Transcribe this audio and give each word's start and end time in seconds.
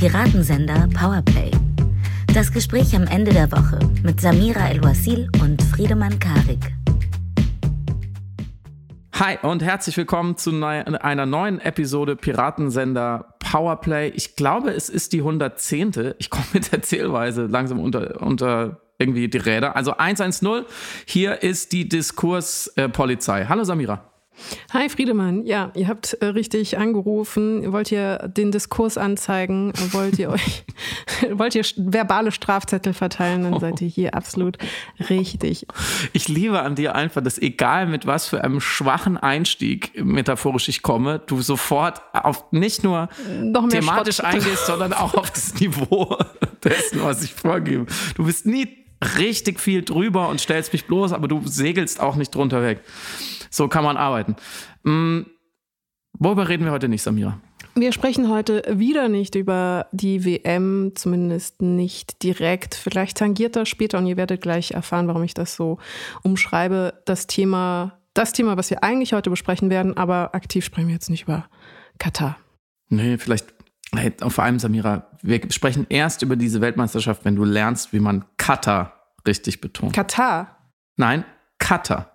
Piratensender 0.00 0.88
Powerplay. 0.98 1.50
Das 2.32 2.50
Gespräch 2.50 2.96
am 2.96 3.06
Ende 3.06 3.34
der 3.34 3.52
Woche 3.52 3.78
mit 4.02 4.18
Samira 4.18 4.70
El-Wasil 4.70 5.28
und 5.42 5.60
Friedemann 5.60 6.18
Karik. 6.18 6.72
Hi 9.12 9.36
und 9.42 9.62
herzlich 9.62 9.98
willkommen 9.98 10.38
zu 10.38 10.52
einer 10.64 11.26
neuen 11.26 11.60
Episode 11.60 12.16
Piratensender 12.16 13.34
Powerplay. 13.40 14.08
Ich 14.14 14.36
glaube, 14.36 14.70
es 14.70 14.88
ist 14.88 15.12
die 15.12 15.18
110. 15.18 16.14
Ich 16.16 16.30
komme 16.30 16.46
mit 16.54 16.72
der 16.72 16.80
Zählweise 16.80 17.44
langsam 17.44 17.78
unter, 17.78 18.22
unter 18.22 18.80
irgendwie 18.98 19.28
die 19.28 19.36
Räder. 19.36 19.76
Also 19.76 19.98
110, 19.98 20.64
hier 21.04 21.42
ist 21.42 21.72
die 21.72 21.90
Diskurspolizei. 21.90 23.44
Hallo 23.50 23.64
Samira. 23.64 24.09
Hi 24.72 24.88
Friedemann, 24.88 25.44
ja, 25.46 25.70
ihr 25.74 25.88
habt 25.88 26.14
äh, 26.14 26.26
richtig 26.26 26.78
angerufen. 26.78 27.72
Wollt 27.72 27.90
ihr 27.92 28.18
den 28.28 28.52
Diskurs 28.52 28.98
anzeigen? 28.98 29.72
Wollt 29.92 30.18
ihr 30.18 30.30
euch, 30.30 30.64
wollt 31.32 31.54
ihr 31.54 31.64
verbale 31.76 32.32
Strafzettel 32.32 32.94
verteilen? 32.94 33.42
Dann 33.42 33.60
seid 33.60 33.80
ihr 33.80 33.88
hier 33.88 34.14
absolut 34.14 34.58
richtig. 35.08 35.66
Ich 36.12 36.28
liebe 36.28 36.60
an 36.62 36.74
dir 36.74 36.94
einfach, 36.94 37.22
dass 37.22 37.38
egal 37.38 37.86
mit 37.86 38.06
was 38.06 38.28
für 38.28 38.42
einem 38.44 38.60
schwachen 38.60 39.16
Einstieg 39.16 39.92
metaphorisch 40.02 40.68
ich 40.68 40.82
komme, 40.82 41.20
du 41.26 41.42
sofort 41.42 42.02
auf 42.12 42.44
nicht 42.52 42.84
nur 42.84 43.08
thematisch 43.70 44.16
Schrott. 44.16 44.34
eingehst, 44.34 44.66
sondern 44.66 44.92
auch 44.92 45.14
auf 45.14 45.30
das 45.30 45.54
Niveau 45.60 46.16
dessen, 46.62 47.02
was 47.02 47.22
ich 47.22 47.34
vorgebe. 47.34 47.86
Du 48.14 48.24
bist 48.24 48.46
nie 48.46 48.68
richtig 49.18 49.60
viel 49.60 49.82
drüber 49.82 50.28
und 50.28 50.40
stellst 50.40 50.72
mich 50.72 50.86
bloß, 50.86 51.12
aber 51.12 51.28
du 51.28 51.42
segelst 51.44 52.00
auch 52.00 52.16
nicht 52.16 52.34
drunter 52.34 52.62
weg. 52.62 52.80
So 53.50 53.68
kann 53.68 53.84
man 53.84 53.96
arbeiten. 53.96 54.36
Hm, 54.84 55.26
worüber 56.18 56.48
reden 56.48 56.64
wir 56.64 56.72
heute 56.72 56.88
nicht, 56.88 57.02
Samira? 57.02 57.38
Wir 57.74 57.92
sprechen 57.92 58.28
heute 58.28 58.62
wieder 58.68 59.08
nicht 59.08 59.34
über 59.34 59.86
die 59.92 60.24
WM, 60.24 60.92
zumindest 60.94 61.62
nicht 61.62 62.22
direkt. 62.22 62.74
Vielleicht 62.74 63.18
tangiert 63.18 63.56
das 63.56 63.68
später 63.68 63.98
und 63.98 64.06
ihr 64.06 64.16
werdet 64.16 64.40
gleich 64.40 64.72
erfahren, 64.72 65.06
warum 65.06 65.22
ich 65.22 65.34
das 65.34 65.54
so 65.54 65.78
umschreibe. 66.22 67.00
Das 67.04 67.26
Thema, 67.26 67.98
das 68.12 68.32
Thema, 68.32 68.56
was 68.56 68.70
wir 68.70 68.82
eigentlich 68.82 69.12
heute 69.12 69.30
besprechen 69.30 69.70
werden, 69.70 69.96
aber 69.96 70.34
aktiv 70.34 70.64
sprechen 70.64 70.88
wir 70.88 70.94
jetzt 70.94 71.10
nicht 71.10 71.22
über 71.22 71.48
Katar. 71.98 72.36
Nee, 72.88 73.18
vielleicht, 73.18 73.54
hey, 73.94 74.12
vor 74.28 74.44
allem 74.44 74.58
Samira, 74.58 75.08
wir 75.22 75.40
sprechen 75.50 75.86
erst 75.88 76.22
über 76.22 76.34
diese 76.34 76.60
Weltmeisterschaft, 76.60 77.24
wenn 77.24 77.36
du 77.36 77.44
lernst, 77.44 77.92
wie 77.92 78.00
man 78.00 78.24
Katar 78.36 79.14
richtig 79.26 79.60
betont. 79.60 79.94
Katar? 79.94 80.56
Nein, 80.96 81.24
Katar. 81.58 82.09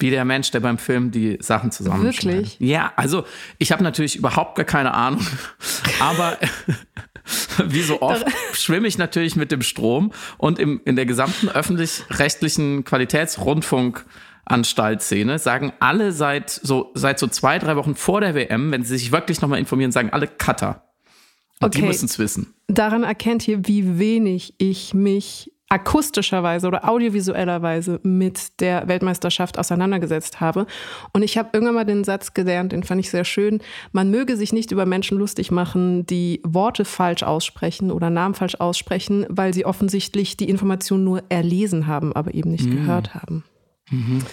Wie 0.00 0.10
der 0.10 0.24
Mensch, 0.24 0.50
der 0.50 0.60
beim 0.60 0.78
Film 0.78 1.10
die 1.10 1.38
Sachen 1.40 1.70
zusammenschneidet. 1.70 2.42
Wirklich? 2.42 2.56
Ja, 2.58 2.92
also 2.96 3.24
ich 3.58 3.72
habe 3.72 3.82
natürlich 3.82 4.16
überhaupt 4.16 4.56
gar 4.56 4.64
keine 4.64 4.94
Ahnung, 4.94 5.24
aber 6.00 6.38
wie 7.64 7.82
so 7.82 8.02
oft 8.02 8.26
schwimme 8.52 8.86
ich 8.88 8.98
natürlich 8.98 9.36
mit 9.36 9.52
dem 9.52 9.62
Strom 9.62 10.12
und 10.38 10.58
im, 10.58 10.80
in 10.84 10.96
der 10.96 11.06
gesamten 11.06 11.48
öffentlich-rechtlichen 11.48 12.84
Qualitätsrundfunkanstaltszene 12.84 15.38
sagen 15.38 15.72
alle 15.80 16.12
seit 16.12 16.50
so, 16.50 16.90
seit 16.94 17.18
so 17.18 17.26
zwei, 17.26 17.58
drei 17.58 17.76
Wochen 17.76 17.94
vor 17.94 18.20
der 18.20 18.34
WM, 18.34 18.70
wenn 18.72 18.84
sie 18.84 18.96
sich 18.96 19.12
wirklich 19.12 19.40
nochmal 19.40 19.58
informieren, 19.58 19.92
sagen 19.92 20.10
alle 20.10 20.26
Cutter. 20.26 20.84
Und 21.60 21.68
okay. 21.68 21.80
die 21.80 21.86
müssen 21.86 22.06
es 22.06 22.18
wissen. 22.18 22.54
Daran 22.68 23.04
erkennt 23.04 23.46
ihr, 23.46 23.66
wie 23.66 23.98
wenig 23.98 24.54
ich 24.56 24.94
mich 24.94 25.52
akustischerweise 25.70 26.66
oder 26.66 26.88
audiovisuellerweise 26.88 28.00
mit 28.02 28.60
der 28.60 28.88
Weltmeisterschaft 28.88 29.56
auseinandergesetzt 29.56 30.40
habe. 30.40 30.66
Und 31.12 31.22
ich 31.22 31.38
habe 31.38 31.50
irgendwann 31.52 31.76
mal 31.76 31.84
den 31.84 32.02
Satz 32.02 32.34
gelernt, 32.34 32.72
den 32.72 32.82
fand 32.82 33.00
ich 33.00 33.08
sehr 33.08 33.24
schön. 33.24 33.60
Man 33.92 34.10
möge 34.10 34.36
sich 34.36 34.52
nicht 34.52 34.72
über 34.72 34.84
Menschen 34.84 35.16
lustig 35.16 35.52
machen, 35.52 36.04
die 36.06 36.40
Worte 36.44 36.84
falsch 36.84 37.22
aussprechen 37.22 37.92
oder 37.92 38.10
Namen 38.10 38.34
falsch 38.34 38.56
aussprechen, 38.56 39.26
weil 39.28 39.54
sie 39.54 39.64
offensichtlich 39.64 40.36
die 40.36 40.48
Information 40.48 41.04
nur 41.04 41.22
erlesen 41.28 41.86
haben, 41.86 42.12
aber 42.14 42.34
eben 42.34 42.50
nicht 42.50 42.66
mhm. 42.66 42.72
gehört 42.72 43.14
haben. 43.14 43.44
Mhm. 43.90 44.24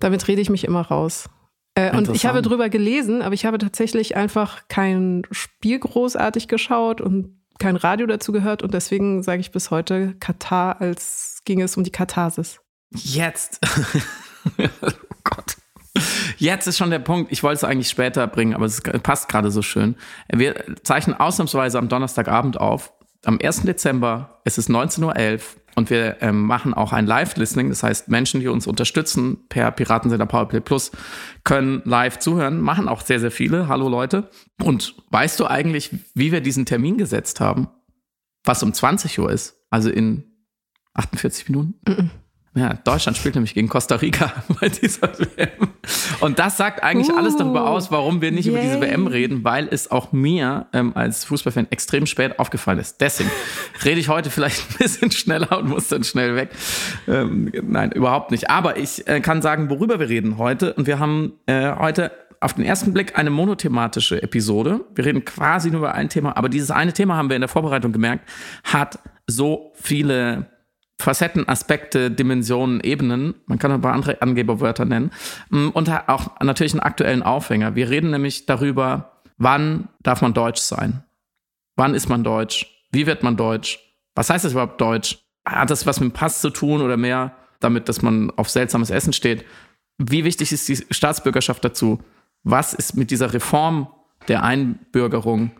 Damit 0.00 0.26
rede 0.26 0.40
ich 0.40 0.50
mich 0.50 0.64
immer 0.64 0.82
raus. 0.82 1.30
Äh, 1.76 1.96
und 1.96 2.08
ich 2.10 2.26
habe 2.26 2.42
drüber 2.42 2.68
gelesen, 2.68 3.22
aber 3.22 3.34
ich 3.34 3.46
habe 3.46 3.58
tatsächlich 3.58 4.16
einfach 4.16 4.66
kein 4.68 5.22
Spiel 5.30 5.78
großartig 5.78 6.48
geschaut 6.48 7.00
und 7.00 7.43
kein 7.58 7.76
Radio 7.76 8.06
dazu 8.06 8.32
gehört 8.32 8.62
und 8.62 8.74
deswegen 8.74 9.22
sage 9.22 9.40
ich 9.40 9.52
bis 9.52 9.70
heute 9.70 10.14
Katar, 10.20 10.80
als 10.80 11.42
ging 11.44 11.60
es 11.60 11.76
um 11.76 11.84
die 11.84 11.92
Katharsis. 11.92 12.60
Jetzt. 12.90 13.60
oh 14.58 14.88
Gott. 15.24 15.56
Jetzt 16.38 16.66
ist 16.66 16.76
schon 16.76 16.90
der 16.90 16.98
Punkt, 16.98 17.30
ich 17.30 17.42
wollte 17.42 17.56
es 17.56 17.64
eigentlich 17.64 17.88
später 17.88 18.26
bringen, 18.26 18.54
aber 18.54 18.66
es 18.66 18.80
passt 18.80 19.28
gerade 19.28 19.50
so 19.50 19.62
schön. 19.62 19.96
Wir 20.28 20.64
zeichnen 20.82 21.16
ausnahmsweise 21.16 21.78
am 21.78 21.88
Donnerstagabend 21.88 22.58
auf. 22.58 22.92
Am 23.24 23.38
1. 23.42 23.62
Dezember, 23.62 24.40
es 24.44 24.58
ist 24.58 24.68
19.11 24.68 25.34
Uhr 25.34 25.40
und 25.76 25.90
wir 25.90 26.18
ähm, 26.20 26.42
machen 26.42 26.74
auch 26.74 26.92
ein 26.92 27.06
Live-Listening. 27.06 27.68
Das 27.68 27.82
heißt, 27.82 28.08
Menschen, 28.08 28.40
die 28.40 28.48
uns 28.48 28.66
unterstützen 28.66 29.38
per 29.48 29.70
Piratensender 29.72 30.26
Powerplay 30.26 30.60
Plus, 30.60 30.92
können 31.42 31.82
live 31.84 32.18
zuhören. 32.18 32.60
Machen 32.60 32.88
auch 32.88 33.00
sehr, 33.00 33.20
sehr 33.20 33.30
viele. 33.30 33.68
Hallo 33.68 33.88
Leute. 33.88 34.30
Und 34.62 34.94
weißt 35.10 35.40
du 35.40 35.46
eigentlich, 35.46 35.90
wie 36.14 36.32
wir 36.32 36.40
diesen 36.40 36.66
Termin 36.66 36.96
gesetzt 36.96 37.40
haben? 37.40 37.68
Was 38.44 38.62
um 38.62 38.72
20 38.72 39.18
Uhr 39.18 39.30
ist? 39.32 39.64
Also 39.70 39.90
in 39.90 40.24
48 40.94 41.48
Minuten? 41.48 41.74
Mm 41.86 41.92
-mm. 41.92 42.10
Ja, 42.56 42.74
Deutschland 42.84 43.16
spielt 43.16 43.34
nämlich 43.34 43.54
gegen 43.54 43.68
Costa 43.68 43.96
Rica 43.96 44.32
bei 44.60 44.68
dieser 44.68 45.08
WM. 45.18 45.68
Und 46.20 46.38
das 46.38 46.56
sagt 46.56 46.84
eigentlich 46.84 47.10
uh, 47.10 47.16
alles 47.16 47.36
darüber 47.36 47.68
aus, 47.68 47.90
warum 47.90 48.20
wir 48.22 48.30
nicht 48.30 48.46
yay. 48.46 48.54
über 48.54 48.62
diese 48.62 48.80
WM 48.80 49.08
reden, 49.08 49.42
weil 49.42 49.66
es 49.68 49.90
auch 49.90 50.12
mir 50.12 50.66
ähm, 50.72 50.92
als 50.94 51.24
Fußballfan 51.24 51.66
extrem 51.70 52.06
spät 52.06 52.38
aufgefallen 52.38 52.78
ist. 52.78 53.00
Deswegen 53.00 53.30
rede 53.84 53.98
ich 53.98 54.08
heute 54.08 54.30
vielleicht 54.30 54.70
ein 54.70 54.78
bisschen 54.78 55.10
schneller 55.10 55.58
und 55.58 55.68
muss 55.68 55.88
dann 55.88 56.04
schnell 56.04 56.36
weg. 56.36 56.50
Ähm, 57.08 57.50
nein, 57.62 57.90
überhaupt 57.90 58.30
nicht. 58.30 58.50
Aber 58.50 58.76
ich 58.76 59.06
äh, 59.08 59.20
kann 59.20 59.42
sagen, 59.42 59.68
worüber 59.68 59.98
wir 59.98 60.08
reden 60.08 60.38
heute. 60.38 60.74
Und 60.74 60.86
wir 60.86 61.00
haben 61.00 61.32
äh, 61.46 61.74
heute 61.76 62.12
auf 62.38 62.54
den 62.54 62.64
ersten 62.64 62.92
Blick 62.92 63.18
eine 63.18 63.30
monothematische 63.30 64.22
Episode. 64.22 64.80
Wir 64.94 65.06
reden 65.06 65.24
quasi 65.24 65.70
nur 65.70 65.80
über 65.80 65.94
ein 65.94 66.08
Thema, 66.08 66.36
aber 66.36 66.48
dieses 66.48 66.70
eine 66.70 66.92
Thema 66.92 67.16
haben 67.16 67.30
wir 67.30 67.36
in 67.36 67.42
der 67.42 67.48
Vorbereitung 67.48 67.92
gemerkt, 67.92 68.28
hat 68.62 68.98
so 69.26 69.72
viele 69.74 70.53
Facetten, 70.98 71.48
Aspekte, 71.48 72.10
Dimensionen, 72.10 72.80
Ebenen. 72.80 73.34
Man 73.46 73.58
kann 73.58 73.80
paar 73.80 73.92
andere 73.92 74.22
Angeberwörter 74.22 74.84
nennen. 74.84 75.10
Mm, 75.50 75.68
und 75.68 75.90
auch 76.08 76.40
natürlich 76.40 76.72
einen 76.72 76.80
aktuellen 76.80 77.22
Aufhänger. 77.22 77.74
Wir 77.74 77.90
reden 77.90 78.10
nämlich 78.10 78.46
darüber, 78.46 79.22
wann 79.36 79.88
darf 80.02 80.22
man 80.22 80.34
Deutsch 80.34 80.60
sein? 80.60 81.04
Wann 81.76 81.94
ist 81.94 82.08
man 82.08 82.22
Deutsch? 82.22 82.66
Wie 82.92 83.06
wird 83.06 83.22
man 83.22 83.36
Deutsch? 83.36 83.80
Was 84.14 84.30
heißt 84.30 84.44
das 84.44 84.52
überhaupt 84.52 84.80
Deutsch? 84.80 85.18
Hat 85.44 85.70
das 85.70 85.84
was 85.86 86.00
mit 86.00 86.12
dem 86.12 86.14
Pass 86.14 86.40
zu 86.40 86.50
tun 86.50 86.80
oder 86.80 86.96
mehr 86.96 87.34
damit, 87.60 87.88
dass 87.88 88.02
man 88.02 88.30
auf 88.36 88.48
seltsames 88.48 88.90
Essen 88.90 89.12
steht? 89.12 89.44
Wie 89.98 90.24
wichtig 90.24 90.52
ist 90.52 90.68
die 90.68 90.86
Staatsbürgerschaft 90.90 91.64
dazu? 91.64 92.00
Was 92.44 92.72
ist 92.72 92.96
mit 92.96 93.10
dieser 93.10 93.32
Reform 93.32 93.88
der 94.28 94.42
Einbürgerung 94.42 95.50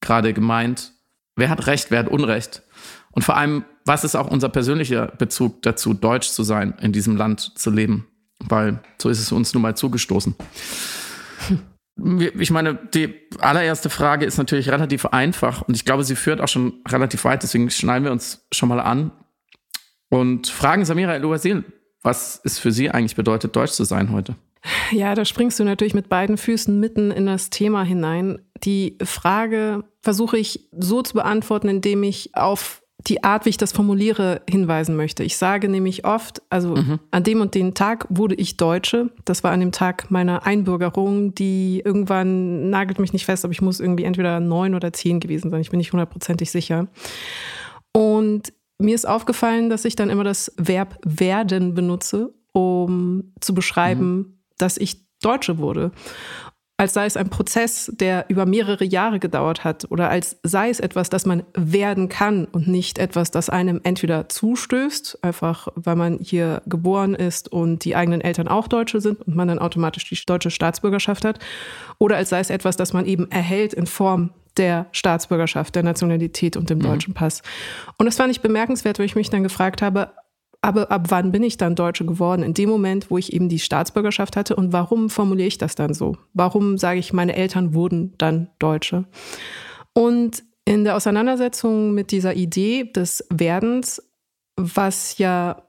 gerade 0.00 0.32
gemeint? 0.32 0.92
Wer 1.36 1.50
hat 1.50 1.66
Recht, 1.66 1.90
wer 1.90 2.00
hat 2.00 2.08
Unrecht? 2.08 2.62
Und 3.12 3.22
vor 3.22 3.36
allem, 3.36 3.64
was 3.90 4.04
ist 4.04 4.14
auch 4.14 4.28
unser 4.28 4.48
persönlicher 4.48 5.08
Bezug 5.08 5.62
dazu, 5.62 5.94
deutsch 5.94 6.28
zu 6.28 6.44
sein, 6.44 6.74
in 6.80 6.92
diesem 6.92 7.16
Land 7.16 7.58
zu 7.58 7.70
leben? 7.70 8.06
Weil 8.38 8.78
so 9.02 9.08
ist 9.08 9.18
es 9.18 9.32
uns 9.32 9.52
nun 9.52 9.64
mal 9.64 9.76
zugestoßen. 9.76 10.36
Ich 12.38 12.52
meine, 12.52 12.78
die 12.94 13.12
allererste 13.40 13.90
Frage 13.90 14.26
ist 14.26 14.38
natürlich 14.38 14.70
relativ 14.70 15.06
einfach 15.06 15.62
und 15.62 15.74
ich 15.74 15.84
glaube, 15.84 16.04
sie 16.04 16.14
führt 16.14 16.40
auch 16.40 16.46
schon 16.46 16.74
relativ 16.86 17.24
weit, 17.24 17.42
deswegen 17.42 17.68
schneiden 17.68 18.04
wir 18.04 18.12
uns 18.12 18.46
schon 18.52 18.68
mal 18.68 18.78
an 18.78 19.10
und 20.08 20.46
fragen 20.46 20.84
Samira 20.84 21.16
El-Ouasil, 21.16 21.64
was 22.00 22.40
es 22.44 22.60
für 22.60 22.70
sie 22.70 22.92
eigentlich 22.92 23.16
bedeutet, 23.16 23.56
deutsch 23.56 23.72
zu 23.72 23.82
sein 23.82 24.12
heute. 24.12 24.36
Ja, 24.92 25.16
da 25.16 25.24
springst 25.24 25.58
du 25.58 25.64
natürlich 25.64 25.94
mit 25.94 26.08
beiden 26.08 26.38
Füßen 26.38 26.78
mitten 26.78 27.10
in 27.10 27.26
das 27.26 27.50
Thema 27.50 27.82
hinein. 27.82 28.38
Die 28.62 28.98
Frage 29.02 29.82
versuche 30.00 30.38
ich 30.38 30.68
so 30.70 31.02
zu 31.02 31.14
beantworten, 31.14 31.68
indem 31.68 32.04
ich 32.04 32.36
auf 32.36 32.79
die 33.06 33.24
Art, 33.24 33.44
wie 33.44 33.50
ich 33.50 33.56
das 33.56 33.72
formuliere, 33.72 34.42
hinweisen 34.48 34.96
möchte. 34.96 35.22
Ich 35.22 35.36
sage 35.36 35.68
nämlich 35.68 36.04
oft, 36.04 36.42
also 36.50 36.76
mhm. 36.76 37.00
an 37.10 37.22
dem 37.22 37.40
und 37.40 37.54
den 37.54 37.74
Tag 37.74 38.06
wurde 38.10 38.34
ich 38.34 38.56
Deutsche. 38.56 39.10
Das 39.24 39.42
war 39.42 39.52
an 39.52 39.60
dem 39.60 39.72
Tag 39.72 40.10
meiner 40.10 40.46
Einbürgerung, 40.46 41.34
die 41.34 41.82
irgendwann 41.84 42.70
nagelt 42.70 42.98
mich 42.98 43.12
nicht 43.12 43.24
fest, 43.24 43.44
aber 43.44 43.52
ich 43.52 43.62
muss 43.62 43.80
irgendwie 43.80 44.04
entweder 44.04 44.40
neun 44.40 44.74
oder 44.74 44.92
zehn 44.92 45.20
gewesen 45.20 45.50
sein. 45.50 45.60
Ich 45.60 45.70
bin 45.70 45.78
nicht 45.78 45.92
hundertprozentig 45.92 46.50
sicher. 46.50 46.88
Und 47.92 48.52
mir 48.78 48.94
ist 48.94 49.08
aufgefallen, 49.08 49.70
dass 49.70 49.84
ich 49.84 49.96
dann 49.96 50.10
immer 50.10 50.24
das 50.24 50.52
Verb 50.56 50.98
werden 51.04 51.74
benutze, 51.74 52.34
um 52.52 53.32
zu 53.40 53.54
beschreiben, 53.54 54.16
mhm. 54.16 54.38
dass 54.58 54.76
ich 54.76 55.06
Deutsche 55.22 55.58
wurde 55.58 55.92
als 56.80 56.94
sei 56.94 57.04
es 57.04 57.18
ein 57.18 57.28
Prozess, 57.28 57.92
der 57.94 58.24
über 58.28 58.46
mehrere 58.46 58.86
Jahre 58.86 59.18
gedauert 59.18 59.64
hat 59.64 59.86
oder 59.90 60.08
als 60.08 60.38
sei 60.42 60.70
es 60.70 60.80
etwas, 60.80 61.10
das 61.10 61.26
man 61.26 61.42
werden 61.52 62.08
kann 62.08 62.46
und 62.46 62.68
nicht 62.68 62.98
etwas, 62.98 63.30
das 63.30 63.50
einem 63.50 63.82
entweder 63.84 64.30
zustößt, 64.30 65.18
einfach 65.20 65.68
weil 65.74 65.96
man 65.96 66.18
hier 66.22 66.62
geboren 66.64 67.14
ist 67.14 67.52
und 67.52 67.84
die 67.84 67.96
eigenen 67.96 68.22
Eltern 68.22 68.48
auch 68.48 68.66
Deutsche 68.66 69.02
sind 69.02 69.20
und 69.20 69.36
man 69.36 69.48
dann 69.48 69.58
automatisch 69.58 70.08
die 70.08 70.18
deutsche 70.24 70.50
Staatsbürgerschaft 70.50 71.26
hat, 71.26 71.38
oder 71.98 72.16
als 72.16 72.30
sei 72.30 72.40
es 72.40 72.48
etwas, 72.48 72.78
das 72.78 72.94
man 72.94 73.04
eben 73.04 73.30
erhält 73.30 73.74
in 73.74 73.86
Form 73.86 74.30
der 74.56 74.86
Staatsbürgerschaft, 74.92 75.74
der 75.74 75.82
Nationalität 75.82 76.56
und 76.56 76.70
dem 76.70 76.78
mhm. 76.78 76.84
deutschen 76.84 77.12
Pass. 77.12 77.42
Und 77.98 78.06
das 78.06 78.16
fand 78.16 78.30
ich 78.30 78.40
bemerkenswert, 78.40 78.98
weil 78.98 79.04
ich 79.04 79.16
mich 79.16 79.28
dann 79.28 79.42
gefragt 79.42 79.82
habe, 79.82 80.12
aber 80.62 80.90
ab 80.90 81.06
wann 81.08 81.32
bin 81.32 81.42
ich 81.42 81.56
dann 81.56 81.74
Deutsche 81.74 82.04
geworden? 82.04 82.42
In 82.42 82.54
dem 82.54 82.68
Moment, 82.68 83.10
wo 83.10 83.18
ich 83.18 83.32
eben 83.32 83.48
die 83.48 83.58
Staatsbürgerschaft 83.58 84.36
hatte. 84.36 84.56
Und 84.56 84.72
warum 84.72 85.08
formuliere 85.08 85.48
ich 85.48 85.58
das 85.58 85.74
dann 85.74 85.94
so? 85.94 86.16
Warum 86.34 86.76
sage 86.76 86.98
ich, 86.98 87.12
meine 87.12 87.34
Eltern 87.34 87.72
wurden 87.72 88.14
dann 88.18 88.50
Deutsche? 88.58 89.06
Und 89.94 90.42
in 90.66 90.84
der 90.84 90.96
Auseinandersetzung 90.96 91.94
mit 91.94 92.10
dieser 92.10 92.34
Idee 92.34 92.84
des 92.84 93.26
Werdens, 93.30 94.02
was 94.56 95.18
ja 95.18 95.62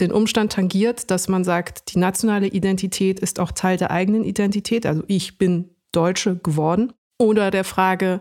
den 0.00 0.10
Umstand 0.10 0.52
tangiert, 0.52 1.10
dass 1.10 1.28
man 1.28 1.44
sagt, 1.44 1.94
die 1.94 1.98
nationale 1.98 2.46
Identität 2.46 3.20
ist 3.20 3.38
auch 3.38 3.52
Teil 3.52 3.76
der 3.76 3.90
eigenen 3.90 4.24
Identität, 4.24 4.86
also 4.86 5.04
ich 5.06 5.36
bin 5.36 5.70
Deutsche 5.92 6.36
geworden, 6.36 6.94
oder 7.18 7.50
der 7.50 7.64
Frage, 7.64 8.20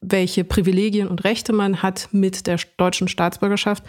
welche 0.00 0.44
Privilegien 0.44 1.08
und 1.08 1.24
Rechte 1.24 1.52
man 1.52 1.82
hat 1.82 2.08
mit 2.12 2.46
der 2.46 2.60
deutschen 2.76 3.08
Staatsbürgerschaft. 3.08 3.82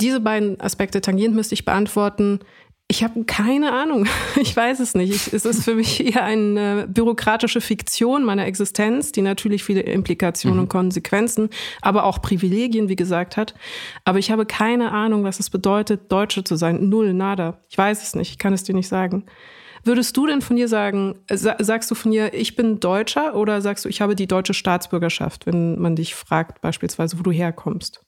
Diese 0.00 0.20
beiden 0.20 0.60
Aspekte 0.60 1.00
tangierend 1.00 1.36
müsste 1.36 1.54
ich 1.54 1.64
beantworten. 1.64 2.40
Ich 2.88 3.02
habe 3.02 3.24
keine 3.24 3.72
Ahnung. 3.72 4.06
Ich 4.40 4.54
weiß 4.54 4.80
es 4.80 4.94
nicht. 4.94 5.10
Ich, 5.10 5.32
es 5.32 5.44
ist 5.44 5.64
für 5.64 5.74
mich 5.74 6.04
eher 6.04 6.22
eine 6.22 6.86
bürokratische 6.86 7.60
Fiktion 7.60 8.22
meiner 8.22 8.46
Existenz, 8.46 9.12
die 9.12 9.22
natürlich 9.22 9.64
viele 9.64 9.80
Implikationen 9.80 10.58
mhm. 10.58 10.62
und 10.64 10.68
Konsequenzen, 10.68 11.48
aber 11.80 12.04
auch 12.04 12.20
Privilegien, 12.20 12.88
wie 12.88 12.96
gesagt, 12.96 13.36
hat. 13.36 13.54
Aber 14.04 14.18
ich 14.18 14.30
habe 14.30 14.44
keine 14.44 14.92
Ahnung, 14.92 15.24
was 15.24 15.40
es 15.40 15.50
bedeutet, 15.50 16.12
Deutsche 16.12 16.44
zu 16.44 16.56
sein. 16.56 16.88
Null, 16.88 17.14
nada. 17.14 17.62
Ich 17.68 17.78
weiß 17.78 18.02
es 18.02 18.14
nicht. 18.14 18.30
Ich 18.30 18.38
kann 18.38 18.52
es 18.52 18.62
dir 18.62 18.74
nicht 18.74 18.88
sagen. 18.88 19.24
Würdest 19.82 20.16
du 20.16 20.26
denn 20.26 20.42
von 20.42 20.56
dir 20.56 20.68
sagen, 20.68 21.20
sagst 21.28 21.90
du 21.90 21.94
von 21.94 22.10
dir, 22.10 22.34
ich 22.34 22.56
bin 22.56 22.80
Deutscher 22.80 23.36
oder 23.36 23.62
sagst 23.62 23.84
du, 23.84 23.88
ich 23.88 24.00
habe 24.00 24.16
die 24.16 24.26
deutsche 24.26 24.52
Staatsbürgerschaft, 24.52 25.46
wenn 25.46 25.80
man 25.80 25.96
dich 25.96 26.14
fragt, 26.14 26.60
beispielsweise, 26.60 27.18
wo 27.18 27.22
du 27.22 27.30
herkommst? 27.30 28.05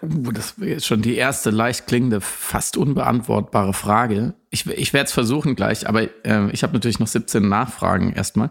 Das 0.00 0.52
ist 0.52 0.86
schon 0.86 1.02
die 1.02 1.16
erste 1.16 1.50
leicht 1.50 1.86
klingende, 1.86 2.20
fast 2.20 2.76
unbeantwortbare 2.76 3.74
Frage. 3.74 4.34
Ich, 4.50 4.66
ich 4.66 4.92
werde 4.92 5.06
es 5.06 5.12
versuchen 5.12 5.56
gleich, 5.56 5.88
aber 5.88 6.02
äh, 6.24 6.50
ich 6.52 6.62
habe 6.62 6.72
natürlich 6.72 7.00
noch 7.00 7.06
17 7.06 7.48
Nachfragen 7.48 8.12
erstmal. 8.12 8.50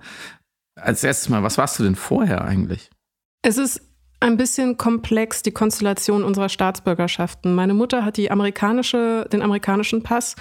Als 0.76 1.04
erstes 1.04 1.30
mal, 1.30 1.44
was 1.44 1.58
warst 1.58 1.80
du 1.80 1.84
denn 1.84 1.96
vorher 1.96 2.44
eigentlich? 2.44 2.90
Es 3.42 3.58
ist 3.58 3.82
ein 4.20 4.36
bisschen 4.36 4.78
komplex, 4.78 5.42
die 5.44 5.52
Konstellation 5.52 6.24
unserer 6.24 6.50
Staatsbürgerschaften. 6.50 7.56
Meine 7.56 7.74
Mutter 7.74 8.04
hat 8.04 8.18
die 8.18 8.32
amerikanische, 8.32 9.28
den 9.32 9.42
amerikanischen 9.42 10.04
Pass 10.04 10.36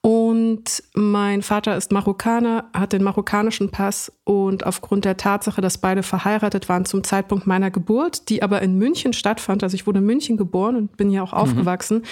und 0.00 0.82
mein 0.94 1.42
Vater 1.42 1.76
ist 1.76 1.90
Marokkaner, 1.90 2.70
hat 2.72 2.92
den 2.92 3.02
marokkanischen 3.02 3.70
Pass 3.70 4.12
und 4.24 4.64
aufgrund 4.64 5.04
der 5.04 5.16
Tatsache, 5.16 5.60
dass 5.60 5.78
beide 5.78 6.02
verheiratet 6.02 6.68
waren 6.68 6.84
zum 6.84 7.02
Zeitpunkt 7.02 7.46
meiner 7.46 7.70
Geburt, 7.70 8.28
die 8.28 8.42
aber 8.42 8.62
in 8.62 8.78
München 8.78 9.12
stattfand, 9.12 9.62
also 9.62 9.74
ich 9.74 9.86
wurde 9.86 9.98
in 9.98 10.06
München 10.06 10.36
geboren 10.36 10.76
und 10.76 10.96
bin 10.96 11.10
hier 11.10 11.24
auch 11.24 11.32
mhm. 11.32 11.38
aufgewachsen, 11.38 12.02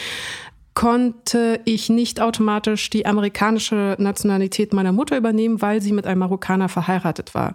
konnte 0.74 1.60
ich 1.64 1.88
nicht 1.88 2.20
automatisch 2.20 2.90
die 2.90 3.06
amerikanische 3.06 3.96
Nationalität 3.98 4.74
meiner 4.74 4.92
Mutter 4.92 5.16
übernehmen, 5.16 5.62
weil 5.62 5.80
sie 5.80 5.92
mit 5.92 6.06
einem 6.06 6.18
Marokkaner 6.18 6.68
verheiratet 6.68 7.34
war. 7.34 7.54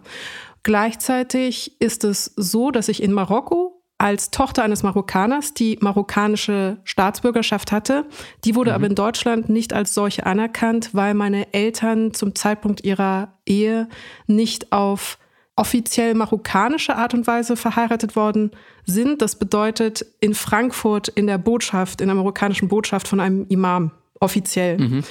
Gleichzeitig 0.64 1.80
ist 1.80 2.04
es 2.04 2.34
so, 2.36 2.72
dass 2.72 2.88
ich 2.88 3.04
in 3.04 3.12
Marokko 3.12 3.81
als 4.02 4.32
Tochter 4.32 4.64
eines 4.64 4.82
Marokkaners, 4.82 5.54
die 5.54 5.78
marokkanische 5.80 6.78
Staatsbürgerschaft 6.86 7.72
hatte. 7.72 8.08
Die 8.44 8.56
wurde 8.56 8.72
mhm. 8.72 8.76
aber 8.76 8.86
in 8.88 8.96
Deutschland 8.96 9.48
nicht 9.48 9.74
als 9.74 9.94
solche 9.94 10.26
anerkannt, 10.26 10.90
weil 10.94 11.14
meine 11.14 11.54
Eltern 11.54 12.12
zum 12.16 12.34
Zeitpunkt 12.34 12.84
ihrer 12.84 13.38
Ehe 13.46 13.88
nicht 14.26 14.72
auf 14.72 15.20
offiziell 15.56 16.16
marokkanische 16.16 16.96
Art 16.96 17.14
und 17.14 17.28
Weise 17.28 17.56
verheiratet 17.56 18.16
worden 18.16 18.50
sind. 18.88 19.22
Das 19.22 19.38
bedeutet 19.38 20.04
in 20.20 20.34
Frankfurt 20.34 21.08
in 21.10 21.28
der 21.28 21.38
Botschaft, 21.38 22.02
in 22.02 22.08
der 22.08 22.16
marokkanischen 22.16 22.70
Botschaft 22.70 23.08
von 23.08 23.20
einem 23.20 23.46
Imam, 23.50 23.92
offiziell. 24.20 24.80
Mhm. 24.80 25.04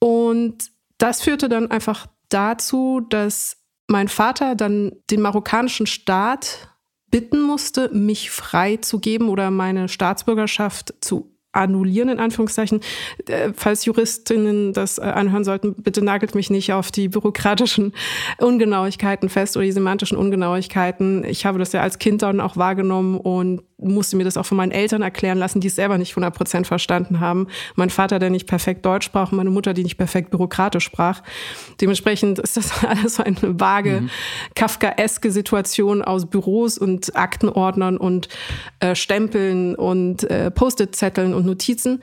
Und 0.00 0.70
das 0.98 1.22
führte 1.22 1.48
dann 1.48 1.70
einfach 1.70 2.08
dazu, 2.28 3.00
dass 3.08 3.56
mein 3.86 4.08
Vater 4.08 4.54
dann 4.54 4.92
den 5.10 5.22
marokkanischen 5.22 5.86
Staat 5.86 6.68
bitten 7.12 7.40
musste, 7.42 7.90
mich 7.92 8.32
freizugeben 8.32 9.28
oder 9.28 9.52
meine 9.52 9.88
Staatsbürgerschaft 9.88 10.94
zu 11.00 11.32
annullieren, 11.52 12.08
in 12.08 12.18
Anführungszeichen. 12.18 12.80
Äh, 13.26 13.52
falls 13.54 13.84
Juristinnen 13.84 14.72
das 14.72 14.98
äh, 14.98 15.02
anhören 15.02 15.44
sollten, 15.44 15.74
bitte 15.74 16.02
nagelt 16.02 16.34
mich 16.34 16.50
nicht 16.50 16.72
auf 16.72 16.90
die 16.90 17.08
bürokratischen 17.08 17.92
Ungenauigkeiten 18.38 19.28
fest 19.28 19.56
oder 19.56 19.66
die 19.66 19.72
semantischen 19.72 20.16
Ungenauigkeiten. 20.16 21.24
Ich 21.24 21.46
habe 21.46 21.58
das 21.58 21.72
ja 21.72 21.82
als 21.82 21.98
Kind 21.98 22.22
dann 22.22 22.40
auch 22.40 22.56
wahrgenommen 22.56 23.18
und 23.18 23.62
musste 23.82 24.16
mir 24.16 24.24
das 24.24 24.36
auch 24.36 24.46
von 24.46 24.56
meinen 24.56 24.72
Eltern 24.72 25.02
erklären 25.02 25.38
lassen, 25.38 25.60
die 25.60 25.68
es 25.68 25.74
selber 25.74 25.98
nicht 25.98 26.12
100 26.12 26.34
Prozent 26.34 26.66
verstanden 26.66 27.20
haben. 27.20 27.48
Mein 27.74 27.90
Vater, 27.90 28.18
der 28.18 28.30
nicht 28.30 28.46
perfekt 28.46 28.84
Deutsch 28.86 29.06
sprach 29.06 29.32
meine 29.32 29.50
Mutter, 29.50 29.74
die 29.74 29.82
nicht 29.82 29.96
perfekt 29.96 30.30
bürokratisch 30.30 30.84
sprach. 30.84 31.22
Dementsprechend 31.80 32.38
ist 32.38 32.56
das 32.56 32.84
alles 32.88 33.16
so 33.16 33.22
eine 33.22 33.36
vage, 33.42 34.02
mhm. 34.02 34.10
kafkaeske 34.54 35.30
Situation 35.30 36.02
aus 36.02 36.26
Büros 36.26 36.78
und 36.78 37.16
Aktenordnern 37.16 37.96
und 37.96 38.28
äh, 38.80 38.94
Stempeln 38.94 39.74
und 39.74 40.24
äh, 40.24 40.50
Post-it-Zetteln 40.50 41.34
und 41.34 41.46
Notizen. 41.46 42.02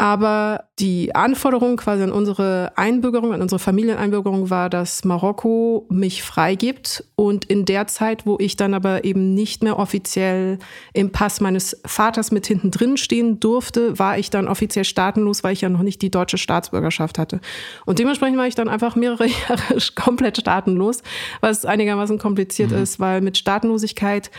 Aber 0.00 0.66
die 0.78 1.12
Anforderung 1.16 1.76
quasi 1.76 2.04
an 2.04 2.12
unsere 2.12 2.70
Einbürgerung, 2.76 3.34
an 3.34 3.42
unsere 3.42 3.58
Familieneinbürgerung 3.58 4.48
war, 4.48 4.70
dass 4.70 5.04
Marokko 5.04 5.86
mich 5.90 6.22
freigibt. 6.22 7.02
Und 7.16 7.44
in 7.46 7.64
der 7.64 7.88
Zeit, 7.88 8.24
wo 8.24 8.36
ich 8.38 8.54
dann 8.54 8.74
aber 8.74 9.02
eben 9.02 9.34
nicht 9.34 9.64
mehr 9.64 9.76
offiziell 9.76 10.60
im 10.92 11.10
Pass 11.10 11.40
meines 11.40 11.80
Vaters 11.84 12.30
mit 12.30 12.46
hinten 12.46 12.70
drin 12.70 12.96
stehen 12.96 13.40
durfte, 13.40 13.98
war 13.98 14.16
ich 14.16 14.30
dann 14.30 14.46
offiziell 14.46 14.84
staatenlos, 14.84 15.42
weil 15.42 15.52
ich 15.52 15.62
ja 15.62 15.68
noch 15.68 15.82
nicht 15.82 16.00
die 16.00 16.12
deutsche 16.12 16.38
Staatsbürgerschaft 16.38 17.18
hatte. 17.18 17.40
Und 17.84 17.98
dementsprechend 17.98 18.38
war 18.38 18.46
ich 18.46 18.54
dann 18.54 18.68
einfach 18.68 18.94
mehrere 18.94 19.26
Jahre 19.48 19.78
komplett 19.96 20.38
staatenlos, 20.38 21.02
was 21.40 21.64
einigermaßen 21.64 22.18
kompliziert 22.18 22.70
mhm. 22.70 22.78
ist, 22.78 23.00
weil 23.00 23.20
mit 23.20 23.36
Staatenlosigkeit 23.36 24.30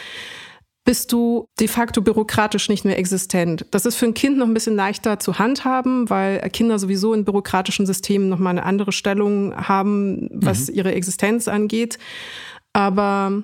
bist 0.90 1.12
du 1.12 1.46
de 1.60 1.68
facto 1.68 2.02
bürokratisch 2.02 2.68
nicht 2.68 2.84
mehr 2.84 2.98
existent. 2.98 3.64
Das 3.70 3.86
ist 3.86 3.96
für 3.96 4.08
ein 4.08 4.16
Kind 4.16 4.40
noch 4.40 4.48
ein 4.48 4.56
bisschen 4.56 4.76
leichter 4.76 5.20
zu 5.20 5.38
handhaben, 5.38 6.10
weil 6.10 6.40
Kinder 6.50 6.80
sowieso 6.80 7.14
in 7.14 7.26
bürokratischen 7.26 7.86
Systemen 7.86 8.28
noch 8.28 8.40
mal 8.40 8.50
eine 8.50 8.64
andere 8.64 8.92
Stellung 8.92 9.56
haben, 9.56 10.30
was 10.34 10.68
mhm. 10.68 10.74
ihre 10.74 10.96
Existenz 10.96 11.48
angeht. 11.48 12.00
Aber 12.74 13.44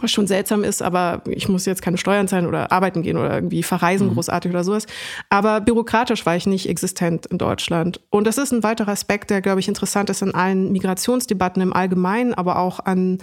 was 0.00 0.10
schon 0.10 0.26
seltsam 0.26 0.64
ist, 0.64 0.82
aber 0.82 1.22
ich 1.26 1.48
muss 1.48 1.66
jetzt 1.66 1.82
keine 1.82 1.98
Steuern 1.98 2.28
zahlen 2.28 2.46
oder 2.46 2.72
arbeiten 2.72 3.02
gehen 3.02 3.16
oder 3.16 3.34
irgendwie 3.34 3.62
verreisen 3.62 4.08
mhm. 4.08 4.14
großartig 4.14 4.50
oder 4.50 4.64
sowas. 4.64 4.86
Aber 5.28 5.60
bürokratisch 5.60 6.24
war 6.26 6.36
ich 6.36 6.46
nicht 6.46 6.68
existent 6.68 7.26
in 7.26 7.38
Deutschland. 7.38 8.00
Und 8.10 8.26
das 8.26 8.38
ist 8.38 8.52
ein 8.52 8.62
weiterer 8.62 8.92
Aspekt, 8.92 9.30
der, 9.30 9.42
glaube 9.42 9.60
ich, 9.60 9.68
interessant 9.68 10.10
ist 10.10 10.22
in 10.22 10.34
allen 10.34 10.72
Migrationsdebatten 10.72 11.62
im 11.62 11.72
Allgemeinen, 11.72 12.34
aber 12.34 12.58
auch 12.58 12.80
an 12.80 13.18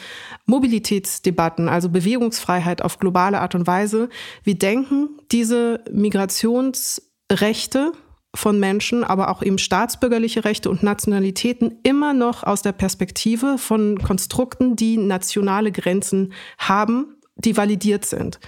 Mobilitätsdebatten, 0.45 1.67
also 1.69 1.89
Bewegungsfreiheit 1.89 2.81
auf 2.81 2.99
globale 2.99 3.41
Art 3.41 3.55
und 3.55 3.67
Weise. 3.67 4.09
Wir 4.43 4.55
denken 4.55 5.09
diese 5.31 5.81
Migrationsrechte 5.91 7.91
von 8.35 8.59
Menschen, 8.59 9.03
aber 9.03 9.29
auch 9.29 9.41
eben 9.41 9.57
staatsbürgerliche 9.57 10.45
Rechte 10.45 10.69
und 10.69 10.83
Nationalitäten 10.83 11.79
immer 11.83 12.13
noch 12.13 12.43
aus 12.43 12.61
der 12.61 12.73
Perspektive 12.73 13.57
von 13.57 13.97
Konstrukten, 13.99 14.75
die 14.75 14.97
nationale 14.97 15.71
Grenzen 15.71 16.33
haben, 16.57 17.15
die 17.35 17.57
validiert 17.57 18.05
sind. 18.05 18.39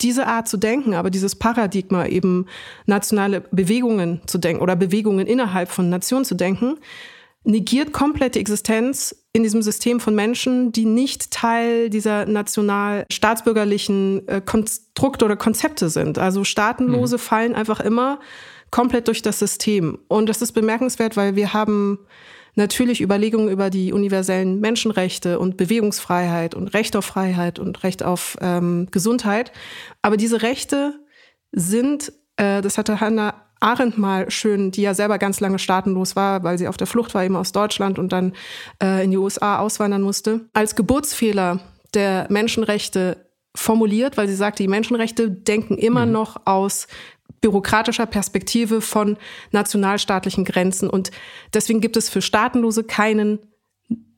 Diese 0.00 0.26
Art 0.26 0.48
zu 0.48 0.56
denken, 0.56 0.94
aber 0.94 1.10
dieses 1.10 1.36
Paradigma 1.36 2.06
eben 2.06 2.46
nationale 2.84 3.40
Bewegungen 3.40 4.20
zu 4.26 4.38
denken 4.38 4.62
oder 4.62 4.76
Bewegungen 4.76 5.26
innerhalb 5.26 5.70
von 5.70 5.88
Nationen 5.88 6.24
zu 6.24 6.34
denken, 6.34 6.78
negiert 7.44 7.92
komplett 7.92 8.34
die 8.34 8.40
Existenz 8.40 9.24
in 9.32 9.42
diesem 9.42 9.62
System 9.62 10.00
von 10.00 10.14
Menschen, 10.14 10.72
die 10.72 10.86
nicht 10.86 11.30
Teil 11.30 11.90
dieser 11.90 12.26
national-staatsbürgerlichen 12.26 14.26
äh, 14.28 14.40
Konstrukte 14.44 15.24
oder 15.24 15.36
Konzepte 15.36 15.90
sind. 15.90 16.18
Also 16.18 16.44
Staatenlose 16.44 17.16
mhm. 17.16 17.20
fallen 17.20 17.54
einfach 17.54 17.80
immer 17.80 18.20
komplett 18.74 19.06
durch 19.06 19.22
das 19.22 19.38
System. 19.38 20.00
Und 20.08 20.28
das 20.28 20.42
ist 20.42 20.50
bemerkenswert, 20.50 21.16
weil 21.16 21.36
wir 21.36 21.52
haben 21.52 22.00
natürlich 22.56 23.00
Überlegungen 23.00 23.48
über 23.48 23.70
die 23.70 23.92
universellen 23.92 24.58
Menschenrechte 24.58 25.38
und 25.38 25.56
Bewegungsfreiheit 25.56 26.56
und 26.56 26.74
Recht 26.74 26.96
auf 26.96 27.04
Freiheit 27.04 27.60
und 27.60 27.84
Recht 27.84 28.02
auf 28.02 28.36
ähm, 28.40 28.88
Gesundheit. 28.90 29.52
Aber 30.02 30.16
diese 30.16 30.42
Rechte 30.42 30.98
sind, 31.52 32.12
äh, 32.36 32.62
das 32.62 32.76
hatte 32.76 32.98
Hannah 32.98 33.34
Arendt 33.60 33.96
mal 33.96 34.28
schön, 34.32 34.72
die 34.72 34.82
ja 34.82 34.92
selber 34.92 35.18
ganz 35.18 35.38
lange 35.38 35.60
staatenlos 35.60 36.16
war, 36.16 36.42
weil 36.42 36.58
sie 36.58 36.66
auf 36.66 36.76
der 36.76 36.88
Flucht 36.88 37.14
war 37.14 37.22
eben 37.22 37.36
aus 37.36 37.52
Deutschland 37.52 38.00
und 38.00 38.10
dann 38.10 38.32
äh, 38.82 39.04
in 39.04 39.12
die 39.12 39.18
USA 39.18 39.60
auswandern 39.60 40.02
musste, 40.02 40.48
als 40.52 40.74
Geburtsfehler 40.74 41.60
der 41.94 42.26
Menschenrechte 42.28 43.24
formuliert, 43.54 44.16
weil 44.16 44.26
sie 44.26 44.34
sagte, 44.34 44.64
die 44.64 44.68
Menschenrechte 44.68 45.30
denken 45.30 45.78
immer 45.78 46.06
mhm. 46.06 46.12
noch 46.12 46.44
aus 46.44 46.88
bürokratischer 47.40 48.06
Perspektive 48.06 48.80
von 48.80 49.16
nationalstaatlichen 49.50 50.44
Grenzen. 50.44 50.88
Und 50.88 51.10
deswegen 51.52 51.80
gibt 51.80 51.96
es 51.96 52.08
für 52.08 52.22
Staatenlose 52.22 52.84
keinen 52.84 53.38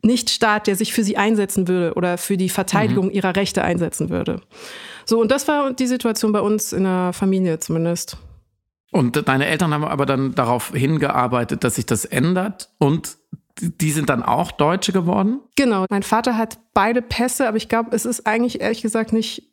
Nichtstaat, 0.03 0.67
der 0.67 0.77
sich 0.77 0.93
für 0.93 1.03
sie 1.03 1.17
einsetzen 1.17 1.67
würde 1.69 1.95
oder 1.95 2.19
für 2.19 2.37
die 2.37 2.49
Verteidigung 2.49 3.07
mhm. 3.07 3.13
ihrer 3.13 3.35
Rechte 3.35 3.63
einsetzen 3.63 4.11
würde. 4.11 4.41
So, 5.05 5.21
und 5.21 5.31
das 5.31 5.49
war 5.49 5.73
die 5.73 5.87
Situation 5.87 6.33
bei 6.33 6.41
uns 6.41 6.73
in 6.73 6.85
der 6.85 7.13
Familie 7.13 7.59
zumindest. 7.59 8.17
Und 8.93 9.29
deine 9.29 9.47
Eltern 9.47 9.75
haben 9.75 9.85
aber 9.85 10.07
dann 10.07 10.35
darauf 10.35 10.71
hingearbeitet, 10.73 11.65
dass 11.65 11.75
sich 11.75 11.87
das 11.87 12.05
ändert 12.05 12.71
und 12.79 13.19
die 13.61 13.91
sind 13.91 14.11
dann 14.11 14.23
auch 14.23 14.53
Deutsche 14.53 14.93
geworden? 14.93 15.41
Genau. 15.57 15.87
Mein 15.89 16.03
Vater 16.03 16.37
hat 16.37 16.59
beide 16.75 17.03
Pässe, 17.03 17.49
aber 17.49 17.57
ich 17.57 17.69
glaube, 17.69 17.95
es 17.97 18.05
ist 18.05 18.27
eigentlich 18.27 18.61
ehrlich 18.61 18.83
gesagt 18.83 19.13
nicht 19.13 19.45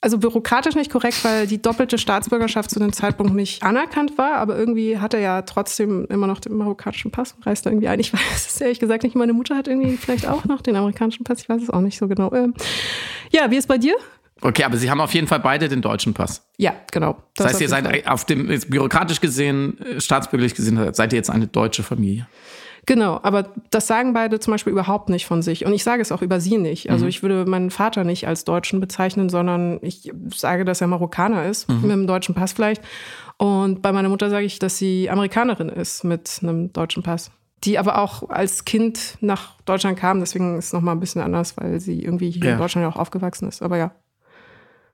also 0.00 0.18
bürokratisch 0.18 0.74
nicht 0.74 0.90
korrekt, 0.90 1.24
weil 1.24 1.46
die 1.46 1.60
doppelte 1.60 1.98
Staatsbürgerschaft 1.98 2.70
zu 2.70 2.78
dem 2.78 2.92
Zeitpunkt 2.92 3.34
nicht 3.34 3.62
anerkannt 3.62 4.18
war, 4.18 4.34
aber 4.34 4.56
irgendwie 4.56 4.98
hat 4.98 5.14
er 5.14 5.20
ja 5.20 5.42
trotzdem 5.42 6.06
immer 6.10 6.26
noch 6.26 6.38
den 6.38 6.56
marokkanischen 6.56 7.10
Pass 7.10 7.32
und 7.32 7.46
reist 7.46 7.66
da 7.66 7.70
irgendwie 7.70 7.88
ein. 7.88 7.98
Ich 7.98 8.12
weiß 8.12 8.46
es 8.46 8.60
ehrlich 8.60 8.78
gesagt 8.78 9.02
nicht. 9.02 9.16
Meine 9.16 9.32
Mutter 9.32 9.56
hat 9.56 9.68
irgendwie 9.68 9.96
vielleicht 9.96 10.28
auch 10.28 10.44
noch 10.44 10.60
den 10.60 10.76
amerikanischen 10.76 11.24
Pass, 11.24 11.40
ich 11.40 11.48
weiß 11.48 11.62
es 11.62 11.70
auch 11.70 11.80
nicht 11.80 11.98
so 11.98 12.08
genau. 12.08 12.32
Ähm, 12.32 12.54
ja, 13.32 13.50
wie 13.50 13.56
ist 13.56 13.68
bei 13.68 13.78
dir? 13.78 13.96
Okay, 14.42 14.64
aber 14.64 14.76
Sie 14.76 14.90
haben 14.90 15.00
auf 15.00 15.14
jeden 15.14 15.26
Fall 15.26 15.40
beide 15.40 15.68
den 15.68 15.80
deutschen 15.80 16.12
Pass. 16.12 16.46
Ja, 16.58 16.74
genau. 16.92 17.14
Das, 17.34 17.44
das 17.44 17.46
heißt, 17.46 17.60
ihr 17.62 17.68
seid 17.70 18.06
auf 18.06 18.26
dem 18.26 18.48
bürokratisch 18.68 19.20
gesehen, 19.20 19.80
äh, 19.80 20.00
staatsbürgerlich 20.00 20.54
gesehen, 20.54 20.92
seid 20.92 21.14
ihr 21.14 21.16
jetzt 21.16 21.30
eine 21.30 21.46
deutsche 21.46 21.82
Familie. 21.82 22.28
Genau, 22.86 23.18
aber 23.24 23.52
das 23.70 23.88
sagen 23.88 24.12
beide 24.12 24.38
zum 24.38 24.52
Beispiel 24.52 24.72
überhaupt 24.72 25.08
nicht 25.08 25.26
von 25.26 25.42
sich. 25.42 25.66
Und 25.66 25.72
ich 25.72 25.82
sage 25.82 26.00
es 26.00 26.12
auch 26.12 26.22
über 26.22 26.38
sie 26.38 26.56
nicht. 26.56 26.88
Also 26.88 27.04
mhm. 27.04 27.08
ich 27.08 27.22
würde 27.22 27.44
meinen 27.44 27.70
Vater 27.70 28.04
nicht 28.04 28.28
als 28.28 28.44
Deutschen 28.44 28.78
bezeichnen, 28.78 29.28
sondern 29.28 29.80
ich 29.82 30.12
sage, 30.32 30.64
dass 30.64 30.80
er 30.80 30.86
Marokkaner 30.86 31.46
ist, 31.46 31.68
mhm. 31.68 31.82
mit 31.82 31.90
einem 31.90 32.06
deutschen 32.06 32.36
Pass 32.36 32.52
vielleicht. 32.52 32.80
Und 33.38 33.82
bei 33.82 33.90
meiner 33.90 34.08
Mutter 34.08 34.30
sage 34.30 34.46
ich, 34.46 34.60
dass 34.60 34.78
sie 34.78 35.10
Amerikanerin 35.10 35.68
ist 35.68 36.04
mit 36.04 36.38
einem 36.42 36.72
deutschen 36.72 37.02
Pass. 37.02 37.32
Die 37.64 37.76
aber 37.76 37.98
auch 37.98 38.28
als 38.30 38.64
Kind 38.64 39.18
nach 39.20 39.60
Deutschland 39.62 39.98
kam, 39.98 40.20
deswegen 40.20 40.56
ist 40.56 40.66
es 40.66 40.72
nochmal 40.72 40.94
ein 40.94 41.00
bisschen 41.00 41.22
anders, 41.22 41.56
weil 41.56 41.80
sie 41.80 42.04
irgendwie 42.04 42.30
hier 42.30 42.44
ja. 42.44 42.52
in 42.52 42.58
Deutschland 42.58 42.84
ja 42.84 42.88
auch 42.88 43.00
aufgewachsen 43.00 43.48
ist. 43.48 43.62
Aber 43.62 43.78
ja. 43.78 43.90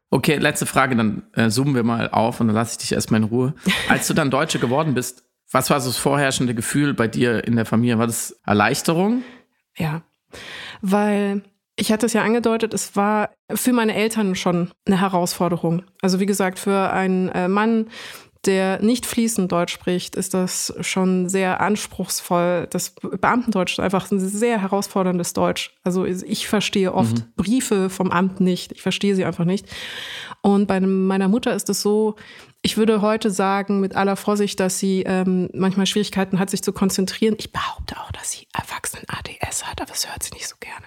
Okay, 0.08 0.36
letzte 0.36 0.64
Frage, 0.64 0.96
dann 0.96 1.24
äh, 1.34 1.50
zoomen 1.50 1.74
wir 1.74 1.82
mal 1.82 2.08
auf 2.08 2.40
und 2.40 2.46
dann 2.46 2.56
lasse 2.56 2.72
ich 2.72 2.78
dich 2.78 2.92
erstmal 2.92 3.20
in 3.20 3.28
Ruhe. 3.28 3.54
Als 3.88 4.06
du 4.06 4.14
dann 4.14 4.30
Deutsche 4.30 4.58
geworden 4.58 4.94
bist, 4.94 5.24
was 5.52 5.70
war 5.70 5.80
so 5.80 5.90
das 5.90 5.98
vorherrschende 5.98 6.54
Gefühl 6.54 6.94
bei 6.94 7.08
dir 7.08 7.44
in 7.44 7.56
der 7.56 7.66
Familie? 7.66 7.98
War 7.98 8.06
das 8.06 8.40
Erleichterung? 8.44 9.22
Ja, 9.76 10.02
weil 10.80 11.42
ich 11.76 11.90
hatte 11.90 12.06
es 12.06 12.12
ja 12.12 12.22
angedeutet, 12.22 12.74
es 12.74 12.96
war 12.96 13.30
für 13.52 13.72
meine 13.72 13.94
Eltern 13.94 14.34
schon 14.34 14.70
eine 14.86 15.00
Herausforderung. 15.00 15.82
Also 16.02 16.20
wie 16.20 16.26
gesagt, 16.26 16.58
für 16.58 16.92
einen 16.92 17.28
äh, 17.30 17.48
Mann, 17.48 17.86
der 18.44 18.82
nicht 18.82 19.06
fließend 19.06 19.50
Deutsch 19.52 19.72
spricht, 19.72 20.16
ist 20.16 20.34
das 20.34 20.74
schon 20.80 21.28
sehr 21.28 21.60
anspruchsvoll. 21.60 22.66
Das 22.70 22.94
Beamtendeutsch 23.00 23.74
ist 23.74 23.80
einfach 23.80 24.10
ein 24.10 24.18
sehr 24.18 24.60
herausforderndes 24.60 25.32
Deutsch. 25.32 25.76
Also 25.84 26.04
ich 26.04 26.48
verstehe 26.48 26.92
oft 26.92 27.18
mhm. 27.18 27.24
Briefe 27.36 27.88
vom 27.88 28.10
Amt 28.10 28.40
nicht. 28.40 28.72
Ich 28.72 28.82
verstehe 28.82 29.14
sie 29.14 29.24
einfach 29.24 29.44
nicht. 29.44 29.66
Und 30.42 30.66
bei 30.66 30.80
meiner 30.80 31.28
Mutter 31.28 31.54
ist 31.54 31.70
es 31.70 31.82
so, 31.82 32.16
ich 32.64 32.76
würde 32.76 33.02
heute 33.02 33.30
sagen, 33.30 33.80
mit 33.80 33.96
aller 33.96 34.14
Vorsicht, 34.14 34.60
dass 34.60 34.78
sie 34.78 35.02
ähm, 35.04 35.50
manchmal 35.52 35.86
Schwierigkeiten 35.86 36.38
hat, 36.38 36.48
sich 36.48 36.62
zu 36.62 36.72
konzentrieren. 36.72 37.34
Ich 37.38 37.52
behaupte 37.52 37.96
auch, 37.98 38.12
dass 38.12 38.30
sie 38.30 38.46
Erwachsenen-ADS 38.54 39.64
hat, 39.64 39.80
aber 39.80 39.90
das 39.90 40.08
hört 40.08 40.22
sie 40.22 40.32
nicht 40.34 40.46
so 40.46 40.54
gerne. 40.60 40.86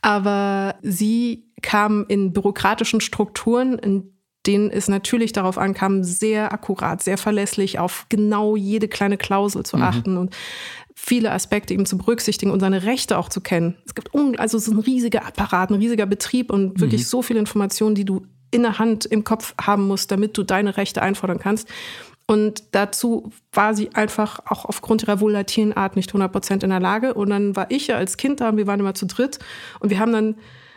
Aber 0.00 0.76
sie 0.80 1.44
kam 1.60 2.06
in 2.08 2.32
bürokratischen 2.32 3.02
Strukturen, 3.02 3.78
in 3.78 4.16
denen 4.46 4.70
es 4.70 4.88
natürlich 4.88 5.32
darauf 5.32 5.58
ankam, 5.58 6.02
sehr 6.02 6.52
akkurat, 6.52 7.02
sehr 7.02 7.18
verlässlich 7.18 7.78
auf 7.78 8.06
genau 8.08 8.56
jede 8.56 8.88
kleine 8.88 9.18
Klausel 9.18 9.64
zu 9.64 9.76
mhm. 9.76 9.82
achten 9.82 10.16
und 10.16 10.34
viele 10.94 11.30
Aspekte 11.32 11.74
eben 11.74 11.84
zu 11.84 11.98
berücksichtigen 11.98 12.50
und 12.50 12.60
seine 12.60 12.84
Rechte 12.84 13.18
auch 13.18 13.28
zu 13.28 13.42
kennen. 13.42 13.76
Es 13.84 13.94
gibt 13.94 14.14
also 14.14 14.56
es 14.56 14.66
ist 14.66 14.72
ein 14.72 14.78
riesiger 14.78 15.26
Apparat, 15.26 15.70
ein 15.70 15.74
riesiger 15.74 16.06
Betrieb 16.06 16.50
und 16.50 16.80
wirklich 16.80 17.02
mhm. 17.02 17.06
so 17.06 17.22
viele 17.22 17.40
Informationen, 17.40 17.94
die 17.94 18.06
du 18.06 18.26
in 18.50 18.62
der 18.62 18.78
Hand, 18.78 19.04
im 19.04 19.24
Kopf 19.24 19.54
haben 19.60 19.86
musst, 19.86 20.10
damit 20.10 20.36
du 20.36 20.42
deine 20.42 20.76
Rechte 20.76 21.02
einfordern 21.02 21.38
kannst. 21.38 21.68
Und 22.26 22.64
dazu 22.72 23.30
war 23.52 23.74
sie 23.74 23.94
einfach 23.94 24.40
auch 24.46 24.64
aufgrund 24.64 25.02
ihrer 25.02 25.20
volatilen 25.20 25.72
Art 25.72 25.94
nicht 25.94 26.10
100 26.10 26.32
Prozent 26.32 26.62
in 26.64 26.70
der 26.70 26.80
Lage. 26.80 27.14
Und 27.14 27.30
dann 27.30 27.54
war 27.54 27.70
ich 27.70 27.86
ja 27.86 27.96
als 27.96 28.16
Kind 28.16 28.40
da 28.40 28.48
und 28.48 28.56
wir 28.56 28.66
waren 28.66 28.80
immer 28.80 28.94
zu 28.94 29.06
dritt 29.06 29.38
und 29.78 29.90
wir 29.90 30.00
haben 30.00 30.12
dann 30.12 30.34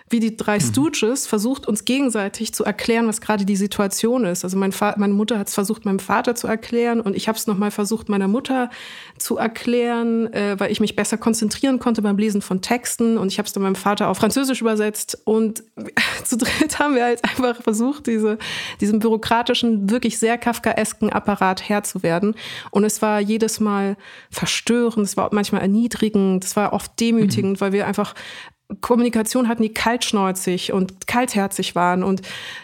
wie 0.10 0.20
die 0.20 0.36
drei 0.36 0.58
mhm. 0.58 0.62
Stooges 0.62 1.28
versucht, 1.28 1.68
uns 1.68 1.86
gegenseitig 1.86 2.54
zu 2.54 2.64
erklären, 2.64 3.08
was 3.08 3.22
gerade 3.22 3.46
die 3.46 3.56
Situation 3.56 4.26
ist. 4.26 4.44
Also 4.44 4.58
mein 4.58 4.74
meine 4.98 5.14
Mutter 5.14 5.38
hat 5.38 5.48
es 5.48 5.54
versucht, 5.54 5.86
meinem 5.86 6.00
Vater 6.00 6.36
zu 6.36 6.48
erklären 6.48 7.02
und 7.02 7.16
ich 7.16 7.28
habe 7.28 7.38
es 7.38 7.48
nochmal 7.48 7.72
versucht, 7.72 8.10
meiner 8.10 8.28
Mutter 8.28 8.70
zu 9.18 9.38
erklären, 9.38 10.32
äh, 10.34 10.60
weil 10.60 10.72
ich 10.72 10.80
mich 10.80 10.96
besser 10.96 11.18
konzentrieren 11.18 11.80
konnte 11.80 12.02
beim 12.02 12.18
Lesen 12.18 12.42
von 12.42 12.62
Texten 12.62 13.18
und 13.18 13.32
ich 13.32 13.38
habe 13.38 13.48
es 13.48 13.54
dann 13.54 13.64
meinem 13.64 13.76
Vater 13.76 14.08
auf 14.08 14.18
Französisch 14.18 14.62
übersetzt 14.62 15.20
und 15.26 15.64
zu 16.24 16.38
dritt 16.38 16.80
haben 16.80 16.96
wir 16.96 17.04
halt 17.04 17.24
einfach 17.24 17.62
versucht, 17.62 18.08
diese, 18.08 18.38
diesem 18.82 19.00
bürokratischen, 19.00 19.90
wirklich 19.90 20.18
sehr 20.18 20.38
kafkaesken 20.38 21.12
Apparat 21.12 21.68
Herr 21.68 21.84
zu 21.84 22.04
werden. 22.04 22.36
Und 22.72 22.84
es 22.84 23.02
war 23.02 23.20
jedes 23.20 23.60
Mal 23.60 23.98
verstörend, 24.30 25.06
es 25.06 25.18
war 25.18 25.30
manchmal 25.34 25.62
erniedrigend, 25.62 26.44
es 26.44 26.56
war 26.56 26.74
oft 26.74 27.00
demütigend, 27.00 27.54
mhm. 27.54 27.62
weil 27.62 27.74
wir 27.74 27.88
einfach 27.88 28.16
Kommunikation 28.82 29.48
hatten, 29.48 29.64
die 29.64 29.74
kaltschnäuzig 29.74 30.74
und 30.74 31.08
kaltherzig 31.08 31.74
waren 31.74 32.04
und 32.04 32.22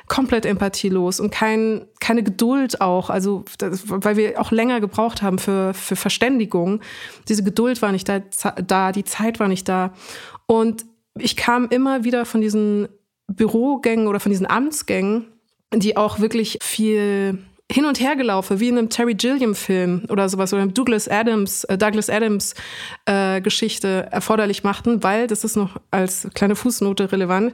komplett 0.08 0.46
empathielos 0.46 1.20
und 1.20 1.32
kein, 1.32 1.86
keine 2.00 2.22
Geduld 2.22 2.80
auch, 2.80 3.10
also 3.10 3.44
das, 3.58 3.90
weil 3.90 4.16
wir 4.16 4.40
auch 4.40 4.52
länger 4.52 4.82
gebraucht 4.82 5.24
haben 5.24 5.40
für, 5.40 5.74
für 5.74 5.96
Verständigung. 5.96 6.82
Diese 7.28 7.44
Geduld 7.44 7.82
war 7.82 7.92
nicht 7.92 8.08
da, 8.08 8.20
da, 8.20 8.92
die 8.92 9.04
Zeit 9.04 9.40
war 9.40 9.48
nicht 9.48 9.68
da. 9.68 9.94
Und 10.46 10.86
ich 11.18 11.36
kam 11.36 11.70
immer 11.70 12.04
wieder 12.04 12.26
von 12.26 12.40
diesen 12.40 12.88
Bürogängen 13.28 14.08
oder 14.08 14.20
von 14.20 14.32
diesen 14.32 14.48
Amtsgängen, 14.48 15.26
die 15.74 15.98
auch 15.98 16.20
wirklich 16.20 16.60
viel 16.62 17.40
hin 17.72 17.86
und 17.86 18.00
her 18.00 18.16
gelaufen, 18.16 18.60
wie 18.60 18.70
in 18.70 18.78
einem 18.78 18.90
Terry 18.90 19.16
Gilliam-Film 19.16 20.04
oder 20.10 20.30
sowas 20.30 20.54
oder 20.54 20.62
einem 20.62 20.74
Douglas 20.74 21.08
Adams, 21.08 21.64
äh, 21.64 21.78
Douglas 21.78 22.10
Adams 22.10 22.54
äh, 23.06 23.42
Geschichte 23.42 24.08
erforderlich 24.12 24.64
machten, 24.64 25.02
weil, 25.04 25.26
das 25.26 25.44
ist 25.44 25.56
noch 25.56 25.78
als 25.90 26.28
kleine 26.36 26.56
Fußnote 26.56 27.12
relevant, 27.12 27.54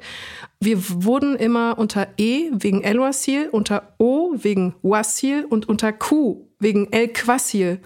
wir 0.59 0.77
wurden 1.03 1.35
immer 1.35 1.77
unter 1.77 2.07
E 2.17 2.49
wegen 2.51 2.83
El-Wasil, 2.83 3.49
unter 3.51 3.93
O 3.99 4.33
wegen 4.35 4.75
Wasil 4.81 5.45
und 5.45 5.69
unter 5.69 5.93
Q 5.93 6.45
wegen 6.59 6.91
El-Quasil 6.91 7.79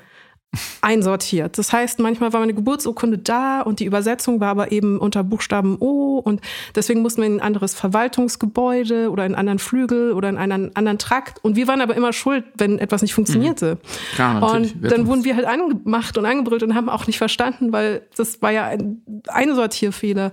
einsortiert. 0.82 1.58
Das 1.58 1.74
heißt, 1.74 2.00
manchmal 2.00 2.34
war 2.34 2.40
meine 2.40 2.54
Geburtsurkunde 2.54 3.18
da 3.18 3.62
und 3.62 3.80
die 3.80 3.86
Übersetzung 3.86 4.40
war 4.40 4.50
aber 4.50 4.72
eben 4.72 5.00
unter 5.00 5.24
Buchstaben 5.24 5.78
O 5.80 6.20
und 6.20 6.42
deswegen 6.76 7.02
mussten 7.02 7.22
wir 7.22 7.28
in 7.28 7.38
ein 7.38 7.42
anderes 7.42 7.74
Verwaltungsgebäude 7.74 9.10
oder 9.10 9.26
in 9.26 9.34
einen 9.34 9.40
anderen 9.40 9.60
Flügel 9.60 10.14
oder 10.14 10.30
in 10.30 10.38
einen 10.38 10.76
anderen 10.76 11.00
Trakt 11.00 11.44
und 11.44 11.56
wir 11.56 11.68
waren 11.68 11.82
aber 11.82 11.96
immer 11.96 12.14
schuld, 12.14 12.46
wenn 12.58 12.80
etwas 12.80 13.02
nicht 13.02 13.14
funktionierte. 13.14 13.76
Mhm. 13.76 14.16
Klar, 14.16 14.54
und 14.54 14.74
dann 14.82 15.08
wurden 15.08 15.24
wir 15.24 15.36
halt 15.36 15.46
angemacht 15.46 16.18
und 16.18 16.26
angebrüllt 16.26 16.64
und 16.64 16.76
haben 16.76 16.90
auch 16.90 17.08
nicht 17.08 17.18
verstanden, 17.18 17.72
weil 17.72 18.04
das 18.16 18.42
war 18.42 18.52
ja 18.52 18.66
ein 18.66 19.02
Einsortierfehler. 19.28 20.32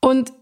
Und 0.00 0.32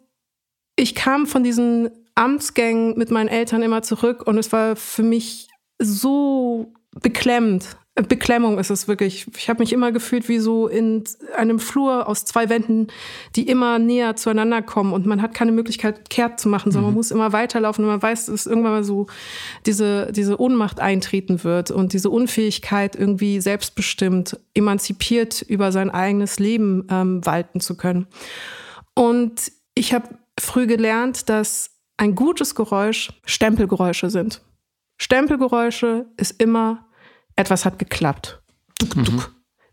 ich 0.76 0.94
kam 0.94 1.26
von 1.26 1.42
diesen 1.42 1.90
Amtsgängen 2.14 2.96
mit 2.96 3.10
meinen 3.10 3.28
Eltern 3.28 3.62
immer 3.62 3.82
zurück 3.82 4.26
und 4.26 4.38
es 4.38 4.52
war 4.52 4.76
für 4.76 5.02
mich 5.02 5.48
so 5.78 6.72
beklemmend, 7.00 7.76
Beklemmung 8.06 8.58
ist 8.58 8.70
es 8.70 8.86
wirklich. 8.86 9.26
Ich 9.36 9.48
habe 9.48 9.60
mich 9.60 9.72
immer 9.72 9.90
gefühlt 9.90 10.28
wie 10.28 10.38
so 10.38 10.68
in 10.68 11.04
einem 11.36 11.58
Flur 11.58 12.06
aus 12.06 12.24
zwei 12.24 12.48
Wänden, 12.48 12.88
die 13.34 13.48
immer 13.48 13.78
näher 13.78 14.14
zueinander 14.14 14.62
kommen 14.62 14.92
und 14.92 15.06
man 15.06 15.20
hat 15.20 15.34
keine 15.34 15.52
Möglichkeit, 15.52 16.08
kehrt 16.08 16.38
zu 16.38 16.48
machen, 16.48 16.70
sondern 16.70 16.90
mhm. 16.90 16.94
man 16.94 16.98
muss 16.98 17.10
immer 17.10 17.32
weiterlaufen 17.32 17.84
und 17.84 17.90
man 17.90 18.02
weiß, 18.02 18.26
dass 18.26 18.46
irgendwann 18.46 18.72
mal 18.72 18.84
so 18.84 19.06
diese, 19.66 20.12
diese 20.12 20.40
Ohnmacht 20.40 20.80
eintreten 20.80 21.42
wird 21.42 21.70
und 21.70 21.92
diese 21.92 22.10
Unfähigkeit, 22.10 22.94
irgendwie 22.94 23.40
selbstbestimmt, 23.40 24.38
emanzipiert 24.54 25.42
über 25.42 25.72
sein 25.72 25.90
eigenes 25.90 26.38
Leben 26.38 26.86
ähm, 26.90 27.24
walten 27.26 27.60
zu 27.60 27.76
können. 27.76 28.06
Und 28.94 29.52
ich 29.74 29.92
habe 29.92 30.08
früh 30.38 30.66
gelernt, 30.66 31.28
dass 31.28 31.70
ein 31.96 32.14
gutes 32.14 32.54
Geräusch 32.54 33.10
Stempelgeräusche 33.24 34.10
sind. 34.10 34.40
Stempelgeräusche 34.98 36.06
ist 36.16 36.40
immer 36.40 36.87
etwas 37.38 37.64
hat 37.64 37.78
geklappt. 37.78 38.40
Duk, 38.80 38.90
duk. 38.90 39.12
Mhm. 39.12 39.24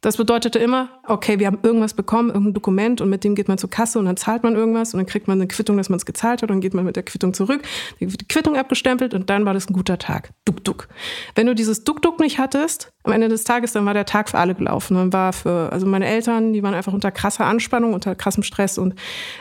Das 0.01 0.17
bedeutete 0.17 0.59
immer, 0.59 0.89
okay, 1.07 1.39
wir 1.39 1.47
haben 1.47 1.57
irgendwas 1.63 1.95
bekommen, 1.95 2.29
irgendein 2.29 2.53
Dokument 2.53 3.01
und 3.01 3.09
mit 3.09 3.23
dem 3.23 3.33
geht 3.33 3.47
man 3.47 3.57
zur 3.57 3.71
Kasse 3.71 3.97
und 3.97 4.05
dann 4.05 4.17
zahlt 4.17 4.43
man 4.43 4.55
irgendwas 4.55 4.93
und 4.93 4.99
dann 4.99 5.07
kriegt 5.07 5.27
man 5.27 5.39
eine 5.39 5.47
Quittung, 5.47 5.77
dass 5.77 5.89
man 5.89 5.97
es 5.97 6.05
gezahlt 6.05 6.43
hat 6.43 6.51
und 6.51 6.57
dann 6.57 6.61
geht 6.61 6.75
man 6.75 6.85
mit 6.85 6.95
der 6.95 7.01
Quittung 7.01 7.33
zurück, 7.33 7.63
die 7.99 8.05
Quittung 8.05 8.55
abgestempelt 8.55 9.15
und 9.15 9.31
dann 9.31 9.45
war 9.45 9.55
das 9.55 9.67
ein 9.67 9.73
guter 9.73 9.97
Tag. 9.97 10.29
Duk, 10.45 10.63
duk. 10.63 10.89
Wenn 11.33 11.47
du 11.47 11.55
dieses 11.55 11.85
Duk, 11.85 12.03
duk 12.03 12.19
nicht 12.19 12.37
hattest, 12.37 12.91
am 13.01 13.13
Ende 13.13 13.29
des 13.29 13.45
Tages, 13.45 13.71
dann 13.71 13.83
war 13.87 13.95
der 13.95 14.05
Tag 14.05 14.29
für 14.29 14.37
alle 14.37 14.53
gelaufen. 14.53 14.95
Dann 14.95 15.11
war 15.11 15.33
für, 15.33 15.71
also 15.71 15.87
meine 15.87 16.05
Eltern, 16.05 16.53
die 16.53 16.61
waren 16.61 16.75
einfach 16.75 16.93
unter 16.93 17.09
krasser 17.09 17.45
Anspannung, 17.45 17.95
unter 17.95 18.13
krassem 18.13 18.43
Stress 18.43 18.77
und 18.77 18.93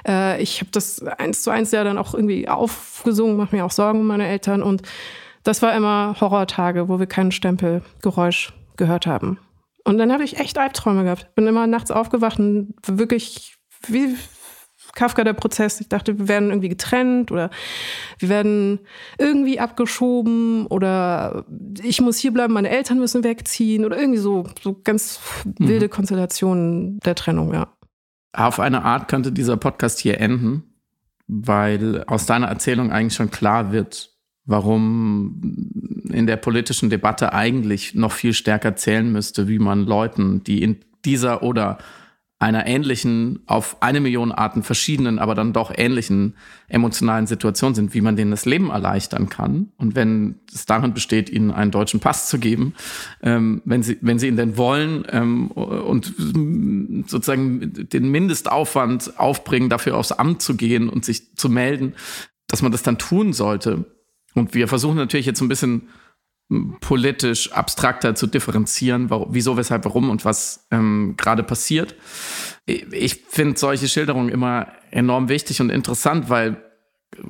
äh, 0.09 0.43
ich 0.43 0.61
habe 0.61 0.71
das 0.73 1.03
eins 1.03 1.43
zu 1.43 1.51
eins 1.51 1.73
ja 1.73 1.85
dann 1.85 1.99
auch 1.99 2.15
irgendwie 2.15 2.49
aufgesungen, 2.49 3.37
mache 3.37 3.55
mir 3.55 3.67
auch 3.67 3.71
Sorgen 3.71 4.01
um 4.01 4.07
meine 4.07 4.27
Eltern 4.27 4.63
und 4.63 4.81
das 5.45 5.63
war 5.63 5.75
immer 5.75 6.17
Horrortage, 6.21 6.89
wo 6.89 6.99
wir 6.99 7.07
kein 7.07 7.31
Stempelgeräusch 7.31 8.53
gehört 8.77 9.07
haben. 9.07 9.39
Und 9.85 9.99
dann 9.99 10.11
habe 10.13 10.25
ich 10.25 10.39
echt 10.39 10.59
Albträume 10.59 11.05
gehabt. 11.05 11.35
Bin 11.35 11.47
immer 11.47 11.67
nachts 11.67 11.91
aufgewacht 11.91 12.39
und 12.39 12.75
wirklich 12.87 13.57
wie 13.87 14.17
Kafka 14.95 15.25
der 15.25 15.35
Prozess. 15.35 15.81
Ich 15.81 15.89
dachte, 15.89 16.19
wir 16.19 16.29
werden 16.29 16.49
irgendwie 16.49 16.69
getrennt 16.71 17.31
oder 17.31 17.51
wir 18.19 18.29
werden 18.29 18.81
irgendwie 19.19 19.61
abgeschoben 19.61 20.67
oder 20.67 21.45
ich 21.83 22.01
muss 22.01 22.19
hier 22.19 22.33
bleiben, 22.33 22.55
meine 22.55 22.71
Eltern 22.71 22.99
müssen 22.99 23.25
wegziehen 23.25 23.85
oder 23.85 23.99
irgendwie 23.99 24.19
so, 24.19 24.45
so 24.63 24.81
ganz 24.83 25.21
wilde 25.59 25.87
mhm. 25.87 25.91
Konstellationen 25.91 26.99
der 27.01 27.15
Trennung, 27.15 27.53
ja. 27.53 27.69
Auf 28.33 28.59
eine 28.59 28.85
Art 28.85 29.09
könnte 29.09 29.31
dieser 29.31 29.57
Podcast 29.57 30.01
hier 30.01 30.21
enden, 30.21 30.75
weil 31.27 32.05
aus 32.07 32.27
deiner 32.27 32.49
Erzählung 32.49 32.91
eigentlich 32.91 33.15
schon 33.15 33.31
klar 33.31 33.71
wird, 33.71 34.14
warum 34.47 35.71
in 36.11 36.27
der 36.27 36.37
politischen 36.37 36.91
Debatte 36.91 37.33
eigentlich 37.33 37.95
noch 37.95 38.13
viel 38.13 38.35
stärker 38.35 38.77
zählen 38.77 39.11
müsste, 39.11 39.49
wie 39.49 39.59
man 39.59 39.85
Leuten, 39.87 40.45
die 40.45 40.63
in 40.63 40.79
dieser 41.05 41.43
oder 41.43 41.79
einer 42.45 42.67
ähnlichen, 42.67 43.41
auf 43.47 43.79
eine 43.81 44.01
Million 44.01 44.31
Arten 44.31 44.63
verschiedenen, 44.63 45.19
aber 45.19 45.35
dann 45.35 45.55
doch 45.55 45.73
ähnlichen 45.75 46.35
emotionalen 46.69 47.27
Situation 47.27 47.75
sind, 47.75 47.95
wie 47.95 48.03
man 48.03 48.17
denen 48.17 48.33
das 48.33 48.45
Leben 48.45 48.69
erleichtern 48.69 49.31
kann. 49.31 49.73
Und 49.79 49.95
wenn 49.95 50.41
es 50.53 50.67
darin 50.67 50.93
besteht, 50.93 51.31
ihnen 51.31 51.53
einen 51.53 51.71
deutschen 51.71 52.01
Pass 52.01 52.29
zu 52.29 52.39
geben, 52.39 52.75
ähm, 53.23 53.63
wenn, 53.65 53.83
sie, 53.83 53.97
wenn 54.03 54.19
sie 54.19 54.29
ihn 54.29 54.37
denn 54.37 54.59
wollen 54.59 55.07
ähm, 55.11 55.51
und 55.53 56.13
sozusagen 57.07 57.73
den 57.73 58.11
Mindestaufwand 58.11 59.19
aufbringen, 59.19 59.71
dafür 59.71 59.97
aufs 59.97 60.13
Amt 60.13 60.43
zu 60.43 60.57
gehen 60.57 60.91
und 60.91 61.05
sich 61.05 61.37
zu 61.37 61.49
melden, 61.49 61.95
dass 62.49 62.61
man 62.61 62.73
das 62.73 62.83
dann 62.83 62.99
tun 62.99 63.33
sollte. 63.33 63.87
Und 64.35 64.55
wir 64.55 64.69
versuchen 64.69 64.97
natürlich 64.97 65.27
jetzt 65.27 65.39
so 65.39 65.45
ein 65.45 65.49
bisschen 65.49 65.89
politisch 66.81 67.53
abstrakter 67.53 68.15
zu 68.15 68.27
differenzieren, 68.27 69.11
wieso, 69.31 69.57
weshalb, 69.57 69.85
warum 69.85 70.11
und 70.11 70.25
was 70.25 70.67
ähm, 70.71 71.15
gerade 71.17 71.43
passiert. 71.43 71.95
Ich 72.67 73.25
finde 73.29 73.59
solche 73.59 73.89
Schilderungen 73.89 74.29
immer 74.29 74.69
enorm 74.91 75.29
wichtig 75.29 75.61
und 75.61 75.71
interessant, 75.71 76.29
weil 76.29 76.63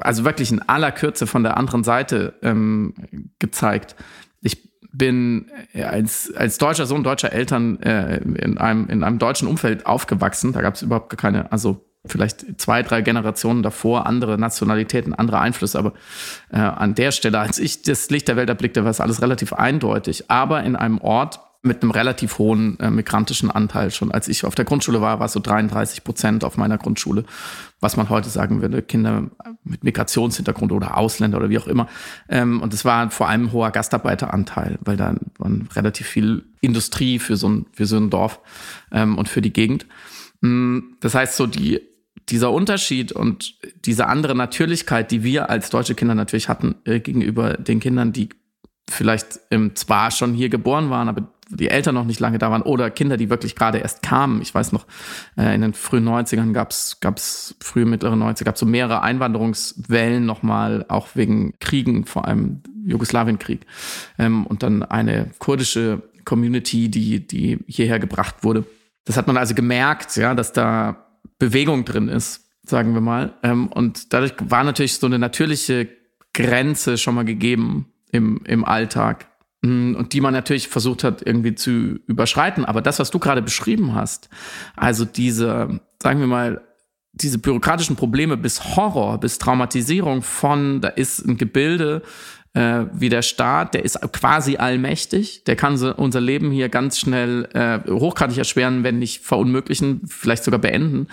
also 0.01 0.25
wirklich 0.25 0.51
in 0.51 0.63
aller 0.63 0.93
Kürze 0.93 1.27
von 1.27 1.43
der 1.43 1.57
anderen 1.57 1.85
Seite 1.85 2.39
ähm, 2.43 2.95
gezeigt. 3.39 3.95
Ich 4.41 4.71
bin 4.93 5.51
als, 5.75 6.33
als 6.35 6.59
deutscher 6.59 6.87
Sohn 6.87 7.05
deutscher 7.05 7.33
Eltern 7.33 7.81
äh, 7.83 8.19
in, 8.19 8.59
einem, 8.59 8.89
in 8.89 9.05
einem 9.05 9.19
deutschen 9.19 9.47
Umfeld 9.47 9.87
aufgewachsen. 9.87 10.53
Da 10.53 10.63
gab 10.63 10.75
es 10.75 10.83
überhaupt 10.83 11.17
keine, 11.19 11.53
also 11.53 11.85
vielleicht 12.07 12.61
zwei, 12.61 12.83
drei 12.83 13.03
Generationen 13.03 13.63
davor 13.63 14.07
andere 14.07 14.39
Nationalitäten, 14.39 15.15
andere 15.15 15.41
Einflüsse. 15.41 15.79
Aber 15.79 15.93
äh, 16.51 16.59
an 16.59 16.95
der 16.95 17.13
Stelle, 17.13 17.39
als 17.39 17.59
ich 17.59 17.83
das 17.83 18.11
Licht 18.11 18.29
der 18.29 18.37
Welt 18.37 18.49
erblickte, 18.49 18.85
war 18.85 18.91
es 18.91 19.01
alles 19.01 19.23
relativ 19.23 19.53
eindeutig. 19.53 20.31
Aber 20.31 20.63
in 20.63 20.77
einem 20.77 20.99
Ort 20.99 21.41
mit 21.65 21.83
einem 21.83 21.93
relativ 21.93 22.37
hohen 22.39 22.79
äh, 22.79 22.91
migrantischen 22.91 23.51
Anteil. 23.51 23.91
Schon 23.91 24.13
als 24.13 24.29
ich 24.29 24.45
auf 24.45 24.55
der 24.55 24.67
Grundschule 24.67 25.01
war, 25.01 25.19
war 25.19 25.27
es 25.27 25.33
so 25.33 25.41
33 25.41 26.05
Prozent 26.05 26.45
auf 26.45 26.59
meiner 26.59 26.77
Grundschule, 26.77 27.25
was 27.81 27.97
man 27.97 28.11
heute 28.11 28.29
sagen 28.29 28.61
würde, 28.61 28.83
Kinder 28.83 29.31
mit 29.65 29.83
Migrationshintergrund 29.83 30.73
oder 30.73 30.99
Ausländer 30.99 31.39
oder 31.39 31.49
wie 31.49 31.59
auch 31.59 31.67
immer. 31.67 31.89
Ähm, 32.29 32.61
und 32.61 32.75
es 32.75 32.85
war 32.85 33.11
vor 33.11 33.29
allem 33.29 33.47
ein 33.47 33.53
hoher 33.53 33.71
Gastarbeiteranteil, 33.71 34.79
weil 34.83 34.99
da 34.99 35.15
war 35.39 35.51
relativ 35.75 36.07
viel 36.07 36.45
Industrie 36.61 37.19
für 37.19 37.39
so 37.39 37.49
ein, 37.49 37.67
für 37.73 37.87
so 37.87 37.97
ein 37.97 38.11
Dorf 38.11 38.41
ähm, 38.93 39.17
und 39.17 39.31
für 39.31 39.41
die 39.41 39.53
Gegend. 39.53 39.87
Mm, 40.43 40.81
das 41.01 41.15
heißt, 41.15 41.35
so 41.35 41.47
die 41.47 41.81
dieser 42.29 42.51
Unterschied 42.53 43.13
und 43.13 43.55
diese 43.85 44.07
andere 44.07 44.35
Natürlichkeit, 44.35 45.11
die 45.11 45.23
wir 45.23 45.51
als 45.51 45.71
deutsche 45.71 45.95
Kinder 45.95 46.15
natürlich 46.15 46.49
hatten 46.49 46.77
äh, 46.85 47.01
gegenüber 47.01 47.55
den 47.55 47.81
Kindern, 47.81 48.13
die 48.13 48.31
vielleicht 48.89 49.41
ähm, 49.51 49.75
zwar 49.75 50.11
schon 50.11 50.35
hier 50.35 50.49
geboren 50.49 50.91
waren, 50.91 51.09
aber 51.09 51.29
die 51.49 51.69
Eltern 51.69 51.95
noch 51.95 52.05
nicht 52.05 52.21
lange 52.21 52.39
da 52.39 52.51
waren 52.51 52.63
oder 52.63 52.91
Kinder, 52.91 53.17
die 53.17 53.31
wirklich 53.31 53.55
gerade 53.55 53.79
erst 53.79 54.03
kamen. 54.03 54.41
Ich 54.43 54.55
weiß 54.55 54.73
noch, 54.73 54.87
äh, 55.37 55.55
in 55.55 55.61
den 55.61 55.75
frühen 55.75 56.09
90ern 56.09 56.53
gab 56.53 56.71
es 56.71 56.99
gab's 57.01 57.55
frühe, 57.61 57.85
mittlere 57.85 58.15
90er, 58.15 58.45
gab 58.45 58.55
es 58.55 58.61
so 58.61 58.67
mehrere 58.67 59.03
Einwanderungswellen 59.03 60.25
nochmal, 60.25 60.85
auch 60.89 61.09
wegen 61.15 61.55
Kriegen, 61.61 62.07
vor 62.07 62.27
allem 62.27 62.63
Jugoslawienkrieg. 62.87 63.67
Ähm, 64.19 64.47
und 64.47 64.63
dann 64.63 64.83
eine 64.83 65.31
kurdische 65.39 66.03
Community, 66.25 66.89
die, 66.89 67.27
die 67.27 67.59
hierher 67.67 67.99
gebracht 67.99 68.37
wurde. 68.43 68.65
Das 69.05 69.17
hat 69.17 69.27
man 69.27 69.37
also 69.37 69.55
gemerkt, 69.55 70.17
ja, 70.17 70.35
dass 70.35 70.53
da 70.53 71.04
Bewegung 71.39 71.85
drin 71.85 72.09
ist, 72.09 72.49
sagen 72.63 72.95
wir 72.95 73.01
mal. 73.01 73.35
Ähm, 73.43 73.69
und 73.69 74.13
dadurch 74.13 74.35
war 74.41 74.65
natürlich 74.65 74.95
so 74.95 75.07
eine 75.07 75.19
natürliche 75.19 75.89
Grenze 76.33 76.99
schon 76.99 77.15
mal 77.15 77.25
gegeben 77.25 77.93
im, 78.11 78.41
im 78.45 78.65
Alltag. 78.65 79.27
Mm, 79.63 79.95
und 79.95 80.13
die 80.13 80.21
man 80.21 80.35
natürlich 80.35 80.69
versucht 80.69 81.05
hat, 81.05 81.23
irgendwie 81.25 81.55
zu 81.55 81.99
überschreiten. 82.07 82.65
Aber 82.65 82.83
das, 82.83 82.99
was 82.99 83.11
du 83.11 83.19
gerade 83.19 83.43
beschrieben 83.43 83.95
hast, 83.95 84.29
also 84.77 85.05
diese, 85.05 85.81
sagen 86.03 86.21
wir 86.21 86.27
mal, 86.27 86.63
diese 87.13 87.39
bürokratischen 87.39 87.97
Probleme 87.97 88.37
bis 88.37 88.77
Horror, 88.77 89.19
bis 89.19 89.39
Traumatisierung 89.39 90.23
von, 90.23 90.81
da 90.81 90.89
ist 90.89 91.21
ein 91.21 91.37
Gebilde, 91.37 92.03
äh, 92.55 92.87
wie 92.93 93.09
der 93.09 93.23
Staat, 93.23 93.75
der 93.75 93.85
ist 93.85 94.01
quasi 94.13 94.57
allmächtig, 94.57 95.43
der 95.45 95.57
kann 95.57 95.77
so 95.77 95.93
unser 95.95 96.21
Leben 96.21 96.53
hier 96.53 96.69
ganz 96.69 97.01
schnell 97.01 97.49
äh, 97.53 97.91
hochgradig 97.91 98.39
erschweren, 98.39 98.85
wenn 98.85 99.01
nicht 99.01 99.25
verunmöglichen, 99.25 100.03
vielleicht 100.07 100.45
sogar 100.45 100.61
beenden. 100.61 101.09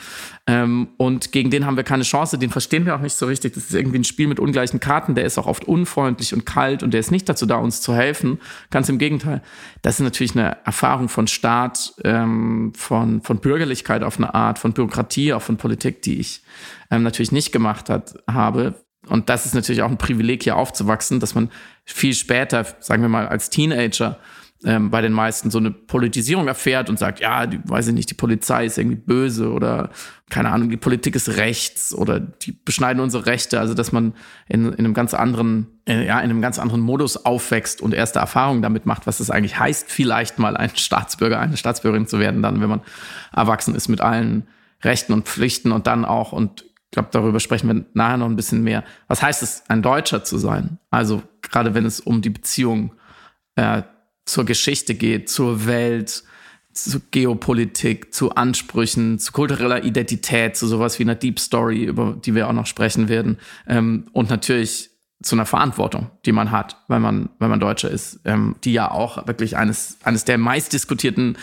Ähm, 0.45 0.89
und 0.97 1.31
gegen 1.31 1.49
den 1.49 1.65
haben 1.65 1.77
wir 1.77 1.83
keine 1.83 2.03
Chance, 2.03 2.37
den 2.37 2.51
verstehen 2.51 2.85
wir 2.85 2.95
auch 2.95 3.01
nicht 3.01 3.15
so 3.15 3.25
richtig. 3.25 3.53
Das 3.55 3.65
ist 3.65 3.73
irgendwie 3.73 3.97
ein 3.97 4.03
Spiel 4.03 4.27
mit 4.27 4.39
ungleichen 4.39 4.79
Karten, 4.79 5.15
der 5.15 5.25
ist 5.25 5.39
auch 5.39 5.47
oft 5.47 5.65
unfreundlich 5.65 6.33
und 6.35 6.45
kalt 6.45 6.83
und 6.83 6.93
der 6.93 6.99
ist 6.99 7.11
nicht 7.11 7.27
dazu 7.27 7.47
da, 7.47 7.55
uns 7.55 7.81
zu 7.81 7.95
helfen. 7.95 8.39
Ganz 8.69 8.87
im 8.89 8.99
Gegenteil. 8.99 9.41
Das 9.81 9.95
ist 9.95 10.03
natürlich 10.03 10.35
eine 10.35 10.57
Erfahrung 10.63 11.09
von 11.09 11.25
Staat, 11.25 11.93
ähm, 12.03 12.71
von, 12.75 13.23
von 13.23 13.39
Bürgerlichkeit 13.39 14.03
auf 14.03 14.17
eine 14.17 14.35
Art, 14.35 14.59
von 14.59 14.73
Bürokratie, 14.73 15.33
auch 15.33 15.41
von 15.41 15.57
Politik, 15.57 16.03
die 16.03 16.19
ich 16.19 16.43
ähm, 16.91 17.01
natürlich 17.01 17.31
nicht 17.31 17.51
gemacht 17.51 17.89
hat, 17.89 18.13
habe 18.27 18.75
und 19.07 19.29
das 19.29 19.45
ist 19.45 19.55
natürlich 19.55 19.81
auch 19.81 19.89
ein 19.89 19.97
Privileg, 19.97 20.43
hier 20.43 20.55
aufzuwachsen, 20.55 21.19
dass 21.19 21.33
man 21.33 21.49
viel 21.85 22.13
später, 22.13 22.65
sagen 22.79 23.01
wir 23.01 23.09
mal, 23.09 23.27
als 23.27 23.49
Teenager 23.49 24.19
ähm, 24.63 24.91
bei 24.91 25.01
den 25.01 25.11
meisten 25.11 25.49
so 25.49 25.57
eine 25.57 25.71
Politisierung 25.71 26.47
erfährt 26.47 26.89
und 26.89 26.99
sagt, 26.99 27.19
ja, 27.19 27.47
die, 27.47 27.59
weiß 27.63 27.87
ich 27.87 27.93
nicht, 27.95 28.11
die 28.11 28.15
Polizei 28.15 28.65
ist 28.65 28.77
irgendwie 28.77 28.97
böse 28.97 29.51
oder 29.51 29.89
keine 30.29 30.51
Ahnung, 30.51 30.69
die 30.69 30.77
Politik 30.77 31.15
ist 31.15 31.37
rechts 31.37 31.95
oder 31.95 32.19
die 32.19 32.51
beschneiden 32.51 33.01
unsere 33.01 33.25
Rechte. 33.25 33.59
Also 33.59 33.73
dass 33.73 33.91
man 33.91 34.13
in, 34.47 34.71
in 34.71 34.85
einem 34.85 34.93
ganz 34.93 35.15
anderen, 35.15 35.67
äh, 35.87 36.05
ja, 36.05 36.19
in 36.19 36.29
einem 36.29 36.41
ganz 36.43 36.59
anderen 36.59 36.81
Modus 36.81 37.25
aufwächst 37.25 37.81
und 37.81 37.95
erste 37.95 38.19
Erfahrungen 38.19 38.61
damit 38.61 38.85
macht, 38.85 39.07
was 39.07 39.19
es 39.19 39.31
eigentlich 39.31 39.57
heißt, 39.57 39.89
vielleicht 39.91 40.37
mal 40.37 40.55
ein 40.55 40.75
Staatsbürger, 40.75 41.39
eine 41.39 41.57
Staatsbürgerin 41.57 42.05
zu 42.05 42.19
werden, 42.19 42.43
dann, 42.43 42.61
wenn 42.61 42.69
man 42.69 42.81
erwachsen 43.35 43.73
ist 43.73 43.87
mit 43.87 43.99
allen 43.99 44.47
Rechten 44.83 45.13
und 45.13 45.27
Pflichten 45.27 45.71
und 45.71 45.87
dann 45.87 46.05
auch 46.05 46.33
und 46.33 46.65
ich 46.91 46.93
glaube, 46.93 47.07
darüber 47.13 47.39
sprechen 47.39 47.69
wir 47.69 47.85
nachher 47.93 48.17
noch 48.17 48.25
ein 48.25 48.35
bisschen 48.35 48.63
mehr. 48.63 48.83
Was 49.07 49.21
heißt 49.21 49.43
es, 49.43 49.63
ein 49.69 49.81
Deutscher 49.81 50.25
zu 50.25 50.37
sein? 50.37 50.77
Also 50.89 51.23
gerade 51.41 51.73
wenn 51.73 51.85
es 51.85 52.01
um 52.01 52.21
die 52.21 52.29
Beziehung 52.29 52.91
äh, 53.55 53.83
zur 54.25 54.43
Geschichte 54.43 54.95
geht, 54.95 55.29
zur 55.29 55.65
Welt, 55.67 56.25
zu 56.73 56.99
Geopolitik, 57.11 58.13
zu 58.13 58.35
Ansprüchen, 58.35 59.19
zu 59.19 59.31
kultureller 59.31 59.85
Identität, 59.85 60.57
zu 60.57 60.67
sowas 60.67 60.99
wie 60.99 61.03
einer 61.03 61.15
Deep 61.15 61.39
Story, 61.39 61.85
über 61.85 62.17
die 62.25 62.35
wir 62.35 62.49
auch 62.49 62.53
noch 62.53 62.65
sprechen 62.65 63.07
werden. 63.07 63.37
Ähm, 63.67 64.07
und 64.11 64.29
natürlich 64.29 64.90
zu 65.21 65.35
einer 65.35 65.45
Verantwortung, 65.45 66.09
die 66.25 66.31
man 66.31 66.51
hat, 66.51 66.77
weil 66.87 66.99
man, 66.99 67.29
weil 67.39 67.49
man 67.49 67.59
Deutscher 67.59 67.89
ist, 67.89 68.19
ähm, 68.25 68.55
die 68.63 68.73
ja 68.73 68.89
auch 68.89 69.27
wirklich 69.27 69.55
eines, 69.55 69.97
eines 70.03 70.25
der 70.25 70.37
meistdiskutierten 70.37 71.37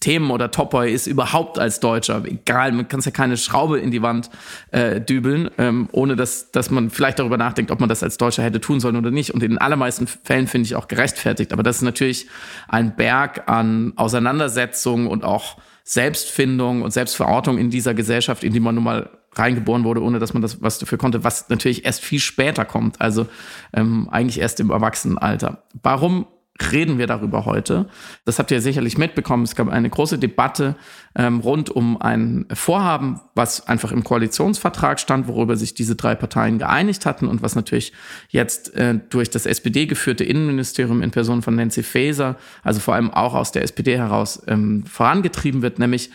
Themen 0.00 0.30
oder 0.30 0.50
Topoi 0.50 0.90
ist 0.90 1.06
überhaupt 1.06 1.58
als 1.58 1.80
Deutscher. 1.80 2.22
Egal, 2.24 2.72
man 2.72 2.88
kann 2.88 3.00
ja 3.00 3.10
keine 3.10 3.36
Schraube 3.36 3.78
in 3.78 3.90
die 3.90 4.02
Wand 4.02 4.30
äh, 4.70 5.00
dübeln, 5.00 5.50
ähm, 5.58 5.88
ohne 5.92 6.16
dass, 6.16 6.50
dass 6.50 6.70
man 6.70 6.90
vielleicht 6.90 7.18
darüber 7.18 7.36
nachdenkt, 7.36 7.70
ob 7.70 7.80
man 7.80 7.88
das 7.88 8.02
als 8.02 8.16
Deutscher 8.16 8.42
hätte 8.42 8.60
tun 8.60 8.80
sollen 8.80 8.96
oder 8.96 9.10
nicht. 9.10 9.34
Und 9.34 9.42
in 9.42 9.50
den 9.50 9.58
allermeisten 9.58 10.06
Fällen 10.06 10.46
finde 10.46 10.66
ich 10.66 10.74
auch 10.74 10.88
gerechtfertigt. 10.88 11.52
Aber 11.52 11.62
das 11.62 11.76
ist 11.76 11.82
natürlich 11.82 12.26
ein 12.68 12.96
Berg 12.96 13.48
an 13.48 13.92
Auseinandersetzungen 13.96 15.06
und 15.06 15.24
auch 15.24 15.58
Selbstfindung 15.84 16.82
und 16.82 16.92
Selbstverortung 16.92 17.58
in 17.58 17.70
dieser 17.70 17.94
Gesellschaft, 17.94 18.44
in 18.44 18.52
die 18.52 18.60
man 18.60 18.74
nun 18.74 18.84
mal 18.84 19.10
reingeboren 19.38 19.84
wurde, 19.84 20.02
ohne 20.02 20.18
dass 20.18 20.32
man 20.32 20.42
das 20.42 20.62
was 20.62 20.78
dafür 20.78 20.98
konnte, 20.98 21.24
was 21.24 21.48
natürlich 21.48 21.84
erst 21.84 22.02
viel 22.02 22.20
später 22.20 22.64
kommt, 22.64 23.00
also 23.00 23.26
ähm, 23.72 24.08
eigentlich 24.10 24.40
erst 24.40 24.60
im 24.60 24.70
Erwachsenenalter. 24.70 25.64
Warum 25.82 26.26
reden 26.72 26.98
wir 26.98 27.06
darüber 27.06 27.44
heute? 27.44 27.88
Das 28.24 28.38
habt 28.38 28.50
ihr 28.50 28.60
sicherlich 28.60 28.98
mitbekommen. 28.98 29.44
Es 29.44 29.54
gab 29.54 29.68
eine 29.68 29.88
große 29.88 30.18
Debatte 30.18 30.74
ähm, 31.14 31.40
rund 31.40 31.70
um 31.70 32.00
ein 32.00 32.46
Vorhaben, 32.52 33.20
was 33.34 33.68
einfach 33.68 33.92
im 33.92 34.02
Koalitionsvertrag 34.02 34.98
stand, 34.98 35.28
worüber 35.28 35.56
sich 35.56 35.74
diese 35.74 35.94
drei 35.94 36.14
Parteien 36.14 36.58
geeinigt 36.58 37.06
hatten 37.06 37.28
und 37.28 37.42
was 37.42 37.54
natürlich 37.54 37.92
jetzt 38.28 38.74
äh, 38.74 38.98
durch 39.08 39.30
das 39.30 39.46
SPD 39.46 39.86
geführte 39.86 40.24
Innenministerium 40.24 41.02
in 41.02 41.10
Person 41.10 41.42
von 41.42 41.54
Nancy 41.54 41.82
Faeser, 41.82 42.36
also 42.62 42.80
vor 42.80 42.94
allem 42.94 43.10
auch 43.10 43.34
aus 43.34 43.52
der 43.52 43.62
SPD 43.62 43.96
heraus, 43.96 44.42
ähm, 44.48 44.84
vorangetrieben 44.84 45.62
wird, 45.62 45.78
nämlich 45.78 46.10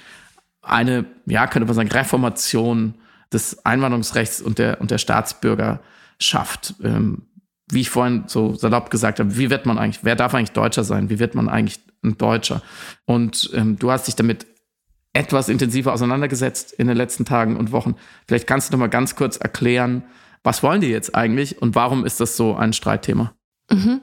eine, 0.62 1.06
ja, 1.26 1.48
könnte 1.48 1.68
man 1.68 1.76
sagen, 1.76 1.90
Reformation 1.90 2.96
des 3.34 3.66
Einwanderungsrechts 3.66 4.42
und 4.42 4.60
der, 4.60 4.80
und 4.82 4.92
der 4.92 4.98
Staatsbürgerschaft. 4.98 6.76
Ähm, 6.84 7.24
wie 7.72 7.82
ich 7.82 7.90
vorhin 7.90 8.26
so 8.28 8.54
salopp 8.56 8.90
gesagt 8.90 9.20
habe, 9.20 9.38
wie 9.38 9.50
wird 9.50 9.66
man 9.66 9.78
eigentlich, 9.78 10.04
wer 10.04 10.16
darf 10.16 10.34
eigentlich 10.34 10.52
Deutscher 10.52 10.84
sein? 10.84 11.10
Wie 11.10 11.20
wird 11.20 11.34
man 11.34 11.50
eigentlich 11.50 11.80
ein 12.04 12.18
Deutscher? 12.18 12.62
Und 13.06 13.50
ähm, 13.54 13.80
du 13.80 13.92
hast 13.92 14.08
dich 14.08 14.16
damit 14.16 14.46
etwas 15.14 15.48
intensiver 15.48 15.94
auseinandergesetzt 15.94 16.74
in 16.74 16.88
den 16.88 16.98
letzten 16.98 17.26
Tagen 17.26 17.56
und 17.56 17.72
Wochen. 17.72 17.96
Vielleicht 18.28 18.48
kannst 18.48 18.70
du 18.70 18.74
noch 18.74 18.80
mal 18.80 18.88
ganz 18.88 19.16
kurz 19.16 19.38
erklären, 19.38 20.04
was 20.44 20.62
wollen 20.64 20.82
die 20.82 20.88
jetzt 20.88 21.16
eigentlich 21.16 21.62
und 21.62 21.76
warum 21.76 22.06
ist 22.06 22.20
das 22.20 22.36
so 22.36 22.56
ein 22.56 22.74
Streitthema? 22.74 23.34
Mhm. 23.72 24.02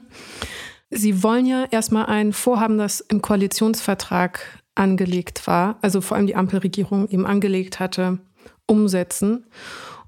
Sie 0.89 1.23
wollen 1.23 1.45
ja 1.45 1.65
erstmal 1.69 2.07
ein 2.07 2.33
Vorhaben, 2.33 2.77
das 2.77 2.99
im 2.99 3.21
Koalitionsvertrag 3.21 4.61
angelegt 4.75 5.47
war, 5.47 5.77
also 5.81 6.01
vor 6.01 6.17
allem 6.17 6.27
die 6.27 6.35
Ampelregierung 6.35 7.07
eben 7.09 7.25
angelegt 7.25 7.79
hatte, 7.79 8.19
umsetzen. 8.67 9.45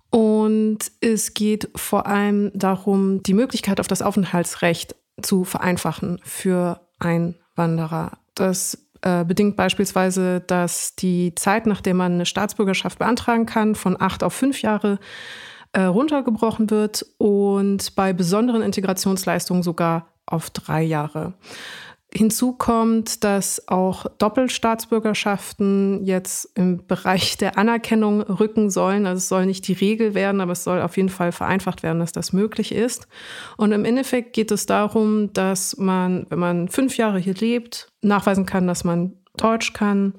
Und 0.09 0.91
es 1.01 1.33
geht 1.33 1.69
vor 1.75 2.05
allem 2.05 2.51
darum, 2.53 3.23
die 3.23 3.33
Möglichkeit 3.33 3.79
auf 3.79 3.87
das 3.87 4.01
Aufenthaltsrecht 4.01 4.95
zu 5.21 5.43
vereinfachen 5.43 6.19
für 6.23 6.81
Einwanderer. 6.99 8.19
Das 8.35 8.77
äh, 9.01 9.25
bedingt 9.25 9.57
beispielsweise, 9.57 10.39
dass 10.41 10.95
die 10.95 11.33
Zeit, 11.35 11.65
nach 11.65 11.81
der 11.81 11.93
man 11.93 12.13
eine 12.13 12.25
Staatsbürgerschaft 12.25 12.99
beantragen 12.99 13.45
kann, 13.45 13.75
von 13.75 13.99
acht 13.99 14.23
auf 14.23 14.33
fünf 14.33 14.61
Jahre 14.61 14.99
äh, 15.73 15.81
runtergebrochen 15.81 16.69
wird 16.69 17.05
und 17.17 17.95
bei 17.95 18.13
besonderen 18.13 18.61
Integrationsleistungen 18.61 19.63
sogar 19.63 20.07
auf 20.25 20.49
drei 20.51 20.83
Jahre. 20.83 21.33
Hinzu 22.15 22.54
kommt, 22.54 23.23
dass 23.23 23.67
auch 23.67 24.06
Doppelstaatsbürgerschaften 24.19 26.06
jetzt 26.06 26.47
im 26.56 26.86
Bereich 26.86 27.38
der 27.38 27.58
Anerkennung 27.58 28.21
rücken 28.21 28.69
sollen. 28.69 29.08
Also 29.08 29.17
es 29.17 29.30
soll 29.30 29.47
nicht 29.47 29.67
die 29.67 29.73
Regel 29.73 30.13
werden, 30.13 30.39
aber 30.39 30.52
es 30.52 30.63
soll 30.63 30.82
auf 30.82 30.95
jeden 30.95 31.10
Fall 31.10 31.32
vereinfacht 31.32 31.82
werden, 31.82 31.99
dass 31.99 32.12
das 32.12 32.32
möglich 32.32 32.71
ist. 32.71 33.08
Und 33.58 33.71
im 33.71 33.84
Endeffekt 33.84 34.34
geht 34.34 34.52
es 34.52 34.67
darum, 34.67 35.34
dass 35.34 35.78
man, 35.78 36.28
wenn 36.30 36.39
man 36.39 36.69
fünf 36.69 36.97
Jahre 36.97 37.17
hier 37.17 37.34
lebt, 37.34 37.91
nachweisen 38.02 38.45
kann, 38.45 38.67
dass 38.67 38.84
man 38.84 39.13
Deutsch 39.36 39.73
kann, 39.73 40.13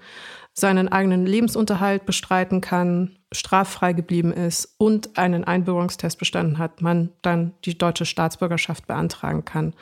seinen 0.52 0.88
eigenen 0.88 1.26
Lebensunterhalt 1.26 2.06
bestreiten 2.06 2.60
kann, 2.60 3.18
straffrei 3.32 3.92
geblieben 3.92 4.32
ist 4.32 4.74
und 4.78 5.18
einen 5.18 5.44
Einbürgerungstest 5.44 6.18
bestanden 6.18 6.58
hat, 6.58 6.80
man 6.80 7.10
dann 7.22 7.54
die 7.64 7.76
deutsche 7.76 8.06
Staatsbürgerschaft 8.06 8.86
beantragen 8.86 9.44
kann. 9.44 9.74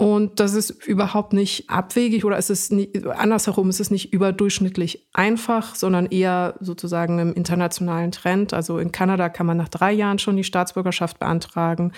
Und 0.00 0.38
das 0.38 0.54
ist 0.54 0.70
überhaupt 0.86 1.32
nicht 1.32 1.68
abwegig 1.68 2.24
oder 2.24 2.38
es 2.38 2.50
ist 2.50 2.70
nicht, 2.70 3.04
andersherum, 3.04 3.68
es 3.68 3.80
ist 3.80 3.90
nicht 3.90 4.12
überdurchschnittlich 4.12 5.08
einfach, 5.12 5.74
sondern 5.74 6.06
eher 6.06 6.54
sozusagen 6.60 7.18
im 7.18 7.34
internationalen 7.34 8.12
Trend. 8.12 8.54
Also 8.54 8.78
in 8.78 8.92
Kanada 8.92 9.28
kann 9.28 9.46
man 9.46 9.56
nach 9.56 9.68
drei 9.68 9.90
Jahren 9.92 10.20
schon 10.20 10.36
die 10.36 10.44
Staatsbürgerschaft 10.44 11.18
beantragen. 11.18 11.92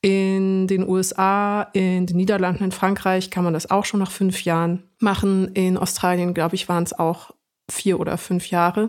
In 0.00 0.66
den 0.66 0.88
USA, 0.88 1.62
in 1.74 2.06
den 2.06 2.16
Niederlanden, 2.16 2.64
in 2.64 2.72
Frankreich 2.72 3.30
kann 3.30 3.44
man 3.44 3.52
das 3.52 3.70
auch 3.70 3.84
schon 3.84 4.00
nach 4.00 4.10
fünf 4.10 4.44
Jahren 4.44 4.84
machen. 4.98 5.48
In 5.48 5.76
Australien, 5.76 6.32
glaube 6.32 6.54
ich, 6.54 6.70
waren 6.70 6.84
es 6.84 6.98
auch 6.98 7.32
vier 7.70 8.00
oder 8.00 8.16
fünf 8.16 8.48
Jahre. 8.48 8.88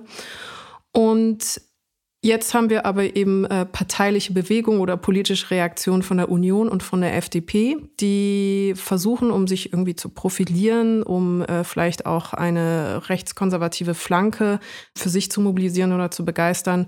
Und 0.94 1.60
Jetzt 2.28 2.54
haben 2.54 2.70
wir 2.70 2.86
aber 2.86 3.16
eben 3.16 3.46
äh, 3.46 3.66
parteiliche 3.66 4.34
Bewegung 4.34 4.82
oder 4.82 4.98
politische 4.98 5.50
Reaktion 5.50 6.04
von 6.04 6.18
der 6.18 6.28
Union 6.28 6.68
und 6.68 6.84
von 6.84 7.00
der 7.00 7.16
FDP, 7.16 7.78
die 8.02 8.74
versuchen, 8.76 9.32
um 9.32 9.48
sich 9.48 9.72
irgendwie 9.72 9.96
zu 9.96 10.10
profilieren, 10.10 11.04
um 11.04 11.42
äh, 11.44 11.64
vielleicht 11.64 12.06
auch 12.06 12.34
eine 12.34 13.08
rechtskonservative 13.08 13.94
Flanke 13.94 14.60
für 14.94 15.08
sich 15.08 15.32
zu 15.32 15.40
mobilisieren 15.40 15.94
oder 15.94 16.12
zu 16.12 16.26
begeistern, 16.26 16.88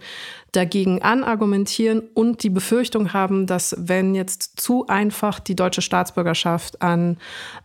dagegen 0.52 1.02
anargumentieren 1.04 2.02
und 2.14 2.44
die 2.44 2.50
Befürchtung 2.50 3.14
haben, 3.14 3.48
dass 3.48 3.74
wenn 3.80 4.16
jetzt 4.16 4.60
zu 4.60 4.88
einfach 4.88 5.40
die 5.40 5.56
deutsche 5.56 5.82
Staatsbürgerschaft 5.82 6.82
an 6.82 7.18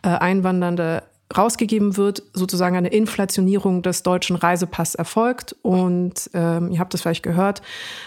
äh, 0.05 0.11
Einwandernde 0.11 1.03
rausgegeben 1.37 1.97
wird, 1.97 2.23
sozusagen 2.33 2.77
eine 2.77 2.89
Inflationierung 2.89 3.83
des 3.83 4.03
deutschen 4.03 4.37
Reisepass 4.37 4.95
erfolgt. 4.95 5.57
Und 5.63 6.31
ähm, 6.35 6.71
ihr 6.71 6.79
habt 6.79 6.95
es 6.95 7.03
vielleicht 7.03 7.23
gehört, 7.23 7.63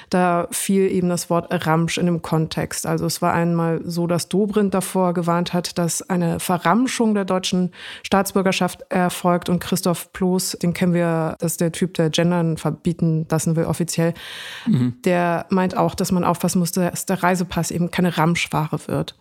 da 0.10 0.48
fiel 0.52 0.90
eben 0.92 1.10
das 1.10 1.30
Wort 1.30 1.48
Ramsch 1.66 1.98
in 1.98 2.06
dem 2.06 2.22
Kontext. 2.22 2.86
Also 2.86 3.06
es 3.06 3.22
war 3.22 3.34
einmal 3.34 3.82
so, 3.84 4.08
dass 4.08 4.30
Dobrindt 4.30 4.74
davor 4.74 5.14
gewarnt 5.14 5.54
hat, 5.54 5.78
dass 5.78 6.08
eine 6.10 6.40
Verramschung 6.40 7.16
der 7.16 7.26
deutschen 7.26 7.72
Staatsbürgerschaft 8.04 8.86
erfolgt. 8.90 9.50
Und 9.50 9.60
Christoph 9.60 10.14
Ploß, 10.14 10.60
den 10.62 10.74
kennen 10.74 10.94
wir, 10.94 11.36
das 11.40 11.54
ist 11.54 11.62
der 11.62 11.72
Typ, 11.72 11.96
der 11.96 12.10
Gendern 12.10 12.58
verbieten 12.58 13.26
lassen 13.30 13.56
will 13.56 13.66
offiziell, 13.66 14.14
mhm. 14.66 14.94
der 15.04 15.48
meint 15.50 15.76
auch, 15.76 15.96
dass 15.96 16.12
man 16.12 16.24
aufpassen 16.24 16.60
muss, 16.60 16.72
dass 16.72 17.06
der 17.06 17.24
Reisepass 17.24 17.72
eben 17.72 17.92
keine 17.92 18.18
Ramschware 18.18 18.80
wird. 18.88 19.16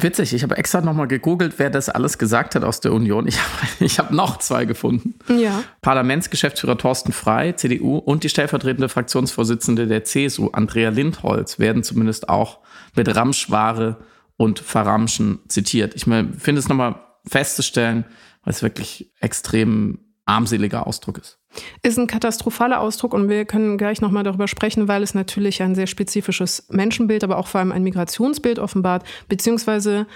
Witzig, 0.00 0.32
ich 0.32 0.42
habe 0.44 0.56
extra 0.56 0.80
nochmal 0.80 1.08
gegoogelt, 1.08 1.54
wer 1.58 1.70
das 1.70 1.88
alles 1.88 2.18
gesagt 2.18 2.54
hat 2.54 2.62
aus 2.62 2.80
der 2.80 2.92
Union. 2.92 3.26
Ich 3.26 3.38
habe 3.38 3.66
ich 3.84 3.98
hab 3.98 4.10
noch 4.10 4.38
zwei 4.38 4.64
gefunden. 4.64 5.14
Ja. 5.28 5.64
Parlamentsgeschäftsführer 5.82 6.78
Thorsten 6.78 7.12
Frei, 7.12 7.52
CDU, 7.52 7.98
und 7.98 8.22
die 8.22 8.28
stellvertretende 8.28 8.88
Fraktionsvorsitzende 8.88 9.86
der 9.86 10.04
CSU, 10.04 10.50
Andrea 10.52 10.90
Lindholz, 10.90 11.58
werden 11.58 11.82
zumindest 11.82 12.28
auch 12.28 12.58
mit 12.94 13.14
Ramschware 13.14 13.96
und 14.36 14.60
Verramschen 14.60 15.40
zitiert. 15.48 15.94
Ich 15.96 16.04
finde 16.04 16.58
es 16.58 16.68
nochmal 16.68 16.96
festzustellen, 17.26 18.04
weil 18.44 18.52
es 18.52 18.62
wirklich 18.62 19.12
extrem 19.20 19.98
armseliger 20.28 20.86
Ausdruck 20.86 21.18
ist. 21.18 21.38
Ist 21.82 21.98
ein 21.98 22.06
katastrophaler 22.06 22.80
Ausdruck 22.80 23.14
und 23.14 23.28
wir 23.28 23.44
können 23.44 23.78
gleich 23.78 24.00
nochmal 24.00 24.24
darüber 24.24 24.48
sprechen, 24.48 24.86
weil 24.86 25.02
es 25.02 25.14
natürlich 25.14 25.62
ein 25.62 25.74
sehr 25.74 25.86
spezifisches 25.86 26.66
Menschenbild, 26.68 27.24
aber 27.24 27.38
auch 27.38 27.46
vor 27.46 27.60
allem 27.60 27.72
ein 27.72 27.82
Migrationsbild 27.82 28.58
offenbart, 28.58 29.04
beziehungsweise 29.28 30.06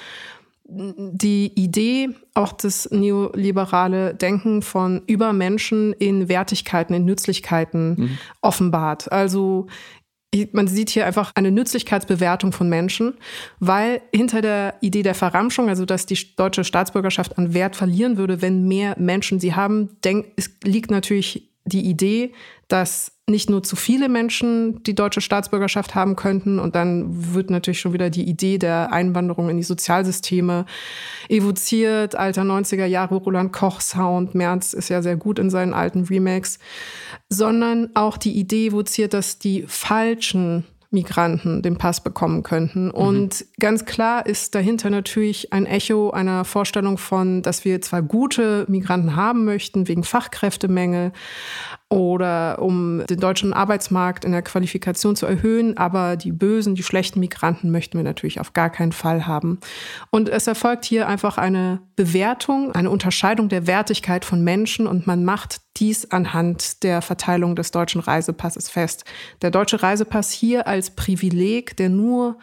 die 0.65 1.53
Idee, 1.55 2.11
auch 2.35 2.53
das 2.53 2.91
neoliberale 2.91 4.15
Denken 4.15 4.63
von 4.63 5.03
Übermenschen 5.07 5.93
in 5.93 6.29
Wertigkeiten, 6.29 6.95
in 6.95 7.05
Nützlichkeiten 7.05 7.95
mhm. 7.97 8.19
offenbart. 8.41 9.11
Also 9.11 9.67
man 10.53 10.67
sieht 10.67 10.91
hier 10.91 11.07
einfach 11.07 11.33
eine 11.35 11.51
Nützlichkeitsbewertung 11.51 12.53
von 12.53 12.69
Menschen, 12.69 13.15
weil 13.61 14.01
hinter 14.15 14.41
der 14.41 14.75
Idee 14.81 15.03
der 15.03 15.15
Verramschung, 15.15 15.69
also 15.69 15.85
dass 15.85 16.07
die 16.07 16.37
deutsche 16.37 16.65
Staatsbürgerschaft 16.65 17.37
an 17.39 17.55
Wert 17.55 17.77
verlieren 17.77 18.17
würde, 18.17 18.41
wenn 18.41 18.67
mehr 18.67 18.97
Menschen 18.99 19.41
sie 19.41 19.55
haben, 19.55 19.97
denk, 20.05 20.27
es 20.37 20.51
liegt 20.65 20.91
natürlich 20.91 21.52
die 21.65 21.83
Idee, 21.83 22.33
dass 22.69 23.13
nicht 23.29 23.49
nur 23.49 23.63
zu 23.63 23.77
viele 23.77 24.09
Menschen 24.09 24.83
die 24.83 24.95
deutsche 24.95 25.21
Staatsbürgerschaft 25.21 25.95
haben 25.95 26.17
könnten 26.17 26.59
und 26.59 26.75
dann 26.75 27.35
wird 27.35 27.51
natürlich 27.51 27.81
schon 27.81 27.93
wieder 27.93 28.11
die 28.11 28.29
Idee 28.29 28.59
der 28.59 28.93
Einwanderung 28.93 29.49
in 29.49 29.57
die 29.57 29.63
Sozialsysteme 29.63 30.67
evoziert. 31.29 32.17
Alter 32.17 32.43
90er 32.43 32.87
Jahre 32.87 33.15
Roland 33.15 33.53
Koch 33.53 33.81
Sound, 33.81 34.35
Merz 34.35 34.73
ist 34.73 34.89
ja 34.89 35.03
sehr 35.03 35.17
gut 35.17 35.39
in 35.39 35.51
seinen 35.51 35.73
alten 35.73 36.05
Remakes, 36.05 36.59
sondern 37.29 37.91
auch 37.95 38.17
die 38.17 38.33
Idee 38.33 38.69
evoziert, 38.69 39.15
dass 39.15 39.39
die 39.39 39.65
falschen 39.69 40.65
Migranten 40.93 41.63
den 41.63 41.79
Pass 41.79 42.03
bekommen 42.03 42.43
könnten. 42.43 42.87
Mhm. 42.87 42.91
Und 42.93 43.45
ganz 43.59 43.85
klar 43.85 44.27
ist 44.27 44.55
dahinter 44.55 44.91
natürlich 44.91 45.53
ein 45.53 45.67
Echo 45.67 46.11
einer 46.11 46.45
Vorstellung 46.45 46.99
von, 46.99 47.43
dass 47.43 47.65
wir 47.65 47.81
zwar 47.81 48.03
gute 48.03 48.67
Migranten 48.69 49.17
haben 49.17 49.45
möchten 49.45 49.89
wegen 49.89 50.05
Fachkräftemängel, 50.05 51.13
oder 51.93 52.63
um 52.63 53.05
den 53.07 53.21
deutschen 53.21 53.53
Arbeitsmarkt 53.53 54.25
in 54.25 54.33
der 54.33 54.41
Qualifikation 54.41 55.15
zu 55.15 55.27
erhöhen. 55.27 55.77
Aber 55.77 56.17
die 56.17 56.33
bösen, 56.33 56.75
die 56.75 56.83
schlechten 56.83 57.21
Migranten 57.21 57.71
möchten 57.71 57.99
wir 57.99 58.05
natürlich 58.05 58.41
auf 58.41 58.55
gar 58.55 58.71
keinen 58.71 58.93
Fall 58.93 59.27
haben. 59.27 59.61
Und 60.11 60.31
es 60.31 60.47
erfolgt 60.47 60.87
hier 60.87 61.07
einfach 61.07 61.37
eine 61.37 61.81
Bewertung, 61.95 62.73
eine 62.73 62.89
Unterscheidung 62.89 63.51
der 63.51 63.67
Wertigkeit 63.67 64.25
von 64.25 64.43
Menschen 64.43 64.87
und 64.87 65.07
man 65.07 65.23
macht 65.25 65.61
dies 65.77 66.11
anhand 66.11 66.83
der 66.83 67.03
Verteilung 67.03 67.57
des 67.57 67.73
deutschen 67.73 68.01
Reisepasses 68.01 68.71
fest. 68.71 69.05
Der 69.43 69.51
deutsche 69.51 69.83
Reisepass 69.83 70.31
hier 70.31 70.67
als 70.67 70.93
Privileg, 70.93 71.77
der 71.77 71.91
nur 71.91 72.39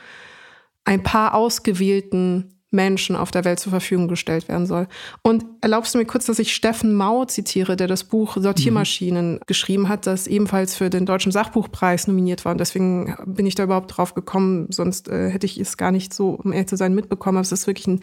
ein 0.86 1.02
paar 1.02 1.34
ausgewählten 1.34 2.59
Menschen 2.72 3.16
auf 3.16 3.32
der 3.32 3.46
Welt 3.46 3.60
zur 3.60 3.72
Verfügung 3.72 4.08
gestellt 4.08 4.48
werden 4.48 4.68
soll. 4.68 4.88
Und 5.24 5.46
erlaubst 5.62 5.94
du 5.94 5.98
mir 5.98 6.06
kurz, 6.06 6.26
dass 6.26 6.38
ich 6.38 6.54
Steffen 6.54 6.94
Mau 6.94 7.26
zitiere, 7.26 7.76
der 7.76 7.88
das 7.88 8.04
Buch 8.04 8.38
Sortiermaschinen 8.38 9.34
mhm. 9.34 9.40
geschrieben 9.48 9.90
hat, 9.90 10.06
das 10.06 10.28
ebenfalls 10.28 10.76
für 10.76 10.90
den 10.90 11.06
Deutschen 11.06 11.32
Sachbuchpreis 11.32 12.08
nominiert 12.08 12.46
war. 12.46 12.52
Und 12.52 12.60
deswegen 12.60 13.16
bin 13.26 13.48
ich 13.48 13.56
da 13.56 13.64
überhaupt 13.64 13.98
drauf 13.98 14.14
gekommen, 14.14 14.68
sonst 14.70 15.10
äh, 15.10 15.30
hätte 15.32 15.48
ich 15.48 15.58
es 15.60 15.78
gar 15.78 15.92
nicht 15.92 16.14
so, 16.14 16.40
um 16.44 16.54
ehrlich 16.54 16.68
zu 16.68 16.78
sein, 16.78 16.94
mitbekommen. 16.94 17.38
Aber 17.38 17.44
es 17.44 17.52
ist 17.52 17.66
wirklich 17.66 17.88
ein 17.88 18.02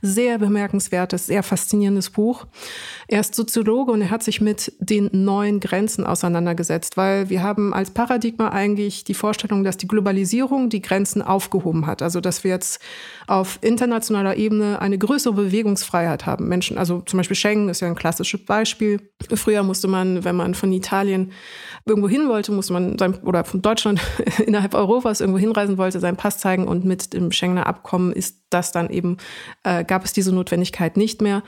sehr 0.00 0.38
bemerkenswertes, 0.38 1.26
sehr 1.26 1.42
faszinierendes 1.42 2.10
Buch. 2.10 2.46
Er 3.08 3.20
ist 3.20 3.34
Soziologe 3.34 3.90
und 3.90 4.00
er 4.00 4.10
hat 4.10 4.22
sich 4.22 4.40
mit 4.40 4.72
den 4.78 5.10
neuen 5.12 5.58
Grenzen 5.58 6.06
auseinandergesetzt, 6.06 6.96
weil 6.96 7.30
wir 7.30 7.42
haben 7.42 7.74
als 7.74 7.90
Paradigma 7.90 8.50
eigentlich 8.50 9.02
die 9.02 9.14
Vorstellung, 9.14 9.64
dass 9.64 9.76
die 9.76 9.88
Globalisierung 9.88 10.68
die 10.68 10.82
Grenzen 10.82 11.20
aufgehoben 11.20 11.86
hat. 11.86 12.00
Also 12.00 12.20
dass 12.20 12.44
wir 12.44 12.52
jetzt 12.52 12.80
auf 13.26 13.58
internationaler 13.62 14.36
Ebene 14.36 14.80
eine 14.80 14.98
größere 14.98 15.34
Bewegungsfreiheit 15.34 16.26
haben. 16.26 16.48
Menschen, 16.48 16.78
also 16.78 17.00
zum 17.00 17.18
Beispiel 17.18 17.36
Schengen 17.36 17.68
ist 17.68 17.80
ja 17.80 17.88
ein 17.88 17.94
klassisches 17.94 18.44
Beispiel. 18.44 19.10
Früher 19.34 19.62
musste 19.62 19.88
man, 19.88 20.24
wenn 20.24 20.36
man 20.36 20.54
von 20.54 20.72
Italien 20.72 21.32
irgendwo 21.86 22.08
hin 22.08 22.28
wollte, 22.28 22.52
musste 22.52 22.72
man 22.72 22.98
sein, 22.98 23.14
oder 23.22 23.44
von 23.44 23.62
Deutschland 23.62 24.00
innerhalb 24.46 24.74
Europas 24.74 25.20
irgendwo 25.20 25.38
hinreisen 25.38 25.78
wollte, 25.78 26.00
seinen 26.00 26.16
Pass 26.16 26.38
zeigen 26.38 26.66
und 26.66 26.84
mit 26.84 27.12
dem 27.12 27.32
Schengener 27.32 27.66
Abkommen 27.66 28.12
ist 28.12 28.44
das 28.50 28.72
dann 28.72 28.90
eben, 28.90 29.16
äh, 29.64 29.84
gab 29.84 30.04
es 30.04 30.12
diese 30.12 30.34
Notwendigkeit 30.34 30.96
nicht 30.96 31.20
mehr. 31.22 31.42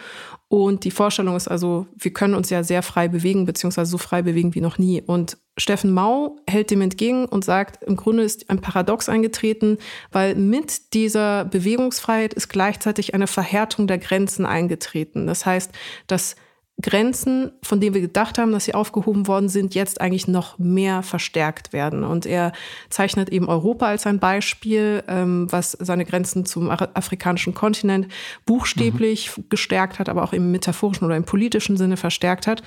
Und 0.48 0.84
die 0.84 0.90
Vorstellung 0.90 1.36
ist 1.36 1.48
also, 1.48 1.86
wir 1.96 2.12
können 2.12 2.34
uns 2.34 2.50
ja 2.50 2.62
sehr 2.62 2.82
frei 2.82 3.08
bewegen, 3.08 3.46
beziehungsweise 3.46 3.90
so 3.90 3.98
frei 3.98 4.22
bewegen 4.22 4.54
wie 4.54 4.60
noch 4.60 4.78
nie. 4.78 5.02
Und 5.02 5.38
Steffen 5.58 5.92
Mau 5.92 6.36
hält 6.48 6.70
dem 6.70 6.82
entgegen 6.82 7.24
und 7.24 7.44
sagt, 7.44 7.82
im 7.84 7.96
Grunde 7.96 8.22
ist 8.22 8.50
ein 8.50 8.60
Paradox 8.60 9.08
eingetreten, 9.08 9.78
weil 10.12 10.34
mit 10.34 10.92
dieser 10.92 11.44
Bewegungsfreiheit 11.46 12.34
ist 12.34 12.48
gleichzeitig 12.48 13.14
eine 13.14 13.26
Verhärtung 13.26 13.86
der 13.86 13.98
Grenzen 13.98 14.44
eingetreten. 14.44 15.26
Das 15.26 15.46
heißt, 15.46 15.72
dass 16.06 16.36
Grenzen, 16.82 17.52
von 17.62 17.80
denen 17.80 17.94
wir 17.94 18.02
gedacht 18.02 18.36
haben, 18.36 18.52
dass 18.52 18.66
sie 18.66 18.74
aufgehoben 18.74 19.26
worden 19.26 19.48
sind, 19.48 19.74
jetzt 19.74 19.98
eigentlich 20.02 20.28
noch 20.28 20.58
mehr 20.58 21.02
verstärkt 21.02 21.72
werden. 21.72 22.04
Und 22.04 22.26
er 22.26 22.52
zeichnet 22.90 23.30
eben 23.30 23.48
Europa 23.48 23.86
als 23.86 24.06
ein 24.06 24.18
Beispiel, 24.18 25.02
ähm, 25.08 25.50
was 25.50 25.72
seine 25.72 26.04
Grenzen 26.04 26.44
zum 26.44 26.68
afrikanischen 26.70 27.54
Kontinent 27.54 28.08
buchstäblich 28.44 29.34
mhm. 29.34 29.44
gestärkt 29.48 29.98
hat, 29.98 30.10
aber 30.10 30.22
auch 30.22 30.34
im 30.34 30.50
metaphorischen 30.50 31.06
oder 31.06 31.16
im 31.16 31.24
politischen 31.24 31.78
Sinne 31.78 31.96
verstärkt 31.96 32.46
hat. 32.46 32.62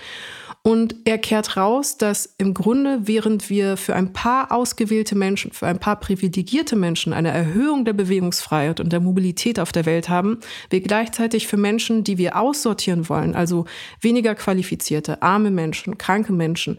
Und 0.62 0.95
er 1.06 1.17
kehrt 1.17 1.56
raus, 1.56 1.98
dass 1.98 2.36
im 2.38 2.54
Grunde, 2.54 3.08
während 3.08 3.50
wir 3.50 3.78
für 3.78 3.95
ein 3.95 4.12
paar 4.12 4.52
ausgewählte 4.52 5.15
Menschen, 5.15 5.54
für 5.54 5.67
ein 5.67 5.80
paar 5.80 5.98
privilegierte 5.98 6.76
Menschen 6.76 7.13
eine 7.13 7.30
Erhöhung 7.30 7.86
der 7.86 7.93
Bewegungsfreiheit 7.93 8.82
und 8.82 8.91
der 8.91 9.00
Mobilität 9.00 9.58
auf 9.58 9.72
der 9.72 9.86
Welt 9.86 10.10
haben, 10.10 10.39
wir 10.69 10.82
gleichzeitig 10.82 11.48
für 11.48 11.56
Menschen, 11.56 12.04
die 12.04 12.17
wir 12.17 12.38
aussortieren 12.38 13.08
wollen, 13.08 13.36
also 13.36 13.65
weniger 14.02 14.36
qualifizierte, 14.36 15.22
arme 15.22 15.50
Menschen, 15.50 15.98
kranke 15.98 16.34
Menschen, 16.34 16.78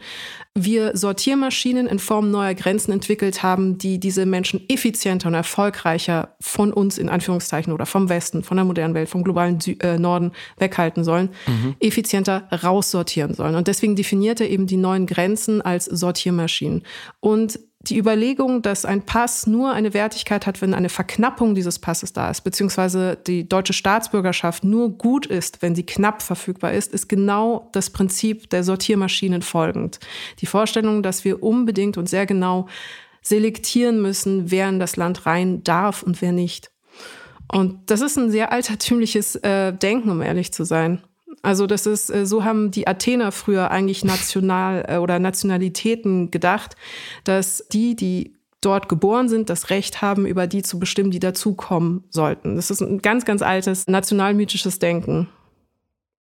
wir 0.57 0.97
Sortiermaschinen 0.97 1.87
in 1.87 2.01
Form 2.01 2.31
neuer 2.31 2.55
Grenzen 2.55 2.91
entwickelt 2.91 3.43
haben, 3.43 3.79
die 3.79 4.01
diese 4.01 4.27
Menschen 4.27 4.69
effizienter 4.69 5.29
und 5.29 5.35
erfolgreicher 5.35 6.35
von 6.41 6.73
uns 6.73 6.99
in 6.99 7.09
Anführungszeichen 7.09 7.73
oder 7.73 7.87
vom 7.87 8.09
Westen, 8.09 8.43
von 8.43 8.57
der 8.57 8.65
modernen 8.65 8.95
Welt, 8.95 9.09
vom 9.09 9.23
globalen 9.23 9.61
Sü 9.61 9.77
äh, 9.81 9.97
Norden 9.97 10.33
weghalten 10.59 11.05
sollen, 11.05 11.31
mhm. 11.47 11.77
effizienter 11.79 12.49
raussortieren 12.51 13.35
sollen. 13.35 13.55
Und 13.55 13.69
deswegen 13.69 13.95
definiert 13.95 14.41
er 14.41 14.51
eben 14.51 14.67
die 14.67 14.77
neuen 14.77 15.07
Grenzen 15.07 15.63
als 15.63 15.85
Sortiermaschinen. 15.85 16.83
Und 17.21 17.61
die 17.83 17.97
Überlegung, 17.97 18.61
dass 18.61 18.85
ein 18.85 19.03
Pass 19.07 19.47
nur 19.47 19.73
eine 19.73 19.95
Wertigkeit 19.95 20.47
hat, 20.47 20.61
wenn 20.61 20.75
eine 20.75 20.91
Verknappung 20.91 21.55
dieses 21.55 21.79
Passes 21.79 22.13
da 22.13 22.31
ist, 22.31 22.43
beziehungsweise 22.43 23.17
die 23.27 23.49
deutsche 23.49 23.73
Staatsbürgerschaft 23.73 24.65
nur 24.65 24.91
gut 24.91 25.25
ist, 25.25 25.63
wenn 25.63 25.75
sie 25.75 25.85
knapp 25.85 26.21
verfügbar 26.21 26.73
ist, 26.73 26.93
ist 26.93 27.09
genau 27.09 27.71
das 27.73 27.89
Prinzip 27.89 28.51
der 28.51 28.65
Sortiermaschinen 28.65 29.41
folgend. 29.41 29.99
Die 30.41 30.47
Vorstellung, 30.47 31.03
dass 31.03 31.25
wir 31.25 31.43
unbedingt 31.43 31.97
und 31.97 32.09
sehr 32.09 32.27
genau 32.27 32.67
selektieren 33.23 34.03
müssen, 34.03 34.51
wer 34.51 34.69
in 34.69 34.79
das 34.79 34.97
Land 34.97 35.25
rein 35.25 35.65
darf 35.65 36.03
und 36.03 36.21
wer 36.21 36.33
nicht. 36.33 36.71
Und 37.51 37.91
das 37.91 38.03
ist 38.03 38.17
ein 38.17 38.31
sehr 38.31 38.53
altertümliches 38.53 39.37
äh, 39.37 39.73
Denken, 39.73 40.11
um 40.11 40.21
ehrlich 40.23 40.53
zu 40.53 40.65
sein. 40.65 41.03
Also 41.43 41.67
das 41.67 41.87
ist, 41.87 42.11
äh, 42.11 42.27
so 42.27 42.45
haben 42.45 42.71
die 42.71 42.87
Athener 42.87 43.33
früher 43.33 43.71
eigentlich 43.71 44.05
national 44.05 44.85
äh, 44.89 44.97
oder 44.99 45.19
Nationalitäten 45.19 46.31
gedacht, 46.31 46.77
dass 47.25 47.65
die, 47.73 47.97
die 47.97 48.35
dort 48.61 48.89
geboren 48.89 49.29
sind, 49.29 49.49
das 49.49 49.71
Recht 49.71 50.03
haben, 50.03 50.27
über 50.27 50.47
die 50.47 50.63
zu 50.63 50.79
bestimmen, 50.79 51.11
die 51.11 51.19
dazukommen 51.19 52.05
sollten. 52.11 52.57
Das 52.57 52.71
ist 52.71 52.83
ein 52.83 53.01
ganz, 53.01 53.25
ganz 53.25 53.41
altes 53.41 53.87
nationalmythisches 53.87 54.79
Denken. 54.79 55.29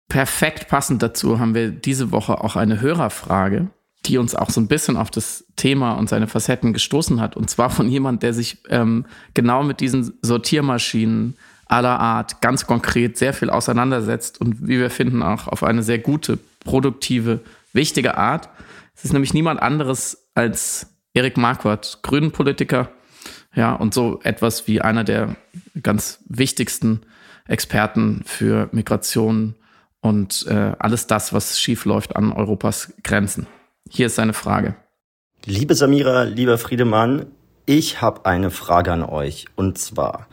Perfekt 0.07 0.69
passend 0.69 1.03
dazu 1.03 1.39
haben 1.39 1.53
wir 1.53 1.69
diese 1.69 2.11
Woche 2.11 2.41
auch 2.41 2.55
eine 2.55 2.79
Hörerfrage, 2.79 3.67
die 4.05 4.17
uns 4.17 4.35
auch 4.35 4.49
so 4.49 4.61
ein 4.61 4.67
bisschen 4.67 4.95
auf 4.95 5.11
das 5.11 5.45
Thema 5.55 5.93
und 5.93 6.07
seine 6.09 6.27
Facetten 6.27 6.71
gestoßen 6.71 7.19
hat. 7.19 7.35
Und 7.35 7.49
zwar 7.49 7.69
von 7.69 7.89
jemand, 7.89 8.23
der 8.23 8.33
sich 8.33 8.59
ähm, 8.69 9.05
genau 9.33 9.63
mit 9.63 9.81
diesen 9.81 10.13
Sortiermaschinen 10.21 11.35
aller 11.69 11.99
Art 11.99 12.41
ganz 12.41 12.67
konkret 12.67 13.17
sehr 13.17 13.33
viel 13.33 13.49
auseinandersetzt 13.49 14.41
und 14.41 14.67
wie 14.67 14.79
wir 14.79 14.89
finden 14.89 15.23
auch 15.23 15.47
auf 15.47 15.63
eine 15.63 15.83
sehr 15.83 15.99
gute, 15.99 16.37
produktive, 16.65 17.39
wichtige 17.71 18.17
Art. 18.17 18.49
Es 18.95 19.05
ist 19.05 19.13
nämlich 19.13 19.33
niemand 19.33 19.61
anderes 19.61 20.29
als 20.35 20.87
Erik 21.13 21.37
Marquardt, 21.37 21.99
Grünen-Politiker, 22.01 22.89
ja, 23.55 23.73
und 23.73 23.93
so 23.93 24.19
etwas 24.23 24.67
wie 24.67 24.81
einer 24.81 25.03
der 25.03 25.35
ganz 25.81 26.19
wichtigsten 26.27 27.01
Experten 27.47 28.21
für 28.25 28.69
Migration 28.71 29.55
und 30.01 30.45
äh, 30.47 30.73
alles 30.79 31.07
das, 31.07 31.33
was 31.33 31.59
schief 31.59 31.85
läuft 31.85 32.15
an 32.15 32.31
Europas 32.31 32.93
Grenzen. 33.03 33.47
Hier 33.89 34.07
ist 34.07 34.15
seine 34.15 34.33
Frage. 34.33 34.75
Liebe 35.45 35.73
Samira, 35.75 36.23
lieber 36.23 36.57
Friedemann, 36.57 37.27
ich 37.65 38.01
habe 38.01 38.25
eine 38.25 38.51
Frage 38.51 38.91
an 38.91 39.03
euch. 39.03 39.45
Und 39.55 39.77
zwar, 39.77 40.27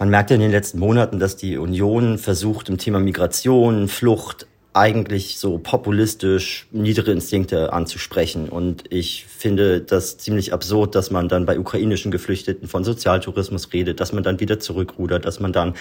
man 0.00 0.08
merkt 0.08 0.30
ja 0.30 0.34
in 0.36 0.40
den 0.40 0.50
letzten 0.50 0.78
Monaten, 0.78 1.18
dass 1.18 1.36
die 1.36 1.58
Union 1.58 2.16
versucht, 2.16 2.70
im 2.70 2.78
Thema 2.78 3.00
Migration, 3.00 3.86
Flucht 3.86 4.46
eigentlich 4.72 5.38
so 5.38 5.58
populistisch 5.58 6.68
niedere 6.70 7.12
Instinkte 7.12 7.74
anzusprechen. 7.74 8.48
Und 8.48 8.84
ich 8.88 9.26
finde 9.26 9.82
das 9.82 10.16
ziemlich 10.16 10.54
absurd, 10.54 10.94
dass 10.94 11.10
man 11.10 11.28
dann 11.28 11.44
bei 11.44 11.58
ukrainischen 11.58 12.10
Geflüchteten 12.10 12.66
von 12.66 12.82
Sozialtourismus 12.82 13.74
redet, 13.74 14.00
dass 14.00 14.14
man 14.14 14.22
dann 14.22 14.40
wieder 14.40 14.58
zurückrudert, 14.58 15.26
dass 15.26 15.38
man 15.38 15.52
dann 15.52 15.74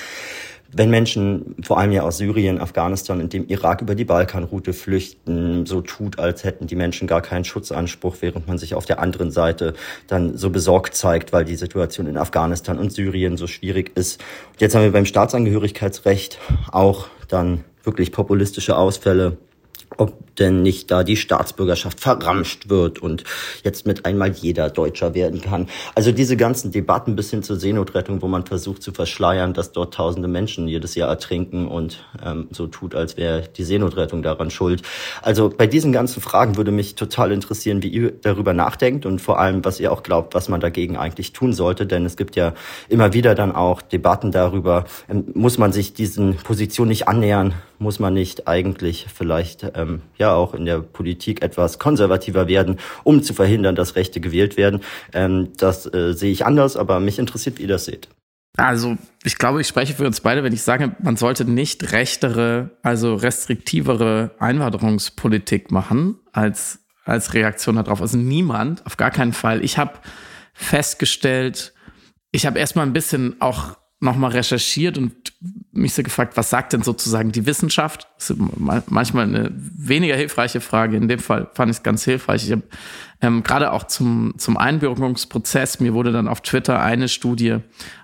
wenn 0.71 0.89
Menschen, 0.89 1.55
vor 1.63 1.79
allem 1.79 1.91
ja 1.91 2.03
aus 2.03 2.17
Syrien, 2.17 2.60
Afghanistan 2.60 3.21
und 3.21 3.34
dem 3.34 3.47
Irak 3.47 3.82
über 3.82 3.95
die 3.95 4.05
Balkanroute 4.05 4.73
flüchten, 4.73 5.65
so 5.65 5.82
tut, 5.82 6.19
als 6.19 6.43
hätten 6.43 6.67
die 6.67 6.75
Menschen 6.75 7.08
gar 7.08 7.21
keinen 7.21 7.43
Schutzanspruch, 7.43 8.17
während 8.21 8.47
man 8.47 8.58
sich 8.58 8.75
auf 8.75 8.86
der 8.86 8.99
anderen 8.99 9.32
Seite 9.32 9.73
dann 10.08 10.38
so 10.38 10.49
besorgt 10.49 10.95
zeigt, 10.95 11.34
weil 11.34 11.45
die 11.45 11.55
Situation 11.55 12.08
in 12.08 12.17
Afghanistan 12.17 12.77
und 12.77 12.91
Syrien 12.91 13.38
so 13.38 13.47
schwierig 13.47 13.91
ist. 13.95 14.21
Und 14.51 14.62
jetzt 14.62 14.75
haben 14.75 14.84
wir 14.84 14.91
beim 14.91 15.05
Staatsangehörigkeitsrecht 15.05 16.38
auch 16.71 17.08
dann 17.27 17.63
wirklich 17.84 18.12
populistische 18.12 18.77
Ausfälle 18.77 19.38
ob 19.97 20.29
denn 20.39 20.62
nicht 20.62 20.91
da 20.91 21.04
die 21.04 21.17
Staatsbürgerschaft 21.17 21.99
verramscht 21.99 22.69
wird 22.69 22.99
und 22.99 23.23
jetzt 23.63 23.86
mit 23.86 24.06
einmal 24.06 24.32
jeder 24.32 24.69
Deutscher 24.69 25.13
werden 25.13 25.41
kann. 25.41 25.67
Also 25.95 26.12
diese 26.12 26.38
ganzen 26.38 26.71
Debatten 26.71 27.15
bis 27.15 27.30
hin 27.32 27.43
zur 27.43 27.58
Seenotrettung, 27.58 28.21
wo 28.21 28.28
man 28.28 28.45
versucht 28.45 28.82
zu 28.82 28.91
verschleiern, 28.91 29.54
dass 29.54 29.71
dort 29.71 29.93
tausende 29.93 30.28
Menschen 30.28 30.67
jedes 30.67 30.95
Jahr 30.95 31.10
ertrinken 31.10 31.67
und 31.67 32.04
ähm, 32.25 32.47
so 32.52 32.67
tut, 32.67 32.95
als 32.95 33.17
wäre 33.17 33.43
die 33.56 33.63
Seenotrettung 33.63 34.23
daran 34.23 34.49
schuld. 34.49 34.82
Also 35.21 35.49
bei 35.49 35.67
diesen 35.67 35.91
ganzen 35.91 36.21
Fragen 36.21 36.58
würde 36.58 36.71
mich 36.71 36.95
total 36.95 37.32
interessieren, 37.32 37.84
wie 37.84 37.89
ihr 37.89 38.12
darüber 38.12 38.54
nachdenkt 38.54 39.06
und 39.06 39.19
vor 39.19 39.39
allem, 39.39 39.63
was 39.65 39.80
ihr 39.80 39.91
auch 39.91 40.04
glaubt, 40.04 40.34
was 40.34 40.49
man 40.49 40.60
dagegen 40.60 40.97
eigentlich 40.97 41.34
tun 41.34 41.54
sollte. 41.54 41.86
Denn 41.86 42.06
es 42.06 42.17
gibt 42.17 42.36
ja 42.36 42.54
immer 42.88 43.13
wieder 43.13 43.36
dann 43.36 43.54
auch 43.54 43.82
Debatten 43.82 44.32
darüber, 44.32 44.86
ähm, 45.10 45.25
muss 45.34 45.58
man 45.58 45.71
sich 45.71 45.93
diesen 45.93 46.36
Positionen 46.38 46.89
nicht 46.89 47.08
annähern, 47.08 47.54
muss 47.80 47.99
man 47.99 48.13
nicht 48.13 48.47
eigentlich 48.47 49.08
vielleicht 49.13 49.65
ähm, 49.75 50.02
ja 50.30 50.36
auch 50.36 50.54
in 50.54 50.65
der 50.65 50.80
Politik 50.80 51.42
etwas 51.42 51.80
konservativer 51.80 52.48
werden, 52.48 52.80
um 53.04 53.24
zu 53.24 53.34
verhindern, 53.34 53.76
dass 53.76 53.96
Rechte 53.96 54.20
gewählt 54.20 54.58
werden. 54.58 54.82
Ähm, 55.13 55.50
das 55.58 55.92
äh, 55.94 56.13
sehe 56.13 56.32
ich 56.32 56.46
anders, 56.46 56.78
aber 56.78 57.00
mich 57.00 57.20
interessiert, 57.20 57.58
wie 57.58 57.63
ihr 57.63 57.68
das 57.68 57.86
seht. 57.86 58.10
Also 58.58 58.98
ich 59.24 59.38
glaube, 59.38 59.62
ich 59.62 59.68
spreche 59.68 59.94
für 59.94 60.06
uns 60.06 60.22
beide, 60.22 60.44
wenn 60.44 60.54
ich 60.54 60.63
sage, 60.63 60.96
man 61.02 61.15
sollte 61.15 61.46
nicht 61.46 61.92
rechtere, 61.92 62.72
also 62.84 63.15
restriktivere 63.15 64.32
Einwanderungspolitik 64.39 65.72
machen 65.72 66.20
als, 66.34 66.80
als 67.06 67.34
Reaktion 67.34 67.76
darauf. 67.76 68.02
Also 68.02 68.18
niemand, 68.18 68.86
auf 68.86 68.98
gar 68.98 69.12
keinen 69.12 69.34
Fall. 69.34 69.63
Ich 69.63 69.78
habe 69.78 69.94
festgestellt, 70.54 71.74
ich 72.32 72.46
habe 72.46 72.60
erstmal 72.60 72.86
ein 72.86 72.94
bisschen 72.94 73.39
auch 73.39 73.78
nochmal 74.01 74.31
recherchiert 74.31 74.97
und 74.97 75.33
mich 75.71 75.93
so 75.93 76.03
gefragt, 76.03 76.38
was 76.38 76.49
sagt 76.49 76.73
denn 76.73 76.83
sozusagen 76.83 77.31
die 77.31 77.45
Wissenschaft? 77.45 78.07
Das 78.17 78.29
ist 78.29 78.39
manchmal 78.88 79.25
eine 79.25 79.51
weniger 79.53 80.15
hilfreiche 80.15 80.62
Frage. 80.62 80.95
In 80.95 81.07
dem 81.07 81.19
Fall 81.19 81.49
fand 81.53 81.69
ich 81.69 81.77
es 81.77 81.83
ganz 81.83 82.05
hilfreich. 82.05 82.45
Ich 82.45 82.51
habe 82.51 82.63
ähm, 83.21 83.43
gerade 83.43 83.73
auch 83.73 83.83
zum, 83.83 84.33
zum 84.38 84.57
Einbürgerungsprozess, 84.57 85.81
mir 85.81 85.93
wurde 85.93 86.12
dann 86.13 86.29
auf 86.29 86.41
Twitter 86.41 86.81
eine 86.81 87.09
Studie 87.09 87.57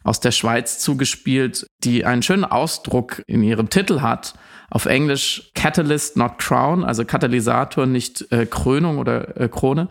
aus 0.04 0.20
der 0.20 0.32
Schweiz 0.32 0.80
zugespielt, 0.80 1.66
die 1.84 2.04
einen 2.04 2.24
schönen 2.24 2.46
Ausdruck 2.46 3.24
in 3.28 3.42
ihrem 3.42 3.70
Titel 3.70 4.02
hat, 4.02 4.34
auf 4.70 4.86
Englisch 4.86 5.52
Catalyst, 5.54 6.18
not 6.18 6.38
Crown, 6.38 6.84
also 6.84 7.06
Katalysator, 7.06 7.86
nicht 7.86 8.32
äh, 8.32 8.46
Krönung 8.46 8.98
oder 8.98 9.40
äh, 9.40 9.48
Krone. 9.48 9.90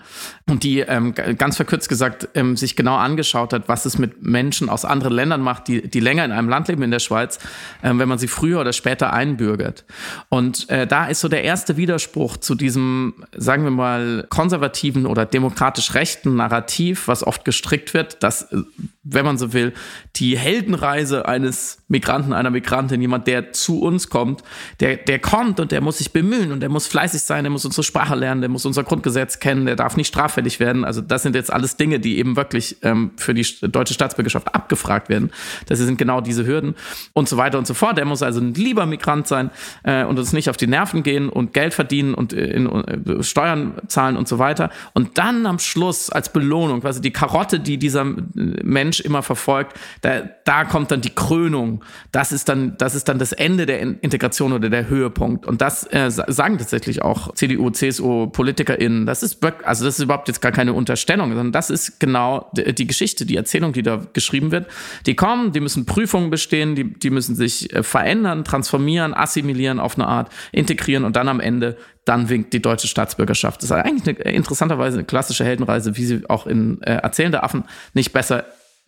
Und 0.48 0.62
die 0.62 0.80
ähm, 0.80 1.14
ganz 1.14 1.56
verkürzt 1.56 1.88
gesagt 1.88 2.28
ähm, 2.34 2.56
sich 2.56 2.76
genau 2.76 2.96
angeschaut 2.96 3.52
hat, 3.52 3.68
was 3.68 3.86
es 3.86 3.98
mit 3.98 4.22
Menschen 4.22 4.68
aus 4.68 4.84
anderen 4.84 5.14
Ländern 5.14 5.40
macht, 5.40 5.68
die, 5.68 5.88
die 5.88 6.00
länger 6.00 6.24
in 6.24 6.32
einem 6.32 6.48
Land 6.48 6.68
leben 6.68 6.82
in 6.82 6.90
der 6.90 6.98
Schweiz, 6.98 7.38
ähm, 7.82 7.98
wenn 7.98 8.08
man 8.08 8.18
sie 8.18 8.28
früher 8.28 8.60
oder 8.60 8.72
später 8.72 9.12
einbürgert. 9.12 9.84
Und 10.28 10.68
äh, 10.70 10.86
da 10.86 11.06
ist 11.06 11.20
so 11.20 11.28
der 11.28 11.44
erste 11.44 11.76
Widerspruch 11.76 12.36
zu 12.36 12.54
diesem, 12.54 13.24
sagen 13.36 13.64
wir 13.64 13.70
mal, 13.70 14.26
konservativen 14.28 15.06
oder 15.06 15.26
demokratisch 15.26 15.94
rechten 15.94 16.36
Narrativ, 16.36 17.08
was 17.08 17.26
oft 17.26 17.44
gestrickt 17.44 17.94
wird, 17.94 18.22
dass, 18.22 18.52
äh, 18.52 18.58
wenn 19.02 19.24
man 19.24 19.38
so 19.38 19.52
will, 19.52 19.72
die 20.16 20.36
Heldenreise 20.36 21.26
eines 21.26 21.82
Migranten, 21.88 22.32
einer 22.32 22.50
Migrantin, 22.50 23.00
jemand, 23.00 23.26
der 23.26 23.52
zu 23.52 23.80
uns 23.80 24.08
kommt, 24.08 24.42
der, 24.80 24.96
der 24.96 25.18
kommt 25.18 25.60
und 25.60 25.72
der 25.72 25.80
muss 25.80 25.98
sich 25.98 26.12
bemühen 26.12 26.52
und 26.52 26.60
der 26.60 26.68
muss 26.68 26.86
fleißig 26.86 27.22
sein, 27.22 27.44
der 27.44 27.50
muss 27.50 27.64
unsere 27.64 27.82
Sprache 27.82 28.14
lernen, 28.14 28.40
der 28.40 28.50
muss 28.50 28.66
unser 28.66 28.84
Grundgesetz 28.84 29.38
kennen, 29.38 29.66
der 29.66 29.76
darf 29.76 29.96
nicht 29.96 30.08
straffällig 30.08 30.60
werden. 30.60 30.84
Also 30.84 31.00
das 31.00 31.22
sind 31.22 31.34
jetzt 31.34 31.52
alles 31.52 31.76
Dinge, 31.76 32.00
die 32.00 32.18
eben 32.18 32.36
wirklich 32.36 32.76
ähm, 32.82 33.12
für 33.16 33.34
die 33.34 33.46
deutsche 33.62 33.94
Staatsbürgerschaft 33.94 34.54
abgefragt 34.54 35.08
werden. 35.08 35.30
Das 35.66 35.78
sind 35.78 35.98
genau 35.98 36.20
diese 36.20 36.46
Hürden 36.46 36.74
und 37.12 37.28
so 37.28 37.36
weiter 37.36 37.58
und 37.58 37.66
so 37.66 37.74
fort. 37.74 37.98
Der 37.98 38.04
muss 38.04 38.22
also 38.22 38.40
ein 38.40 38.54
lieber 38.54 38.86
Migrant 38.86 39.26
sein 39.28 39.50
äh, 39.82 40.04
und 40.04 40.18
uns 40.18 40.32
nicht 40.32 40.48
auf 40.48 40.56
die 40.56 40.66
Nerven 40.66 41.02
gehen 41.02 41.28
und 41.28 41.52
Geld 41.52 41.74
verdienen 41.74 42.14
und 42.14 42.32
äh, 42.32 42.46
in, 42.46 42.66
in, 42.66 43.20
äh, 43.20 43.22
Steuern 43.22 43.74
zahlen 43.88 44.16
und 44.16 44.28
so 44.28 44.38
weiter. 44.38 44.70
Und 44.92 45.18
dann 45.18 45.46
am 45.46 45.58
Schluss 45.58 46.10
als 46.10 46.32
Belohnung, 46.32 46.80
quasi 46.80 47.00
die 47.00 47.12
Karotte, 47.12 47.60
die 47.60 47.78
dieser 47.78 48.04
Mensch 48.04 49.00
immer 49.00 49.22
verfolgt, 49.22 49.78
da, 50.00 50.22
da 50.44 50.64
kommt 50.64 50.90
dann 50.90 51.00
die 51.00 51.14
Krönung. 51.14 51.84
Das 52.12 52.32
ist 52.32 52.48
dann, 52.48 52.76
das 52.78 52.94
ist 52.94 53.08
dann 53.08 53.18
das 53.18 53.32
Ende 53.32 53.66
der 53.66 53.80
Integration 53.80 54.52
oder 54.54 54.70
der 54.70 54.88
Höhepunkt. 54.88 55.46
Und 55.46 55.60
das 55.60 55.84
äh, 55.92 56.10
sagen 56.10 56.58
tatsächlich 56.58 57.02
auch 57.02 57.34
CDU, 57.34 57.70
CSU, 57.70 58.28
PolitikerInnen. 58.28 59.06
Das 59.06 59.22
ist 59.22 59.44
also 59.64 59.84
das 59.84 59.98
ist 59.98 60.04
überhaupt 60.04 60.28
jetzt 60.28 60.40
gar 60.40 60.52
keine 60.52 60.72
Unterstellung, 60.72 61.28
sondern 61.30 61.52
das 61.52 61.70
ist 61.70 62.00
genau 62.00 62.50
die 62.54 62.86
Geschichte, 62.86 63.26
die 63.26 63.36
Erzählung, 63.36 63.72
die 63.72 63.82
da 63.82 64.02
geschrieben 64.12 64.50
wird. 64.50 64.66
Die 65.06 65.14
kommen, 65.14 65.52
die 65.52 65.60
müssen 65.60 65.86
Prüfungen 65.86 66.30
bestehen, 66.30 66.74
die, 66.74 66.84
die 66.92 67.10
müssen 67.10 67.34
sich 67.34 67.72
äh, 67.74 67.82
verändern, 67.82 68.44
transformieren, 68.44 69.14
assimilieren 69.14 69.80
auf 69.80 69.96
eine 69.96 70.06
Art, 70.06 70.30
integrieren 70.52 71.04
und 71.04 71.16
dann 71.16 71.28
am 71.28 71.40
Ende, 71.40 71.76
dann 72.04 72.28
winkt 72.28 72.52
die 72.52 72.60
deutsche 72.60 72.86
Staatsbürgerschaft. 72.86 73.62
Das 73.62 73.70
ist 73.70 73.72
eigentlich 73.72 74.18
eine, 74.18 74.32
interessanterweise 74.34 74.98
eine 74.98 75.06
klassische 75.06 75.44
Heldenreise, 75.44 75.96
wie 75.96 76.04
sie 76.04 76.22
auch 76.28 76.46
in 76.46 76.80
äh, 76.82 76.94
Erzählende 76.96 77.42
Affen 77.42 77.64
nicht 77.94 78.12
besser 78.12 78.44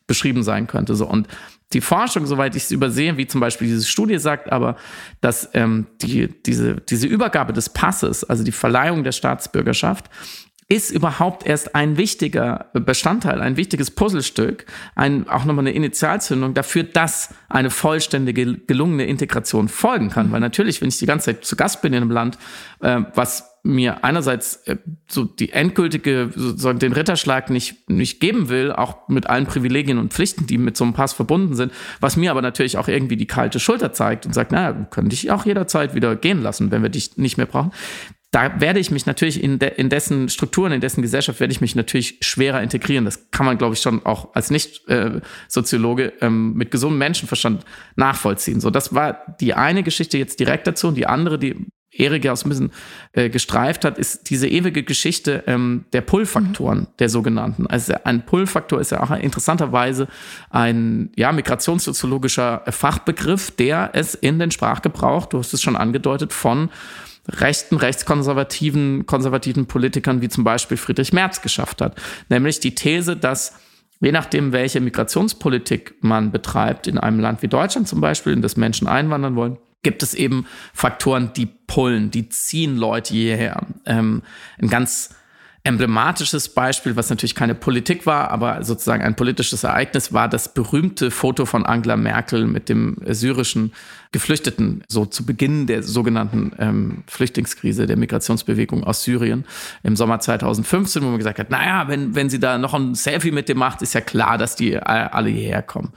beschrieben 0.07 0.43
sein 0.43 0.67
könnte. 0.67 0.95
So. 0.95 1.07
Und 1.07 1.29
die 1.73 1.81
Forschung, 1.81 2.27
soweit 2.27 2.55
ich 2.55 2.65
es 2.65 2.71
übersehe, 2.71 3.17
wie 3.17 3.27
zum 3.27 3.41
Beispiel 3.41 3.67
diese 3.67 3.85
Studie 3.85 4.19
sagt, 4.19 4.53
aber 4.53 4.77
dass 5.21 5.51
ähm, 5.55 5.87
die, 6.01 6.29
diese, 6.29 6.77
diese 6.77 7.07
Übergabe 7.07 7.53
des 7.53 7.71
Passes, 7.71 8.25
also 8.25 8.45
die 8.45 8.53
Verleihung 8.53 9.03
der 9.03 9.13
Staatsbürgerschaft, 9.13 10.09
ist 10.69 10.91
überhaupt 10.91 11.47
erst 11.47 11.77
ein 11.77 11.97
wichtiger 11.97 12.71
Bestandteil, 12.73 13.41
ein 13.41 13.57
wichtiges 13.57 13.93
Puzzlestück, 13.93 14.67
ein, 14.97 15.29
auch 15.29 15.45
nochmal 15.45 15.65
eine 15.65 15.73
Initialzündung 15.73 16.55
dafür, 16.55 16.83
dass 16.83 17.35
eine 17.49 17.71
vollständige, 17.71 18.59
gelungene 18.59 19.07
Integration 19.07 19.69
folgen 19.69 20.11
kann. 20.11 20.33
Weil 20.33 20.41
natürlich, 20.41 20.81
wenn 20.81 20.89
ich 20.89 20.99
die 20.99 21.07
ganze 21.07 21.27
Zeit 21.27 21.45
zu 21.45 21.55
Gast 21.55 21.83
bin 21.83 21.93
in 21.93 22.03
einem 22.03 22.11
Land, 22.11 22.37
äh, 22.81 23.03
was 23.15 23.56
mir 23.67 24.05
einerseits 24.05 24.57
äh, 24.67 24.77
so 25.09 25.25
die 25.25 25.53
endgültige, 25.53 26.31
sozusagen 26.35 26.79
den 26.79 26.93
Ritterschlag 26.93 27.51
nicht, 27.51 27.89
nicht 27.91 28.21
geben 28.21 28.49
will, 28.49 28.73
auch 28.73 29.09
mit 29.09 29.29
allen 29.29 29.47
Privilegien 29.47 29.99
und 29.99 30.13
Pflichten, 30.13 30.47
die 30.47 30.59
mit 30.59 30.77
so 30.77 30.85
einem 30.85 30.95
Pass 30.95 31.13
verbunden 31.13 31.55
sind, 31.55 31.73
was 32.01 32.17
mir 32.17 32.31
aber 32.31 32.43
natürlich 32.43 32.79
auch 32.79 32.89
irgendwie 32.89 33.17
die 33.17 33.27
kalte 33.27 33.61
Schulter 33.61 33.93
zeigt 33.93 34.27
und 34.27 34.33
sagt, 34.33 34.53
naja, 34.53 34.77
wir 34.77 34.85
können 34.87 35.09
dich 35.09 35.31
auch 35.31 35.45
jederzeit 35.45 35.95
wieder 35.95 36.17
gehen 36.17 36.43
lassen, 36.43 36.71
wenn 36.71 36.83
wir 36.83 36.91
dich 36.91 37.17
nicht 37.17 37.37
mehr 37.37 37.47
brauchen 37.47 37.73
da 38.37 38.61
werde 38.61 38.81
ich 38.81 38.91
mich 38.91 39.07
natürlich 39.07 39.43
in, 39.43 39.59
de, 39.59 39.73
in 39.77 39.89
dessen 39.89 40.29
Strukturen, 40.29 40.71
in 40.73 40.83
dessen 40.83 41.01
Gesellschaft 41.01 41.41
werde 41.41 41.53
ich 41.53 41.63
mich 41.63 41.75
natürlich 41.75 42.19
schwerer 42.21 42.63
integrieren. 42.63 43.07
Das 43.07 43.31
kann 43.31 43.47
man, 43.47 43.57
glaube 43.57 43.75
ich, 43.75 43.81
schon 43.81 44.05
auch 44.05 44.35
als 44.35 44.51
Nicht-Soziologe 44.51 46.13
ähm, 46.21 46.53
mit 46.53 46.71
gesundem 46.71 46.99
Menschenverstand 46.99 47.65
nachvollziehen. 47.95 48.61
So, 48.61 48.69
das 48.69 48.95
war 48.95 49.37
die 49.41 49.55
eine 49.55 49.83
Geschichte 49.83 50.19
jetzt 50.19 50.39
direkt 50.39 50.67
dazu 50.67 50.89
und 50.89 50.97
die 50.97 51.07
andere, 51.07 51.39
die 51.39 51.67
Erik 51.99 52.25
ja 52.25 52.33
auch 52.33 52.45
ein 52.45 52.49
bisschen 52.49 52.73
äh, 53.13 53.29
gestreift 53.29 53.85
hat, 53.85 53.99
ist 53.99 54.31
diese 54.31 54.49
ewige 54.49 54.83
Geschichte 54.83 55.45
ähm, 55.47 55.85
der 55.93 56.01
Pull-Faktoren, 56.01 56.81
mhm. 56.81 56.87
der 56.99 57.09
sogenannten. 57.09 57.67
Also 57.67 57.95
ein 58.05 58.25
Pull-Faktor 58.27 58.81
ist 58.81 58.91
ja 58.91 59.03
auch 59.03 59.11
interessanterweise 59.11 60.09
ein 60.51 61.11
ja, 61.17 61.33
migrationssoziologischer 61.33 62.63
Fachbegriff, 62.69 63.51
der 63.51 63.91
es 63.93 64.15
in 64.15 64.39
den 64.39 64.51
Sprachgebrauch, 64.51 65.27
du 65.27 65.39
hast 65.39 65.53
es 65.53 65.63
schon 65.63 65.77
angedeutet, 65.77 66.33
von 66.33 66.71
rechten, 67.29 67.77
rechtskonservativen, 67.77 69.07
konservativen 69.07 69.67
Politikern 69.67 70.23
wie 70.23 70.29
zum 70.29 70.45
Beispiel 70.45 70.77
Friedrich 70.77 71.13
Merz 71.13 71.43
geschafft 71.43 71.81
hat. 71.81 72.01
Nämlich 72.29 72.61
die 72.61 72.75
These, 72.75 73.17
dass 73.17 73.55
je 74.01 74.13
nachdem, 74.13 74.53
welche 74.53 74.81
Migrationspolitik 74.81 75.95
man 76.01 76.31
betreibt, 76.31 76.87
in 76.87 76.99
einem 76.99 77.21
Land 77.21 77.43
wie 77.43 77.49
Deutschland 77.49 77.89
zum 77.89 78.01
Beispiel, 78.01 78.33
in 78.33 78.43
das 78.43 78.57
Menschen 78.57 78.87
einwandern 78.87 79.37
wollen, 79.37 79.59
gibt 79.87 80.03
es 80.03 80.15
eben 80.15 80.49
Faktoren, 80.75 81.33
die 81.33 81.47
pullen, 81.47 82.11
die 82.11 82.29
ziehen 82.29 82.77
Leute 82.77 83.15
hierher. 83.15 83.69
Ähm, 83.85 84.23
ein 84.61 84.69
ganz 84.69 85.15
emblematisches 85.67 86.49
Beispiel, 86.49 86.95
was 86.95 87.11
natürlich 87.11 87.35
keine 87.35 87.57
Politik 87.57 88.07
war, 88.07 88.31
aber 88.31 88.63
sozusagen 88.63 89.03
ein 89.03 89.17
politisches 89.17 89.65
Ereignis, 89.65 90.13
war 90.13 90.29
das 90.29 90.55
berühmte 90.55 91.11
Foto 91.11 91.45
von 91.45 91.67
Angela 91.67 91.97
Merkel 91.97 92.47
mit 92.47 92.69
dem 92.69 92.97
syrischen 93.05 93.73
Geflüchteten, 94.13 94.85
so 94.89 95.05
zu 95.05 95.27
Beginn 95.27 95.67
der 95.67 95.83
sogenannten 95.83 96.53
ähm, 96.59 97.05
Flüchtlingskrise, 97.09 97.87
der 97.87 97.97
Migrationsbewegung 97.97 98.85
aus 98.85 99.03
Syrien 99.03 99.45
im 99.83 99.97
Sommer 99.97 100.21
2015, 100.21 101.03
wo 101.03 101.09
man 101.09 101.19
gesagt 101.19 101.41
hat, 101.41 101.51
naja, 101.51 101.89
wenn, 101.89 102.15
wenn 102.15 102.31
sie 102.31 102.39
da 102.39 102.59
noch 102.59 102.73
ein 102.73 102.95
Selfie 102.95 103.33
mit 103.33 103.49
dem 103.49 103.59
macht, 103.59 103.83
ist 103.83 103.93
ja 103.93 104.01
klar, 104.01 104.39
dass 104.39 104.55
die 104.55 104.79
alle 104.79 105.31
hierher 105.31 105.63
kommen. 105.63 105.93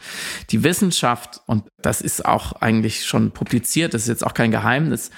Die 0.49 0.63
Wissenschaft, 0.63 1.41
und 1.45 1.63
das 1.82 2.01
ist 2.01 2.25
auch 2.25 2.53
eigentlich 2.53 3.05
schon 3.05 3.32
publiziert, 3.32 3.93
das 3.93 4.01
ist 4.01 4.08
jetzt 4.08 4.25
auch 4.25 4.34
kein 4.34 4.49
Geheimnis, 4.49 5.12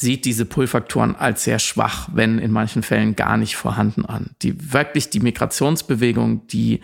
sieht 0.00 0.24
diese 0.24 0.44
Pull-Faktoren 0.44 1.16
als 1.16 1.42
sehr 1.42 1.58
schwach, 1.58 2.08
wenn 2.12 2.38
in 2.38 2.52
manchen 2.52 2.84
Fällen 2.84 3.16
gar 3.16 3.36
nicht 3.36 3.56
vorhanden 3.56 4.06
an. 4.06 4.30
Die 4.42 4.72
wirklich 4.72 5.10
die 5.10 5.18
Migrationsbewegung, 5.18 6.46
die 6.46 6.80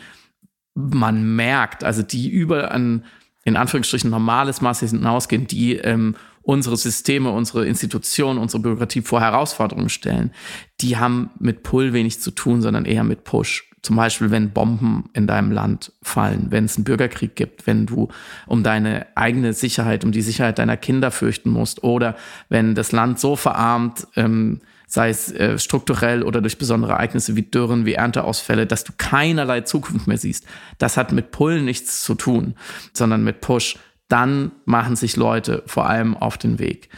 man 0.75 1.37
merkt, 1.37 1.85
also 1.85 2.03
die 2.03 2.29
über 2.29 2.73
ein 2.73 3.05
in 3.45 3.57
Anführungsstrichen 3.57 4.11
normales 4.11 4.61
Maß 4.63 4.81
hinausgehen, 4.81 5.47
die 5.47 5.77
ähm, 5.77 6.17
unsere 6.43 6.77
Systeme, 6.77 7.31
unsere 7.31 7.67
Institutionen, 7.67 8.39
unsere 8.39 8.63
Bürokratie 8.63 9.03
vor 9.03 9.21
Herausforderungen 9.21 9.91
stellen, 9.91 10.33
die 10.81 10.97
haben 10.97 11.31
mit 11.39 11.63
Pull 11.63 11.93
wenig 11.93 12.21
zu 12.21 12.31
tun, 12.31 12.63
sondern 12.63 12.85
eher 12.85 13.05
mit 13.05 13.23
Push. 13.23 13.71
Zum 13.85 13.97
Beispiel, 13.97 14.31
wenn 14.31 14.51
Bomben 14.51 15.11
in 15.13 15.27
deinem 15.27 15.53
Land 15.53 15.93
fallen, 16.03 16.47
wenn 16.49 16.65
es 16.65 16.77
einen 16.77 16.85
Bürgerkrieg 16.85 17.37
gibt, 17.37 17.67
wenn 17.67 17.85
du 17.85 18.09
um 18.47 18.63
deine 18.63 19.07
eigene 19.15 19.53
Sicherheit, 19.53 20.05
um 20.05 20.11
die 20.11 20.23
Sicherheit 20.23 20.59
deiner 20.59 20.79
Kinder 20.79 21.11
fürchten 21.11 21.51
musst 21.51 21.85
oder 21.85 22.17
wenn 22.49 22.75
das 22.75 22.93
Land 22.93 23.21
so 23.21 23.37
verarmt, 23.37 24.07
ähm, 24.17 24.61
sei 24.87 25.11
es 25.11 25.31
äh, 25.33 25.59
strukturell 25.59 26.23
oder 26.23 26.41
durch 26.41 26.57
besondere 26.57 26.93
Ereignisse 26.93 27.37
wie 27.37 27.43
Dürren, 27.43 27.85
wie 27.85 27.93
Ernteausfälle, 27.93 28.67
dass 28.67 28.85
du 28.85 28.93
keinerlei 28.97 29.61
Zukunft 29.61 30.07
mehr 30.07 30.17
siehst. 30.17 30.47
Das 30.79 30.97
hat 30.97 31.13
mit 31.13 31.31
Pull 31.31 31.61
nichts 31.61 32.03
zu 32.03 32.15
tun, 32.15 32.55
sondern 32.95 33.23
mit 33.23 33.43
Push. 33.43 33.77
Dann 34.09 34.53
machen 34.65 34.97
sich 34.97 35.17
Leute 35.17 35.63
vor 35.67 35.91
allem 35.91 36.17
auf 36.17 36.39
den 36.39 36.59
Weg. 36.59 36.89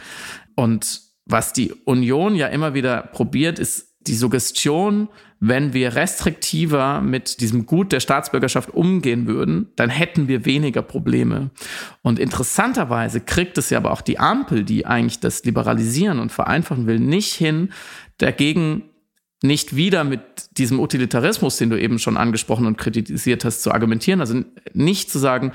Und 0.55 1.01
was 1.25 1.51
die 1.51 1.73
Union 1.83 2.35
ja 2.35 2.47
immer 2.47 2.73
wieder 2.73 3.01
probiert, 3.01 3.59
ist 3.59 3.87
die 4.07 4.15
Suggestion, 4.15 5.09
wenn 5.39 5.73
wir 5.73 5.95
restriktiver 5.95 7.01
mit 7.01 7.41
diesem 7.41 7.65
Gut 7.65 7.91
der 7.91 7.99
Staatsbürgerschaft 7.99 8.69
umgehen 8.71 9.27
würden, 9.27 9.67
dann 9.75 9.89
hätten 9.89 10.27
wir 10.27 10.45
weniger 10.45 10.81
Probleme. 10.81 11.51
Und 12.01 12.19
interessanterweise 12.19 13.21
kriegt 13.21 13.57
es 13.57 13.69
ja 13.69 13.77
aber 13.77 13.91
auch 13.91 14.01
die 14.01 14.19
Ampel, 14.19 14.63
die 14.63 14.85
eigentlich 14.85 15.19
das 15.19 15.43
liberalisieren 15.43 16.19
und 16.19 16.31
vereinfachen 16.31 16.87
will, 16.87 16.99
nicht 16.99 17.33
hin, 17.33 17.69
dagegen 18.17 18.83
nicht 19.43 19.75
wieder 19.75 20.03
mit 20.03 20.21
diesem 20.57 20.79
Utilitarismus, 20.79 21.57
den 21.57 21.69
du 21.69 21.79
eben 21.79 21.99
schon 21.99 22.17
angesprochen 22.17 22.65
und 22.65 22.77
kritisiert 22.77 23.45
hast, 23.45 23.61
zu 23.61 23.71
argumentieren. 23.71 24.19
Also 24.19 24.43
nicht 24.73 25.11
zu 25.11 25.19
sagen, 25.19 25.51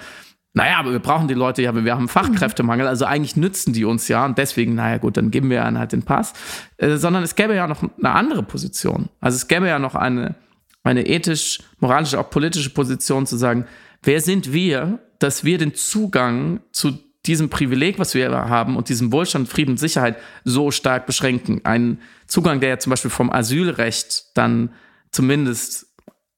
naja, 0.55 0.79
aber 0.79 0.93
wir 0.93 0.99
brauchen 0.99 1.29
die 1.29 1.35
Leute 1.35 1.63
ja, 1.63 1.75
wir 1.75 1.95
haben 1.95 2.09
Fachkräftemangel, 2.09 2.87
also 2.87 3.07
eigentlich 3.07 3.37
nützen 3.37 3.73
die 3.73 3.87
uns 3.87 4.09
ja 4.09 4.25
und 4.27 4.37
deswegen, 4.37 4.75
naja 4.75 4.99
gut, 4.99 5.17
dann 5.17 5.31
geben 5.31 5.49
wir 5.49 5.67
ihnen 5.67 5.79
halt 5.79 5.93
den 5.93 6.03
Pass. 6.03 6.35
Äh, 6.77 6.97
sondern 6.97 7.23
es 7.23 7.35
gäbe 7.35 7.55
ja 7.55 7.67
noch 7.67 7.83
eine 7.83 8.11
andere 8.11 8.43
Position. 8.43 9.09
Also 9.21 9.37
es 9.37 9.49
gäbe 9.49 9.67
ja 9.67 9.79
noch 9.79 9.95
eine, 9.95 10.35
eine 10.83 11.07
ethisch, 11.07 11.61
moralische, 11.81 12.21
auch 12.21 12.29
politische 12.29 12.71
Position 12.71 13.27
zu 13.27 13.37
sagen, 13.37 13.67
wer 14.03 14.21
sind 14.21 14.53
wir, 14.53 14.99
dass 15.19 15.45
wir 15.45 15.57
den 15.57 15.75
Zugang 15.75 16.61
zu 16.73 16.99
diesem 17.25 17.49
Privileg, 17.49 17.99
was 17.99 18.15
wir 18.15 18.31
haben 18.31 18.77
und 18.77 18.89
diesem 18.89 19.13
Wohlstand, 19.13 19.49
Frieden, 19.49 19.77
Sicherheit 19.77 20.17
so 20.45 20.71
stark 20.71 21.07
beschränken. 21.07 21.61
Ein 21.65 21.99
Zugang, 22.27 22.61
der 22.61 22.71
ja 22.71 22.79
zum 22.79 22.91
Beispiel 22.91 23.11
vom 23.11 23.31
Asylrecht 23.31 24.25
dann 24.35 24.71
zumindest 25.13 25.92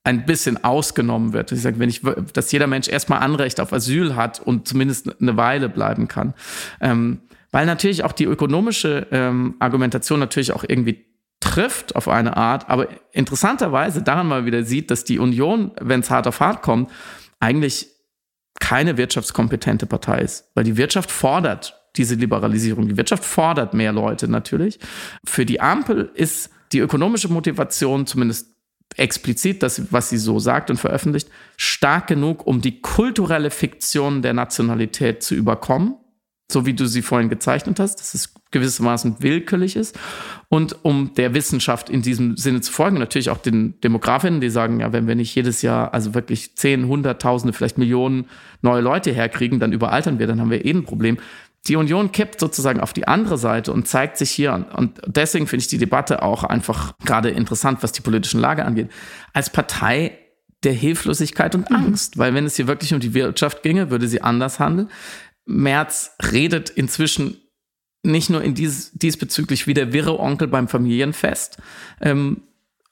ein 0.04 0.26
bisschen 0.26 0.62
ausgenommen 0.62 1.32
wird. 1.32 1.50
Ich 1.50 1.62
sage, 1.62 1.78
wenn 1.78 1.88
ich, 1.88 2.02
dass 2.32 2.52
jeder 2.52 2.66
Mensch 2.66 2.88
erstmal 2.88 3.20
Anrecht 3.20 3.58
auf 3.58 3.72
Asyl 3.72 4.14
hat 4.14 4.38
und 4.38 4.68
zumindest 4.68 5.20
eine 5.20 5.36
Weile 5.36 5.68
bleiben 5.70 6.08
kann. 6.08 6.34
Ähm, 6.80 7.20
weil 7.50 7.66
natürlich 7.66 8.04
auch 8.04 8.12
die 8.12 8.24
ökonomische 8.24 9.06
ähm, 9.10 9.54
Argumentation 9.60 10.20
natürlich 10.20 10.52
auch 10.52 10.64
irgendwie 10.66 11.06
trifft 11.40 11.96
auf 11.96 12.08
eine 12.08 12.36
Art, 12.36 12.68
aber 12.68 12.88
interessanterweise 13.12 14.02
daran 14.02 14.26
mal 14.26 14.44
wieder 14.44 14.64
sieht, 14.64 14.90
dass 14.90 15.04
die 15.04 15.18
Union, 15.18 15.72
wenn 15.80 16.00
es 16.00 16.10
hart 16.10 16.26
auf 16.26 16.40
hart 16.40 16.62
kommt, 16.62 16.90
eigentlich 17.40 17.88
keine 18.60 18.96
wirtschaftskompetente 18.96 19.86
Partei 19.86 20.20
ist, 20.20 20.50
weil 20.54 20.64
die 20.64 20.76
Wirtschaft 20.76 21.10
fordert 21.10 21.80
diese 21.96 22.14
Liberalisierung. 22.14 22.88
Die 22.88 22.96
Wirtschaft 22.96 23.24
fordert 23.24 23.74
mehr 23.74 23.92
Leute 23.92 24.26
natürlich. 24.26 24.78
Für 25.24 25.46
die 25.46 25.60
Ampel 25.60 26.10
ist 26.14 26.50
die 26.72 26.80
ökonomische 26.80 27.28
Motivation 27.28 28.06
zumindest 28.06 28.53
explizit, 28.96 29.62
das, 29.62 29.92
was 29.92 30.10
sie 30.10 30.18
so 30.18 30.38
sagt 30.38 30.70
und 30.70 30.78
veröffentlicht, 30.78 31.28
stark 31.56 32.06
genug, 32.06 32.46
um 32.46 32.60
die 32.60 32.80
kulturelle 32.80 33.50
Fiktion 33.50 34.22
der 34.22 34.34
Nationalität 34.34 35.22
zu 35.22 35.34
überkommen, 35.34 35.96
so 36.50 36.66
wie 36.66 36.74
du 36.74 36.86
sie 36.86 37.02
vorhin 37.02 37.28
gezeichnet 37.28 37.80
hast, 37.80 37.96
dass 37.96 38.14
es 38.14 38.34
gewissermaßen 38.54 39.16
willkürlich 39.18 39.74
ist 39.74 39.98
und 40.48 40.84
um 40.84 41.12
der 41.14 41.34
Wissenschaft 41.34 41.90
in 41.90 42.02
diesem 42.02 42.36
Sinne 42.36 42.60
zu 42.60 42.72
folgen. 42.72 42.98
Natürlich 42.98 43.30
auch 43.30 43.38
den 43.38 43.80
Demografinnen, 43.80 44.40
die 44.40 44.48
sagen, 44.48 44.80
ja, 44.80 44.92
wenn 44.92 45.08
wir 45.08 45.16
nicht 45.16 45.34
jedes 45.34 45.62
Jahr 45.62 45.92
also 45.92 46.14
wirklich 46.14 46.54
zehn, 46.56 46.86
hunderttausende, 46.86 47.52
vielleicht 47.52 47.78
Millionen 47.78 48.26
neue 48.62 48.80
Leute 48.80 49.10
herkriegen, 49.10 49.58
dann 49.58 49.72
überaltern 49.72 50.20
wir, 50.20 50.28
dann 50.28 50.40
haben 50.40 50.50
wir 50.50 50.64
eh 50.64 50.70
ein 50.70 50.84
Problem. 50.84 51.18
Die 51.66 51.76
Union 51.76 52.12
kippt 52.12 52.40
sozusagen 52.40 52.80
auf 52.80 52.92
die 52.92 53.08
andere 53.08 53.38
Seite 53.38 53.72
und 53.72 53.88
zeigt 53.88 54.18
sich 54.18 54.30
hier, 54.30 54.66
und 54.76 55.00
deswegen 55.06 55.46
finde 55.46 55.62
ich 55.62 55.68
die 55.68 55.78
Debatte 55.78 56.22
auch 56.22 56.44
einfach 56.44 56.92
gerade 57.04 57.30
interessant, 57.30 57.82
was 57.82 57.92
die 57.92 58.02
politischen 58.02 58.40
Lage 58.40 58.64
angeht, 58.64 58.90
als 59.32 59.50
Partei 59.50 60.18
der 60.62 60.72
Hilflosigkeit 60.72 61.54
und 61.54 61.70
mhm. 61.70 61.76
Angst. 61.76 62.16
Mhm. 62.16 62.20
Weil 62.20 62.34
wenn 62.34 62.44
es 62.44 62.56
hier 62.56 62.66
wirklich 62.66 62.92
um 62.92 63.00
die 63.00 63.14
Wirtschaft 63.14 63.62
ginge, 63.62 63.90
würde 63.90 64.08
sie 64.08 64.22
anders 64.22 64.58
handeln. 64.58 64.90
Merz 65.46 66.12
redet 66.32 66.70
inzwischen 66.70 67.38
nicht 68.02 68.28
nur 68.28 68.42
in 68.42 68.54
dies, 68.54 68.92
diesbezüglich 68.92 69.66
wie 69.66 69.74
der 69.74 69.92
wirre 69.92 70.18
Onkel 70.18 70.48
beim 70.48 70.68
Familienfest. 70.68 71.58
Ähm, 72.00 72.42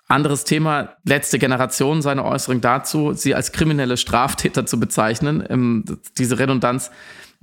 anderes 0.09 0.45
Thema, 0.45 0.97
letzte 1.05 1.39
Generation, 1.39 2.03
seine 2.03 2.25
Äußerung 2.25 2.61
dazu, 2.61 3.13
sie 3.13 3.35
als 3.35 3.53
kriminelle 3.53 3.97
Straftäter 3.97 4.67
zu 4.67 4.81
bezeichnen. 4.81 5.45
Ähm, 5.49 5.85
diese 6.19 6.39
Redundanz, 6.39 6.91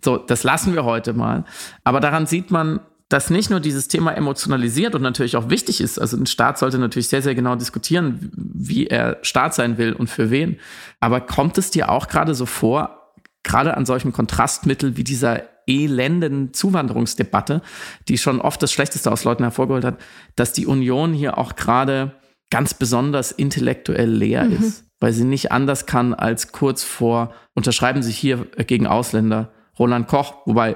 so, 0.04 0.18
das 0.18 0.44
lassen 0.44 0.74
wir 0.74 0.86
heute 0.86 1.14
mal. 1.14 1.46
Aber 1.84 2.00
daran 2.00 2.26
sieht 2.26 2.52
man, 2.52 2.80
dass 3.10 3.32
nicht 3.32 3.50
nur 3.50 3.60
dieses 3.60 3.88
Thema 3.88 4.12
emotionalisiert 4.12 4.94
und 4.94 5.02
natürlich 5.02 5.36
auch 5.36 5.50
wichtig 5.50 5.82
ist. 5.82 6.00
Also 6.00 6.16
ein 6.16 6.28
Staat 6.28 6.60
sollte 6.60 6.78
natürlich 6.78 7.08
sehr, 7.08 7.24
sehr 7.24 7.34
genau 7.34 7.56
diskutieren, 7.56 8.32
wie 8.36 8.86
er 8.86 9.18
Staat 9.24 9.56
sein 9.56 9.80
will 9.80 9.94
und 9.94 10.10
für 10.10 10.30
wen. 10.30 10.60
Aber 11.00 11.20
kommt 11.20 11.58
es 11.58 11.72
dir 11.72 11.90
auch 11.90 12.08
gerade 12.08 12.36
so 12.36 12.46
vor, 12.46 13.14
gerade 13.44 13.76
an 13.76 13.88
solchen 13.88 14.14
Kontrastmitteln 14.14 14.96
wie 14.96 15.04
dieser 15.04 15.42
elenden 15.66 16.54
Zuwanderungsdebatte, 16.54 17.62
die 18.08 18.18
schon 18.20 18.42
oft 18.42 18.62
das 18.62 18.72
Schlechteste 18.72 19.12
aus 19.12 19.24
Leuten 19.24 19.44
hervorgeholt 19.44 19.86
hat, 19.86 20.00
dass 20.36 20.54
die 20.54 20.68
Union 20.68 21.14
hier 21.14 21.38
auch 21.38 21.56
gerade 21.56 22.16
ganz 22.52 22.76
besonders 22.76 23.32
intellektuell 23.32 24.10
leer 24.10 24.46
mhm. 24.46 24.54
ist, 24.54 24.86
weil 25.00 25.14
sie 25.14 25.24
nicht 25.24 25.52
anders 25.52 25.88
kann 25.88 26.14
als 26.14 26.52
kurz 26.52 26.84
vor, 26.84 27.34
unterschreiben 27.56 28.04
sich 28.04 28.18
hier 28.18 28.46
gegen 28.68 28.88
Ausländer, 28.88 29.52
Roland 29.80 30.08
Koch, 30.08 30.36
wobei 30.46 30.76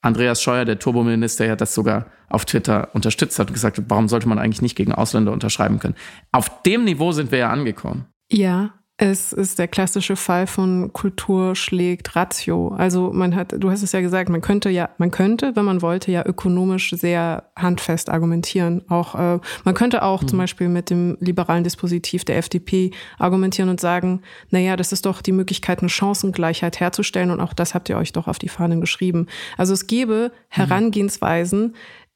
Andreas 0.00 0.42
Scheuer, 0.42 0.64
der 0.64 0.78
Turbominister, 0.78 1.46
ja 1.46 1.56
das 1.56 1.74
sogar 1.74 2.06
auf 2.28 2.44
Twitter 2.44 2.88
unterstützt 2.92 3.38
hat 3.38 3.48
und 3.48 3.54
gesagt 3.54 3.78
hat, 3.78 3.84
warum 3.88 4.08
sollte 4.08 4.28
man 4.28 4.38
eigentlich 4.38 4.62
nicht 4.62 4.76
gegen 4.76 4.92
Ausländer 4.92 5.32
unterschreiben 5.32 5.78
können? 5.78 5.94
Auf 6.30 6.62
dem 6.62 6.84
Niveau 6.84 7.12
sind 7.12 7.32
wir 7.32 7.38
ja 7.38 7.50
angekommen. 7.50 8.06
Ja, 8.30 8.74
es 8.96 9.32
ist 9.32 9.58
der 9.58 9.66
klassische 9.66 10.14
Fall 10.14 10.46
von 10.46 10.92
Kultur 10.92 11.56
schlägt 11.56 12.14
Ratio. 12.14 12.68
Also 12.68 13.12
man 13.12 13.34
hat, 13.34 13.52
du 13.58 13.68
hast 13.68 13.82
es 13.82 13.90
ja 13.90 14.00
gesagt, 14.00 14.28
man 14.28 14.40
könnte 14.40 14.70
ja, 14.70 14.88
man 14.98 15.10
könnte, 15.10 15.56
wenn 15.56 15.64
man 15.64 15.82
wollte, 15.82 16.12
ja 16.12 16.24
ökonomisch 16.24 16.90
sehr 16.90 17.50
handfest 17.56 18.08
argumentieren. 18.08 18.88
Auch 18.88 19.16
äh, 19.16 19.40
man 19.64 19.74
könnte 19.74 20.04
auch 20.04 20.22
mhm. 20.22 20.28
zum 20.28 20.38
Beispiel 20.38 20.68
mit 20.68 20.90
dem 20.90 21.16
liberalen 21.18 21.64
Dispositiv 21.64 22.24
der 22.24 22.36
FDP 22.38 22.92
argumentieren 23.18 23.68
und 23.68 23.80
sagen, 23.80 24.22
na 24.50 24.60
ja, 24.60 24.76
das 24.76 24.92
ist 24.92 25.06
doch 25.06 25.22
die 25.22 25.32
Möglichkeit, 25.32 25.80
eine 25.80 25.88
Chancengleichheit 25.88 26.78
herzustellen 26.78 27.32
und 27.32 27.40
auch 27.40 27.52
das 27.52 27.74
habt 27.74 27.88
ihr 27.88 27.96
euch 27.96 28.12
doch 28.12 28.28
auf 28.28 28.38
die 28.38 28.48
Fahnen 28.48 28.80
geschrieben. 28.80 29.26
Also 29.56 29.72
es 29.72 29.88
gäbe 29.88 30.30
mhm. 30.30 30.38
Herangehensweisen, 30.50 31.74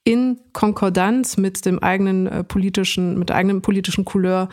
in 0.09 0.39
Konkordanz 0.55 1.37
mit 1.37 1.67
dem 1.67 1.81
eigenen 1.81 2.27
äh, 2.29 2.43
politischen, 2.43 3.19
mit 3.19 3.29
der 3.29 3.37
eigenen 3.37 3.61
politischen 3.61 4.07
Couleur 4.07 4.49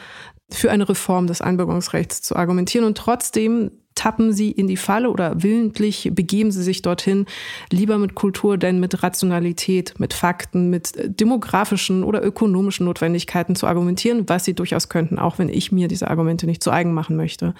für 0.52 0.72
eine 0.72 0.88
Reform 0.88 1.28
des 1.28 1.42
Einbürgerungsrechts 1.42 2.22
zu 2.22 2.36
argumentieren. 2.36 2.86
Und 2.86 2.98
trotzdem 2.98 3.72
tappen 3.96 4.34
sie 4.34 4.52
in 4.52 4.68
die 4.68 4.78
Falle 4.78 5.10
oder 5.10 5.42
willentlich 5.42 6.12
begeben 6.14 6.52
sie 6.52 6.62
sich 6.62 6.82
dorthin, 6.82 7.26
lieber 7.72 7.98
mit 7.98 8.14
Kultur 8.14 8.58
denn 8.58 8.80
mit 8.80 9.02
Rationalität, 9.02 10.00
mit 10.00 10.14
Fakten, 10.14 10.70
mit 10.70 10.96
äh, 10.98 11.10
demografischen 11.10 12.04
oder 12.04 12.24
ökonomischen 12.24 12.86
Notwendigkeiten 12.86 13.56
zu 13.56 13.68
argumentieren, 13.68 14.28
was 14.28 14.46
sie 14.46 14.54
durchaus 14.54 14.90
könnten, 14.90 15.18
auch 15.18 15.40
wenn 15.40 15.50
ich 15.50 15.72
mir 15.72 15.88
diese 15.88 16.10
Argumente 16.10 16.46
nicht 16.46 16.62
zu 16.62 16.72
eigen 16.72 16.94
machen 16.94 17.16
möchte. 17.16 17.56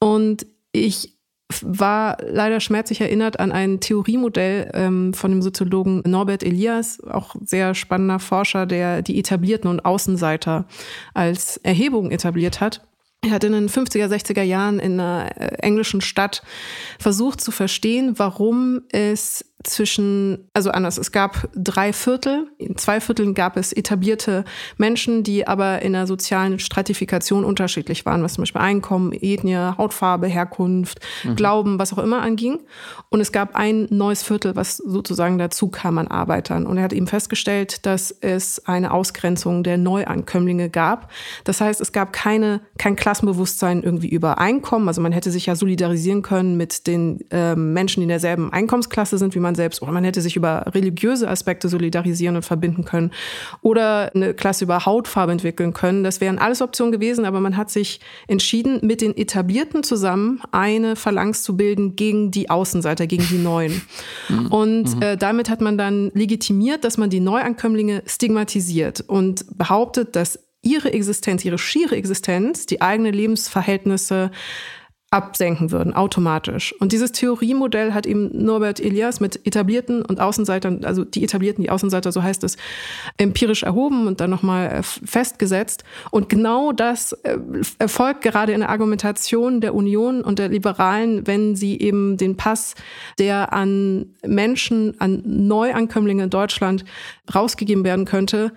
Und 0.00 0.46
ich 0.72 1.13
war 1.62 2.16
leider 2.22 2.60
schmerzlich 2.60 3.00
erinnert 3.00 3.38
an 3.38 3.52
ein 3.52 3.80
Theoriemodell 3.80 4.70
ähm, 4.74 5.14
von 5.14 5.30
dem 5.30 5.42
Soziologen 5.42 6.02
Norbert 6.06 6.42
Elias, 6.42 7.02
auch 7.04 7.36
sehr 7.44 7.74
spannender 7.74 8.18
Forscher, 8.18 8.66
der 8.66 9.02
die 9.02 9.18
Etablierten 9.18 9.68
und 9.68 9.84
Außenseiter 9.84 10.66
als 11.12 11.58
Erhebung 11.58 12.10
etabliert 12.10 12.60
hat. 12.60 12.86
Er 13.24 13.30
hat 13.30 13.44
in 13.44 13.52
den 13.52 13.68
50er, 13.68 14.06
60er 14.06 14.42
Jahren 14.42 14.78
in 14.78 15.00
einer 15.00 15.30
äh, 15.36 15.54
englischen 15.58 16.00
Stadt 16.00 16.42
versucht 16.98 17.40
zu 17.40 17.50
verstehen, 17.50 18.18
warum 18.18 18.82
es 18.90 19.53
zwischen, 19.64 20.48
also 20.52 20.70
anders, 20.70 20.98
es 20.98 21.12
gab 21.12 21.48
drei 21.54 21.92
Viertel. 21.92 22.48
In 22.58 22.76
zwei 22.76 23.00
Vierteln 23.00 23.34
gab 23.34 23.56
es 23.56 23.72
etablierte 23.72 24.44
Menschen, 24.76 25.22
die 25.22 25.46
aber 25.46 25.82
in 25.82 25.92
der 25.92 26.06
sozialen 26.06 26.58
Stratifikation 26.58 27.44
unterschiedlich 27.44 28.06
waren, 28.06 28.22
was 28.22 28.34
zum 28.34 28.42
Beispiel 28.42 28.60
Einkommen, 28.60 29.12
Ethnie, 29.12 29.56
Hautfarbe, 29.76 30.26
Herkunft, 30.26 31.00
mhm. 31.24 31.36
Glauben, 31.36 31.78
was 31.78 31.92
auch 31.92 31.98
immer 31.98 32.22
anging. 32.22 32.60
Und 33.08 33.20
es 33.20 33.32
gab 33.32 33.54
ein 33.56 33.86
neues 33.90 34.22
Viertel, 34.22 34.56
was 34.56 34.76
sozusagen 34.76 35.38
dazu 35.38 35.68
kam 35.68 35.98
an 35.98 36.08
Arbeitern. 36.08 36.66
Und 36.66 36.78
er 36.78 36.84
hat 36.84 36.92
eben 36.92 37.06
festgestellt, 37.06 37.86
dass 37.86 38.10
es 38.10 38.66
eine 38.66 38.92
Ausgrenzung 38.92 39.62
der 39.62 39.78
Neuankömmlinge 39.78 40.70
gab. 40.70 41.10
Das 41.44 41.60
heißt, 41.60 41.80
es 41.80 41.92
gab 41.92 42.12
keine, 42.12 42.60
kein 42.78 42.96
Klassenbewusstsein 42.96 43.82
irgendwie 43.82 44.08
über 44.08 44.38
Einkommen. 44.38 44.88
Also 44.88 45.00
man 45.00 45.12
hätte 45.12 45.30
sich 45.30 45.46
ja 45.46 45.56
solidarisieren 45.56 46.22
können 46.22 46.56
mit 46.56 46.86
den 46.86 47.24
äh, 47.30 47.56
Menschen, 47.56 48.00
die 48.00 48.04
in 48.04 48.08
derselben 48.08 48.52
Einkommensklasse 48.52 49.18
sind, 49.18 49.34
wie 49.34 49.40
man 49.40 49.53
man 49.54 49.56
selbst. 49.56 49.82
Oder 49.82 49.92
man 49.92 50.04
hätte 50.04 50.20
sich 50.20 50.36
über 50.36 50.64
religiöse 50.74 51.28
Aspekte 51.28 51.68
solidarisieren 51.68 52.36
und 52.36 52.42
verbinden 52.42 52.84
können. 52.84 53.10
Oder 53.62 54.10
eine 54.14 54.34
Klasse 54.34 54.64
über 54.64 54.84
Hautfarbe 54.84 55.32
entwickeln 55.32 55.72
können. 55.72 56.04
Das 56.04 56.20
wären 56.20 56.38
alles 56.38 56.60
Optionen 56.60 56.92
gewesen, 56.92 57.24
aber 57.24 57.40
man 57.40 57.56
hat 57.56 57.70
sich 57.70 58.00
entschieden, 58.26 58.80
mit 58.82 59.00
den 59.00 59.16
Etablierten 59.16 59.82
zusammen 59.82 60.40
eine 60.52 60.96
Phalanx 60.96 61.42
zu 61.42 61.56
bilden 61.56 61.96
gegen 61.96 62.30
die 62.30 62.50
Außenseiter, 62.50 63.06
gegen 63.06 63.26
die 63.28 63.38
Neuen. 63.38 63.82
Mhm. 64.28 64.46
Und 64.48 64.96
mhm. 64.96 65.02
äh, 65.02 65.16
damit 65.16 65.48
hat 65.48 65.60
man 65.60 65.78
dann 65.78 66.10
legitimiert, 66.14 66.84
dass 66.84 66.98
man 66.98 67.10
die 67.10 67.20
Neuankömmlinge 67.20 68.02
stigmatisiert 68.06 69.00
und 69.06 69.44
behauptet, 69.56 70.16
dass 70.16 70.38
ihre 70.62 70.92
Existenz, 70.92 71.44
ihre 71.44 71.58
schiere 71.58 71.94
Existenz, 71.94 72.66
die 72.66 72.80
eigenen 72.80 73.12
Lebensverhältnisse 73.12 74.30
absenken 75.14 75.70
würden, 75.70 75.94
automatisch. 75.94 76.74
Und 76.80 76.90
dieses 76.90 77.12
Theoriemodell 77.12 77.94
hat 77.94 78.04
eben 78.04 78.30
Norbert 78.44 78.80
Elias 78.80 79.20
mit 79.20 79.46
etablierten 79.46 80.02
und 80.02 80.18
Außenseitern, 80.20 80.84
also 80.84 81.04
die 81.04 81.22
etablierten, 81.22 81.62
die 81.62 81.70
Außenseiter, 81.70 82.10
so 82.10 82.24
heißt 82.24 82.42
es, 82.42 82.56
empirisch 83.16 83.62
erhoben 83.62 84.08
und 84.08 84.20
dann 84.20 84.28
nochmal 84.28 84.66
äh, 84.66 84.82
festgesetzt. 84.82 85.84
Und 86.10 86.28
genau 86.28 86.72
das 86.72 87.12
äh, 87.12 87.38
erfolgt 87.78 88.22
gerade 88.22 88.52
in 88.52 88.60
der 88.60 88.70
Argumentation 88.70 89.60
der 89.60 89.76
Union 89.76 90.20
und 90.20 90.40
der 90.40 90.48
Liberalen, 90.48 91.24
wenn 91.28 91.54
sie 91.54 91.78
eben 91.78 92.16
den 92.16 92.36
Pass, 92.36 92.74
der 93.20 93.52
an 93.52 94.06
Menschen, 94.26 95.00
an 95.00 95.22
Neuankömmlinge 95.24 96.24
in 96.24 96.30
Deutschland 96.30 96.84
rausgegeben 97.32 97.84
werden 97.84 98.04
könnte, 98.04 98.52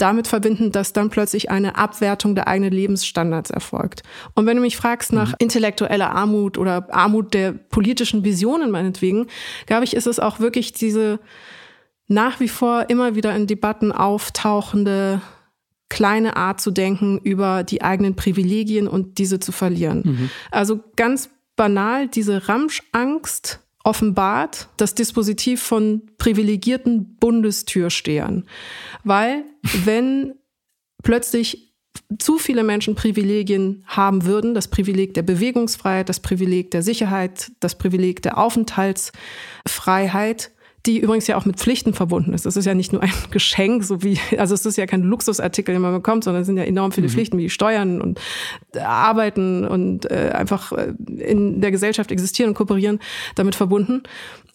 damit 0.00 0.28
verbinden, 0.28 0.72
dass 0.72 0.92
dann 0.92 1.10
plötzlich 1.10 1.50
eine 1.50 1.76
Abwertung 1.76 2.34
der 2.34 2.48
eigenen 2.48 2.72
Lebensstandards 2.72 3.50
erfolgt. 3.50 4.02
Und 4.34 4.46
wenn 4.46 4.56
du 4.56 4.62
mich 4.62 4.76
fragst 4.76 5.12
nach 5.12 5.30
mhm. 5.30 5.36
intellektueller 5.38 6.10
Armut 6.10 6.58
oder 6.58 6.88
Armut 6.90 7.34
der 7.34 7.52
politischen 7.52 8.24
Visionen 8.24 8.70
meinetwegen, 8.70 9.26
glaube 9.66 9.84
ich, 9.84 9.94
ist 9.94 10.06
es 10.06 10.18
auch 10.18 10.40
wirklich 10.40 10.72
diese 10.72 11.20
nach 12.06 12.40
wie 12.40 12.48
vor 12.48 12.86
immer 12.88 13.14
wieder 13.14 13.34
in 13.36 13.46
Debatten 13.46 13.92
auftauchende 13.92 15.20
kleine 15.88 16.36
Art 16.36 16.60
zu 16.60 16.70
denken 16.70 17.18
über 17.18 17.62
die 17.62 17.82
eigenen 17.82 18.16
Privilegien 18.16 18.88
und 18.88 19.18
diese 19.18 19.38
zu 19.38 19.52
verlieren. 19.52 20.02
Mhm. 20.04 20.30
Also 20.50 20.80
ganz 20.96 21.30
banal 21.56 22.08
diese 22.08 22.48
Ramschangst 22.48 23.60
offenbart 23.84 24.68
das 24.76 24.94
Dispositiv 24.94 25.62
von 25.62 26.02
privilegierten 26.18 27.16
Bundestürstehern. 27.16 28.44
Weil 29.04 29.44
wenn 29.84 30.34
plötzlich 31.02 31.70
zu 32.18 32.38
viele 32.38 32.62
Menschen 32.62 32.94
Privilegien 32.94 33.84
haben 33.86 34.24
würden, 34.24 34.54
das 34.54 34.68
Privileg 34.68 35.14
der 35.14 35.22
Bewegungsfreiheit, 35.22 36.08
das 36.08 36.20
Privileg 36.20 36.70
der 36.70 36.82
Sicherheit, 36.82 37.50
das 37.60 37.78
Privileg 37.78 38.22
der 38.22 38.38
Aufenthaltsfreiheit, 38.38 40.52
die 40.86 40.98
übrigens 40.98 41.26
ja 41.26 41.36
auch 41.36 41.44
mit 41.44 41.56
Pflichten 41.56 41.92
verbunden 41.92 42.32
ist. 42.32 42.46
Das 42.46 42.56
ist 42.56 42.64
ja 42.64 42.74
nicht 42.74 42.92
nur 42.92 43.02
ein 43.02 43.12
Geschenk, 43.30 43.84
so 43.84 44.02
wie, 44.02 44.18
also 44.38 44.54
es 44.54 44.64
ist 44.64 44.76
ja 44.76 44.86
kein 44.86 45.02
Luxusartikel, 45.02 45.74
den 45.74 45.82
man 45.82 45.92
bekommt, 45.92 46.24
sondern 46.24 46.42
es 46.42 46.46
sind 46.46 46.56
ja 46.56 46.64
enorm 46.64 46.92
viele 46.92 47.08
mhm. 47.08 47.12
Pflichten 47.12 47.38
wie 47.38 47.50
Steuern 47.50 48.00
und 48.00 48.20
Arbeiten 48.78 49.66
und 49.66 50.10
äh, 50.10 50.30
einfach 50.34 50.72
äh, 50.72 50.94
in 51.18 51.60
der 51.60 51.70
Gesellschaft 51.70 52.10
existieren 52.10 52.50
und 52.50 52.54
kooperieren 52.54 53.00
damit 53.34 53.54
verbunden. 53.54 54.02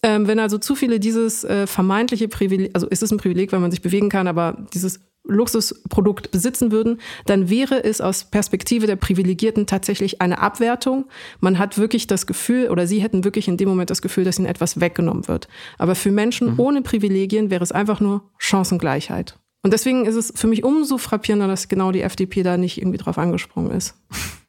Ähm, 0.04 0.28
wenn 0.28 0.40
also 0.40 0.58
zu 0.58 0.76
viele 0.76 1.00
dieses 1.00 1.44
äh, 1.44 1.68
vermeintliche 1.68 2.28
Privileg, 2.28 2.72
also 2.74 2.88
ist 2.88 3.04
es 3.04 3.12
ein 3.12 3.18
Privileg, 3.18 3.52
weil 3.52 3.60
man 3.60 3.72
sich 3.72 3.82
bewegen 3.82 4.10
kann, 4.10 4.28
aber 4.28 4.58
dieses 4.74 5.00
Luxusprodukt 5.28 6.32
besitzen 6.32 6.72
würden, 6.72 7.00
dann 7.26 7.50
wäre 7.50 7.84
es 7.84 8.02
aus 8.02 8.26
Perspektive 8.26 8.88
der 8.88 8.96
Privilegierten 8.96 9.68
tatsächlich 9.68 10.22
eine 10.22 10.40
Abwertung. 10.40 11.06
Man 11.40 11.60
hat 11.60 11.78
wirklich 11.78 12.08
das 12.08 12.28
Gefühl, 12.28 12.70
oder 12.70 12.88
sie 12.88 13.02
hätten 13.02 13.24
wirklich 13.24 13.48
in 13.48 13.58
dem 13.58 13.70
Moment 13.70 13.90
das 13.90 14.02
Gefühl, 14.02 14.24
dass 14.24 14.40
ihnen 14.40 14.48
etwas 14.48 14.80
weggenommen 14.80 15.28
wird. 15.28 15.48
Aber 15.78 15.96
für 15.96 16.12
Menschen 16.12 16.54
mhm. 16.54 16.60
ohne 16.60 16.82
Privilegien 16.82 17.50
wäre 17.50 17.64
es 17.64 17.72
einfach 17.72 18.00
nur 18.00 18.30
Chancengleichheit. 18.38 19.40
Und 19.64 19.74
deswegen 19.74 20.06
ist 20.06 20.16
es 20.16 20.32
für 20.36 20.48
mich 20.48 20.64
umso 20.64 21.00
frappierender, 21.00 21.48
dass 21.48 21.68
genau 21.68 21.92
die 21.92 22.02
FDP 22.02 22.44
da 22.44 22.56
nicht 22.56 22.78
irgendwie 22.78 23.00
drauf 23.00 23.18
angesprungen 23.18 23.72
ist. 23.72 23.96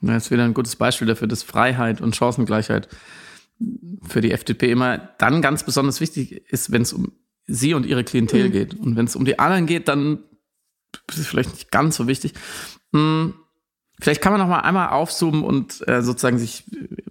Das 0.00 0.26
ist 0.26 0.30
wieder 0.30 0.44
ein 0.44 0.54
gutes 0.54 0.76
Beispiel 0.76 1.08
dafür, 1.08 1.26
dass 1.26 1.42
Freiheit 1.42 2.00
und 2.00 2.14
Chancengleichheit 2.14 2.88
für 4.06 4.20
die 4.20 4.30
FDP 4.30 4.70
immer 4.70 4.98
dann 5.18 5.42
ganz 5.42 5.64
besonders 5.64 6.00
wichtig 6.00 6.32
ist, 6.52 6.70
wenn 6.70 6.82
es 6.82 6.92
um 6.92 7.10
sie 7.48 7.74
und 7.74 7.86
ihre 7.86 8.04
Klientel 8.04 8.48
mhm. 8.48 8.52
geht. 8.52 8.74
Und 8.74 8.96
wenn 8.96 9.06
es 9.06 9.16
um 9.16 9.24
die 9.24 9.38
anderen 9.38 9.66
geht, 9.66 9.88
dann 9.88 10.18
ist 11.08 11.18
es 11.18 11.26
vielleicht 11.26 11.50
nicht 11.50 11.70
ganz 11.70 11.96
so 11.96 12.06
wichtig. 12.06 12.34
Hm, 12.92 13.34
vielleicht 14.00 14.22
kann 14.22 14.32
man 14.32 14.40
noch 14.40 14.48
mal 14.48 14.60
einmal 14.60 14.90
aufzoomen 14.90 15.42
und 15.42 15.86
äh, 15.88 16.02
sozusagen 16.02 16.38
sich 16.38 16.64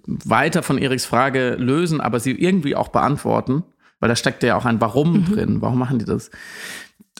weiter 0.05 0.63
von 0.63 0.77
Eriks 0.77 1.05
Frage 1.05 1.55
lösen, 1.55 1.99
aber 1.99 2.19
sie 2.19 2.31
irgendwie 2.31 2.75
auch 2.75 2.87
beantworten, 2.89 3.63
weil 3.99 4.09
da 4.09 4.15
steckt 4.15 4.43
ja 4.43 4.55
auch 4.55 4.65
ein 4.65 4.79
Warum 4.79 5.13
mhm. 5.13 5.25
drin. 5.25 5.61
Warum 5.61 5.79
machen 5.79 5.99
die 5.99 6.05
das? 6.05 6.31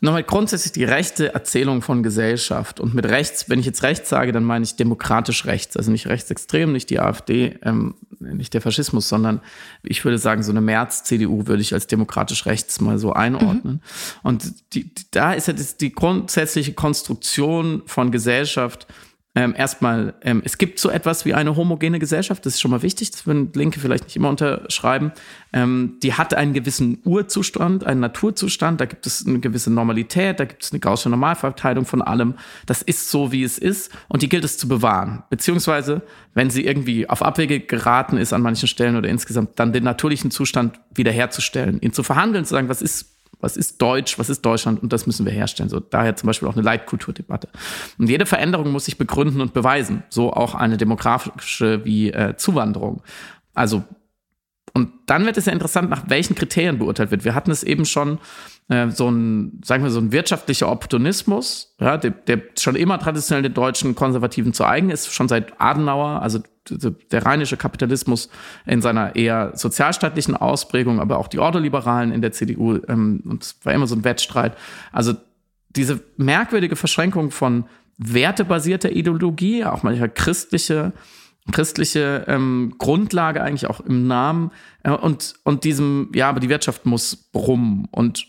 Nochmal 0.01 0.23
grundsätzlich 0.23 0.71
die 0.71 0.83
rechte 0.83 1.33
Erzählung 1.33 1.81
von 1.81 2.03
Gesellschaft. 2.03 2.79
Und 2.79 2.93
mit 2.93 3.05
rechts, 3.05 3.49
wenn 3.49 3.59
ich 3.59 3.65
jetzt 3.65 3.83
rechts 3.83 4.09
sage, 4.09 4.31
dann 4.31 4.43
meine 4.43 4.63
ich 4.63 4.75
demokratisch 4.75 5.45
rechts. 5.45 5.75
Also 5.75 5.91
nicht 5.91 6.07
rechtsextrem, 6.07 6.71
nicht 6.71 6.89
die 6.89 6.99
AfD, 6.99 7.57
ähm, 7.63 7.95
nicht 8.19 8.53
der 8.53 8.61
Faschismus, 8.61 9.09
sondern 9.09 9.41
ich 9.83 10.03
würde 10.03 10.17
sagen, 10.17 10.43
so 10.43 10.51
eine 10.51 10.61
März-CDU 10.61 11.47
würde 11.47 11.61
ich 11.61 11.73
als 11.73 11.87
demokratisch 11.87 12.45
rechts 12.45 12.79
mal 12.81 12.99
so 12.99 13.13
einordnen. 13.13 13.73
Mhm. 13.73 13.79
Und 14.23 14.53
die, 14.73 14.91
da 15.11 15.33
ist 15.33 15.47
ja 15.47 15.53
die 15.53 15.91
grundsätzliche 15.91 16.73
Konstruktion 16.73 17.83
von 17.85 18.11
Gesellschaft, 18.11 18.87
ähm, 19.37 19.53
erstmal, 19.55 20.15
ähm, 20.23 20.41
es 20.43 20.57
gibt 20.57 20.79
so 20.79 20.89
etwas 20.89 21.23
wie 21.23 21.35
eine 21.35 21.55
homogene 21.55 21.99
Gesellschaft, 21.99 22.43
das 22.43 22.55
ist 22.55 22.59
schon 22.59 22.71
mal 22.71 22.81
wichtig, 22.81 23.11
das 23.11 23.27
würden 23.27 23.51
Linke 23.53 23.79
vielleicht 23.79 24.05
nicht 24.05 24.15
immer 24.15 24.29
unterschreiben. 24.29 25.11
Ähm, 25.53 25.97
die 26.01 26.15
hat 26.15 26.33
einen 26.33 26.53
gewissen 26.53 27.01
Urzustand, 27.05 27.85
einen 27.85 27.99
Naturzustand, 27.99 28.81
da 28.81 28.85
gibt 28.85 29.05
es 29.05 29.27
eine 29.27 29.39
gewisse 29.39 29.71
Normalität, 29.71 30.39
da 30.39 30.45
gibt 30.45 30.63
es 30.63 30.71
eine 30.71 30.79
gaußsche 30.79 31.11
Normalverteilung 31.11 31.85
von 31.85 32.01
allem. 32.01 32.33
Das 32.65 32.81
ist 32.81 33.11
so, 33.11 33.31
wie 33.31 33.43
es 33.43 33.59
ist 33.59 33.91
und 34.07 34.23
die 34.23 34.29
gilt 34.29 34.43
es 34.43 34.57
zu 34.57 34.67
bewahren. 34.67 35.21
Beziehungsweise, 35.29 36.01
wenn 36.33 36.49
sie 36.49 36.65
irgendwie 36.65 37.07
auf 37.07 37.21
Abwege 37.21 37.59
geraten 37.59 38.17
ist 38.17 38.33
an 38.33 38.41
manchen 38.41 38.67
Stellen 38.67 38.95
oder 38.95 39.07
insgesamt, 39.07 39.59
dann 39.59 39.71
den 39.71 39.83
natürlichen 39.83 40.31
Zustand 40.31 40.79
wiederherzustellen, 40.95 41.79
ihn 41.79 41.93
zu 41.93 42.01
verhandeln, 42.01 42.43
zu 42.43 42.55
sagen, 42.55 42.69
was 42.69 42.81
ist 42.81 43.16
was 43.39 43.57
ist 43.57 43.81
Deutsch, 43.81 44.17
was 44.19 44.29
ist 44.29 44.41
Deutschland 44.41 44.81
und 44.81 44.93
das 44.93 45.05
müssen 45.05 45.25
wir 45.25 45.33
herstellen. 45.33 45.69
So 45.69 45.79
daher 45.79 46.15
zum 46.15 46.27
Beispiel 46.27 46.47
auch 46.47 46.53
eine 46.53 46.63
Leitkulturdebatte. 46.63 47.49
Und 47.97 48.09
jede 48.09 48.25
Veränderung 48.25 48.71
muss 48.71 48.85
sich 48.85 48.97
begründen 48.97 49.41
und 49.41 49.53
beweisen. 49.53 50.03
So 50.09 50.33
auch 50.33 50.55
eine 50.55 50.77
demografische 50.77 51.83
wie 51.85 52.11
äh, 52.11 52.35
Zuwanderung. 52.37 53.01
Also 53.53 53.83
und 54.77 54.91
dann 55.07 55.25
wird 55.25 55.37
es 55.37 55.47
ja 55.47 55.53
interessant, 55.53 55.89
nach 55.89 56.03
welchen 56.07 56.35
Kriterien 56.35 56.77
beurteilt 56.77 57.09
wird. 57.09 57.25
Wir 57.25 57.33
hatten 57.33 57.49
es 57.49 57.63
eben 57.63 57.83
schon, 57.83 58.19
äh, 58.69 58.89
so 58.89 59.09
ein, 59.09 59.59
sagen 59.65 59.83
wir 59.83 59.89
so 59.89 59.99
ein 59.99 60.11
wirtschaftlicher 60.11 60.71
Opportunismus, 60.71 61.75
ja, 61.79 61.97
der, 61.97 62.11
der 62.11 62.41
schon 62.59 62.75
immer 62.75 62.99
traditionell 62.99 63.41
den 63.41 63.55
deutschen 63.55 63.95
Konservativen 63.95 64.53
zu 64.53 64.65
eigen 64.65 64.91
ist, 64.91 65.11
schon 65.11 65.27
seit 65.27 65.59
Adenauer, 65.59 66.21
also 66.21 66.41
der 66.69 67.25
rheinische 67.25 67.57
Kapitalismus 67.57 68.29
in 68.65 68.81
seiner 68.81 69.15
eher 69.15 69.51
sozialstaatlichen 69.55 70.35
Ausprägung, 70.35 70.99
aber 70.99 71.17
auch 71.17 71.27
die 71.27 71.39
Ordoliberalen 71.39 72.11
in 72.11 72.21
der 72.21 72.31
CDU, 72.31 72.79
ähm, 72.87 73.21
und 73.25 73.43
es 73.43 73.55
war 73.63 73.73
immer 73.73 73.87
so 73.87 73.95
ein 73.95 74.03
Wettstreit. 74.03 74.57
Also 74.91 75.13
diese 75.69 76.01
merkwürdige 76.17 76.75
Verschränkung 76.75 77.31
von 77.31 77.65
wertebasierter 77.97 78.91
Ideologie, 78.91 79.65
auch 79.65 79.83
manchmal 79.83 80.09
christliche, 80.09 80.93
christliche 81.51 82.25
ähm, 82.27 82.75
Grundlage 82.77 83.41
eigentlich 83.41 83.67
auch 83.67 83.79
im 83.79 84.07
Namen 84.07 84.51
äh, 84.83 84.91
und, 84.91 85.35
und 85.43 85.63
diesem, 85.63 86.11
ja, 86.13 86.29
aber 86.29 86.39
die 86.39 86.49
Wirtschaft 86.49 86.85
muss 86.85 87.15
brummen. 87.15 87.87
Und 87.91 88.27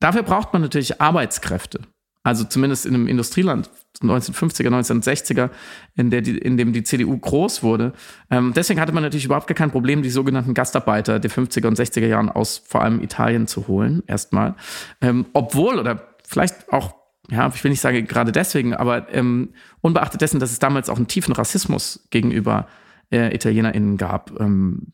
dafür 0.00 0.22
braucht 0.22 0.52
man 0.52 0.62
natürlich 0.62 1.00
Arbeitskräfte. 1.00 1.80
Also 2.28 2.44
zumindest 2.44 2.84
in 2.84 2.94
einem 2.94 3.06
Industrieland 3.06 3.70
1950er, 4.02 4.68
1960er, 4.68 5.48
in, 5.96 6.10
der 6.10 6.26
in 6.26 6.58
dem 6.58 6.74
die 6.74 6.82
CDU 6.82 7.16
groß 7.16 7.62
wurde. 7.62 7.94
Ähm, 8.30 8.52
deswegen 8.54 8.80
hatte 8.80 8.92
man 8.92 9.02
natürlich 9.02 9.24
überhaupt 9.24 9.46
gar 9.46 9.54
kein 9.54 9.70
Problem, 9.70 10.02
die 10.02 10.10
sogenannten 10.10 10.52
Gastarbeiter 10.52 11.20
der 11.20 11.30
50er 11.30 11.66
und 11.66 11.78
60er 11.78 12.06
Jahren 12.06 12.28
aus 12.28 12.62
vor 12.66 12.82
allem 12.82 13.02
Italien 13.02 13.46
zu 13.46 13.66
holen, 13.66 14.02
erstmal. 14.06 14.56
Ähm, 15.00 15.24
obwohl, 15.32 15.78
oder 15.78 16.06
vielleicht 16.22 16.70
auch, 16.70 16.94
ja, 17.30 17.50
ich 17.54 17.64
will 17.64 17.70
nicht 17.70 17.80
sagen 17.80 18.06
gerade 18.06 18.30
deswegen, 18.30 18.74
aber 18.74 19.10
ähm, 19.14 19.54
unbeachtet 19.80 20.20
dessen, 20.20 20.38
dass 20.38 20.52
es 20.52 20.58
damals 20.58 20.90
auch 20.90 20.98
einen 20.98 21.08
tiefen 21.08 21.32
Rassismus 21.32 22.06
gegenüber 22.10 22.68
äh, 23.10 23.34
ItalienerInnen 23.34 23.96
gab. 23.96 24.38
Ähm, 24.38 24.92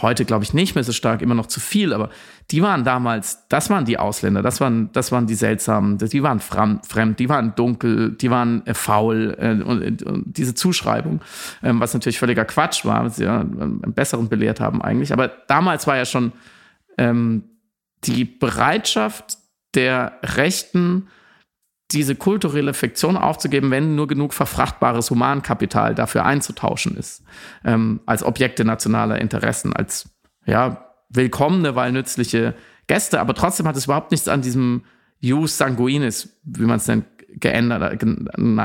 heute 0.00 0.24
glaube 0.24 0.44
ich 0.44 0.54
nicht 0.54 0.74
mehr 0.74 0.84
so 0.84 0.92
stark, 0.92 1.22
immer 1.22 1.34
noch 1.34 1.46
zu 1.46 1.60
viel, 1.60 1.92
aber 1.92 2.10
die 2.50 2.62
waren 2.62 2.84
damals, 2.84 3.46
das 3.48 3.70
waren 3.70 3.84
die 3.84 3.98
Ausländer, 3.98 4.42
das 4.42 4.60
waren, 4.60 4.90
das 4.92 5.12
waren 5.12 5.26
die 5.26 5.34
seltsamen, 5.34 5.98
die 5.98 6.22
waren 6.22 6.40
fremd, 6.40 7.18
die 7.18 7.28
waren 7.28 7.54
dunkel, 7.54 8.12
die 8.12 8.30
waren 8.30 8.66
äh, 8.66 8.74
faul 8.74 9.36
äh, 9.38 9.62
und, 9.62 10.02
und, 10.02 10.36
diese 10.36 10.54
Zuschreibung, 10.54 11.20
ähm, 11.62 11.80
was 11.80 11.94
natürlich 11.94 12.18
völliger 12.18 12.44
Quatsch 12.44 12.84
war, 12.84 13.04
was 13.04 13.16
sie 13.16 13.24
ja 13.24 13.40
einen 13.40 13.94
besseren 13.94 14.28
belehrt 14.28 14.60
haben 14.60 14.82
eigentlich, 14.82 15.12
aber 15.12 15.28
damals 15.28 15.86
war 15.86 15.96
ja 15.96 16.04
schon 16.04 16.32
ähm, 16.98 17.44
die 18.04 18.24
Bereitschaft 18.24 19.38
der 19.74 20.18
Rechten, 20.22 21.08
diese 21.90 22.16
kulturelle 22.16 22.74
Fiktion 22.74 23.16
aufzugeben, 23.16 23.70
wenn 23.70 23.94
nur 23.94 24.06
genug 24.06 24.32
verfrachtbares 24.32 25.10
Humankapital 25.10 25.94
dafür 25.94 26.24
einzutauschen 26.24 26.96
ist, 26.96 27.22
ähm, 27.64 28.00
als 28.06 28.24
Objekte 28.24 28.64
nationaler 28.64 29.20
Interessen, 29.20 29.74
als 29.74 30.08
ja, 30.46 30.86
willkommene, 31.10 31.76
weil 31.76 31.92
nützliche 31.92 32.54
Gäste. 32.86 33.20
Aber 33.20 33.34
trotzdem 33.34 33.68
hat 33.68 33.76
es 33.76 33.84
überhaupt 33.84 34.10
nichts 34.10 34.28
an 34.28 34.42
diesem 34.42 34.84
Jus 35.20 35.56
sanguinis, 35.56 36.36
wie 36.44 36.64
man 36.64 36.76
es 36.76 36.86
nennt, 36.86 37.06
geändert, 37.40 38.04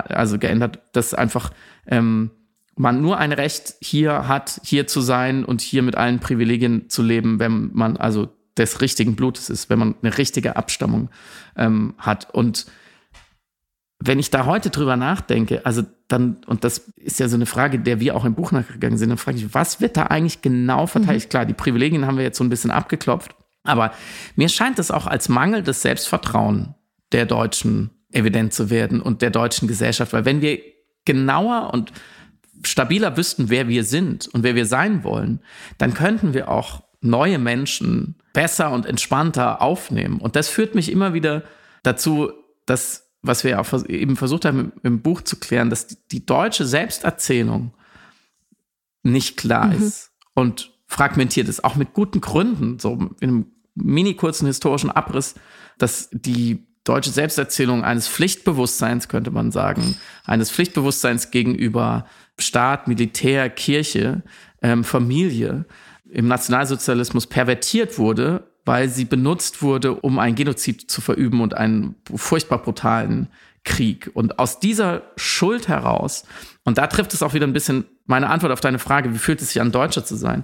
also 0.09 0.38
geändert, 0.38 0.80
dass 0.93 1.13
einfach 1.13 1.51
ähm, 1.88 2.32
man 2.76 3.01
nur 3.01 3.17
ein 3.17 3.32
Recht 3.32 3.76
hier 3.82 4.28
hat, 4.28 4.61
hier 4.63 4.88
zu 4.88 5.01
sein 5.01 5.43
und 5.43 5.61
hier 5.61 5.84
mit 5.84 5.95
allen 5.95 6.20
Privilegien 6.20 6.89
zu 6.89 7.01
leben, 7.01 7.39
wenn 7.39 7.72
man 7.74 7.97
also 7.97 8.30
des 8.57 8.82
richtigen 8.82 9.15
Blutes 9.15 9.49
ist, 9.49 9.70
wenn 9.70 9.80
man 9.80 9.95
eine 10.01 10.17
richtige 10.17 10.55
Abstammung 10.55 11.09
ähm, 11.55 11.95
hat. 11.97 12.34
Und 12.34 12.67
wenn 14.02 14.18
ich 14.18 14.32
da 14.32 14.45
heute 14.45 14.70
drüber 14.70 14.95
nachdenke, 14.95 15.66
also 15.66 15.84
dann, 16.08 16.38
und 16.47 16.64
das 16.64 16.80
ist 16.95 17.20
ja 17.20 17.28
so 17.28 17.36
eine 17.36 17.45
Frage, 17.45 17.80
der 17.80 18.00
wir 18.00 18.16
auch 18.16 18.24
im 18.24 18.34
Buch 18.34 18.52
nachgegangen 18.52 18.97
sind, 18.97 19.10
dann 19.10 19.18
frage 19.18 19.38
ich, 19.38 19.54
was 19.54 19.82
wird 19.82 19.97
da 19.97 20.04
eigentlich 20.04 20.41
genau 20.41 20.88
verteidigt? 20.88 21.28
Mhm. 21.28 21.30
Klar, 21.30 21.45
die 21.45 21.54
Privilegien 21.54 22.06
haben 22.06 22.18
wir 22.18 22.24
jetzt 22.24 22.38
so 22.38 22.43
ein 22.43 22.50
bisschen 22.50 22.72
abgeklopft, 22.72 23.36
aber 23.64 23.91
mir 24.36 24.47
scheint 24.47 24.80
es 24.80 24.89
auch 24.89 25.06
als 25.06 25.28
Mangel 25.28 25.64
des 25.64 25.82
Selbstvertrauen 25.82 26.76
der 27.12 27.26
Deutschen 27.26 27.89
evident 28.12 28.54
zu 28.54 28.70
werden 28.70 29.02
und 29.02 29.22
der 29.22 29.32
deutschen 29.32 29.68
Gesellschaft, 29.68 30.14
weil 30.14 30.26
wenn 30.26 30.41
wir 30.41 30.60
genauer 31.06 31.74
und 31.74 31.91
stabiler 32.64 33.18
wüssten, 33.18 33.50
wer 33.50 33.68
wir 33.68 33.84
sind 33.84 34.28
und 34.28 34.43
wer 34.43 34.56
wir 34.56 34.66
sein 34.66 35.04
wollen, 35.04 35.41
dann 35.78 35.93
könnten 35.93 36.34
wir 36.34 36.50
auch 36.50 36.84
neue 37.02 37.39
Menschen 37.39 38.16
besser 38.34 38.72
und 38.72 38.86
entspannter 38.86 39.62
aufnehmen. 39.62 40.20
Und 40.20 40.36
das 40.36 40.50
führt 40.50 40.76
mich 40.76 40.91
immer 40.91 41.14
wieder 41.14 41.43
dazu, 41.84 42.32
dass 42.66 43.09
was 43.22 43.43
wir 43.43 43.59
auch 43.59 43.67
eben 43.88 44.15
versucht 44.15 44.45
haben 44.45 44.72
im 44.84 45.01
Buch 45.01 45.22
zu 45.22 45.38
klären, 45.38 45.70
dass 45.70 45.88
die 46.11 46.26
deutsche 46.26 46.65
Selbsterzählung 46.65 47.74
nicht 49.03 49.38
klar 49.38 49.67
mhm. 49.67 49.84
ist 49.84 50.11
und 50.34 50.72
fragmentiert 50.88 51.47
ist, 51.47 51.63
auch 51.63 51.76
mit 51.76 51.93
guten 51.93 52.22
Gründen, 52.22 52.80
so 52.80 52.93
in 53.20 53.30
einem 53.30 53.45
mini 53.76 54.15
kurzen 54.15 54.47
historischen 54.47 54.89
Abriss, 54.89 55.36
dass 55.78 56.09
die 56.11 56.65
deutsche 56.84 57.11
Selbsterzählung 57.11 57.84
eines 57.84 58.07
Pflichtbewusstseins, 58.07 59.07
könnte 59.07 59.32
man 59.32 59.51
sagen, 59.51 59.97
eines 60.26 60.49
Pflichtbewusstseins 60.49 61.30
gegenüber 61.30 62.05
Staat, 62.39 62.88
Militär, 62.88 63.49
Kirche, 63.49 64.24
ähm, 64.61 64.84
Familie 64.84 65.65
im 66.09 66.28
Nationalsozialismus 66.28 67.28
pervertiert 67.28 67.99
wurde 67.99 68.49
weil 68.66 68.89
sie 68.89 69.05
benutzt 69.05 69.62
wurde, 69.62 69.93
um 69.93 70.20
ein 70.20 70.36
Genozid 70.36 70.89
zu 70.89 71.01
verüben 71.01 71.41
und 71.41 71.55
einen 71.55 71.95
furchtbar 72.16 72.60
brutalen 72.60 73.28
Krieg. 73.64 74.10
Und 74.14 74.39
aus 74.39 74.60
dieser 74.60 75.03
Schuld 75.16 75.68
heraus, 75.68 76.26
und 76.64 76.78
da 76.78 76.88
trifft 76.88 77.14
es 77.14 77.24
auch 77.24 77.34
wieder 77.34 77.47
ein 77.47 77.53
bisschen 77.53 77.86
meine 78.05 78.30
Antwort 78.30 78.51
auf 78.51 78.62
deine 78.62 78.80
Frage, 78.80 79.14
wie 79.14 79.18
fühlt 79.18 79.41
es 79.41 79.49
sich 79.49 79.62
an, 79.62 79.72
Deutscher 79.72 80.03
zu 80.03 80.16
sein, 80.16 80.43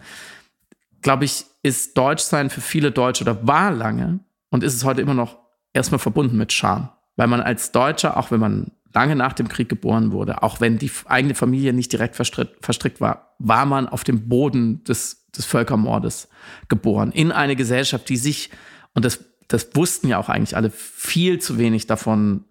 glaube 1.02 1.26
ich, 1.26 1.46
ist 1.64 1.98
Deutschsein 1.98 2.50
für 2.50 2.62
viele 2.62 2.92
Deutsche 2.92 3.24
oder 3.24 3.48
war 3.48 3.72
lange 3.72 4.20
und 4.50 4.64
ist 4.64 4.76
es 4.76 4.84
heute 4.84 5.02
immer 5.02 5.14
noch 5.14 5.38
erstmal 5.74 6.00
verbunden 6.00 6.38
mit 6.38 6.54
Scham. 6.54 6.90
Weil 7.16 7.28
man 7.28 7.42
als 7.42 7.72
Deutscher, 7.72 8.18
auch 8.18 8.32
wenn 8.32 8.40
man 8.40 8.72
lange 8.94 9.16
nach 9.16 9.34
dem 9.34 9.48
Krieg 9.48 9.70
geboren 9.70 10.12
wurde, 10.12 10.42
auch 10.42 10.62
wenn 10.62 10.78
die 10.78 10.92
eigene 11.06 11.36
Familie 11.36 11.74
nicht 11.74 11.92
direkt 11.92 12.16
verstrickt 12.16 13.02
war, 13.02 13.36
war 13.40 13.66
man 13.66 13.88
auf 13.88 14.04
dem 14.04 14.30
Boden 14.30 14.84
des 14.86 15.25
des 15.36 15.46
Völkermordes 15.46 16.28
geboren. 16.68 17.12
In 17.12 17.32
eine 17.32 17.56
Gesellschaft, 17.56 18.10
die 18.10 18.18
sich, 18.18 18.50
und 18.94 19.06
das, 19.06 19.20
das 19.48 19.70
wussten 19.76 20.08
ja 20.08 20.18
auch 20.18 20.30
eigentlich 20.30 20.56
alle, 20.56 20.72
viel 20.72 21.40
zu 21.40 21.58
wenig 21.58 21.88
davon 21.88 22.46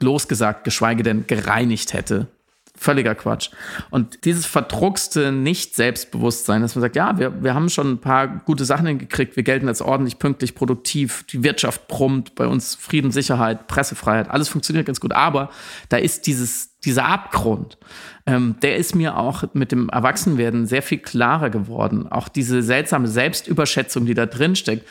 losgesagt, 0.00 0.64
geschweige 0.64 1.02
denn 1.02 1.26
gereinigt 1.26 1.92
hätte 1.92 2.28
völliger 2.80 3.14
Quatsch. 3.14 3.50
Und 3.90 4.24
dieses 4.24 4.46
verdruckste 4.46 5.32
Nicht-Selbstbewusstsein, 5.32 6.62
dass 6.62 6.74
man 6.74 6.80
sagt, 6.80 6.96
ja, 6.96 7.18
wir, 7.18 7.42
wir 7.42 7.54
haben 7.54 7.68
schon 7.68 7.92
ein 7.92 8.00
paar 8.00 8.26
gute 8.26 8.64
Sachen 8.64 8.86
hingekriegt, 8.86 9.36
wir 9.36 9.42
gelten 9.42 9.68
als 9.68 9.82
ordentlich, 9.82 10.18
pünktlich, 10.18 10.54
produktiv, 10.54 11.24
die 11.24 11.44
Wirtschaft 11.44 11.88
brummt, 11.88 12.34
bei 12.34 12.46
uns 12.46 12.74
Frieden, 12.74 13.10
Sicherheit, 13.10 13.66
Pressefreiheit, 13.66 14.30
alles 14.30 14.48
funktioniert 14.48 14.86
ganz 14.86 14.98
gut. 14.98 15.12
Aber 15.12 15.50
da 15.90 15.98
ist 15.98 16.26
dieses, 16.26 16.69
dieser 16.84 17.06
Abgrund, 17.06 17.78
ähm, 18.26 18.56
der 18.62 18.76
ist 18.76 18.94
mir 18.94 19.16
auch 19.16 19.44
mit 19.52 19.72
dem 19.72 19.88
Erwachsenwerden 19.88 20.66
sehr 20.66 20.82
viel 20.82 20.98
klarer 20.98 21.50
geworden. 21.50 22.10
Auch 22.10 22.28
diese 22.28 22.62
seltsame 22.62 23.08
Selbstüberschätzung, 23.08 24.06
die 24.06 24.14
da 24.14 24.26
drin 24.26 24.56
steckt, 24.56 24.86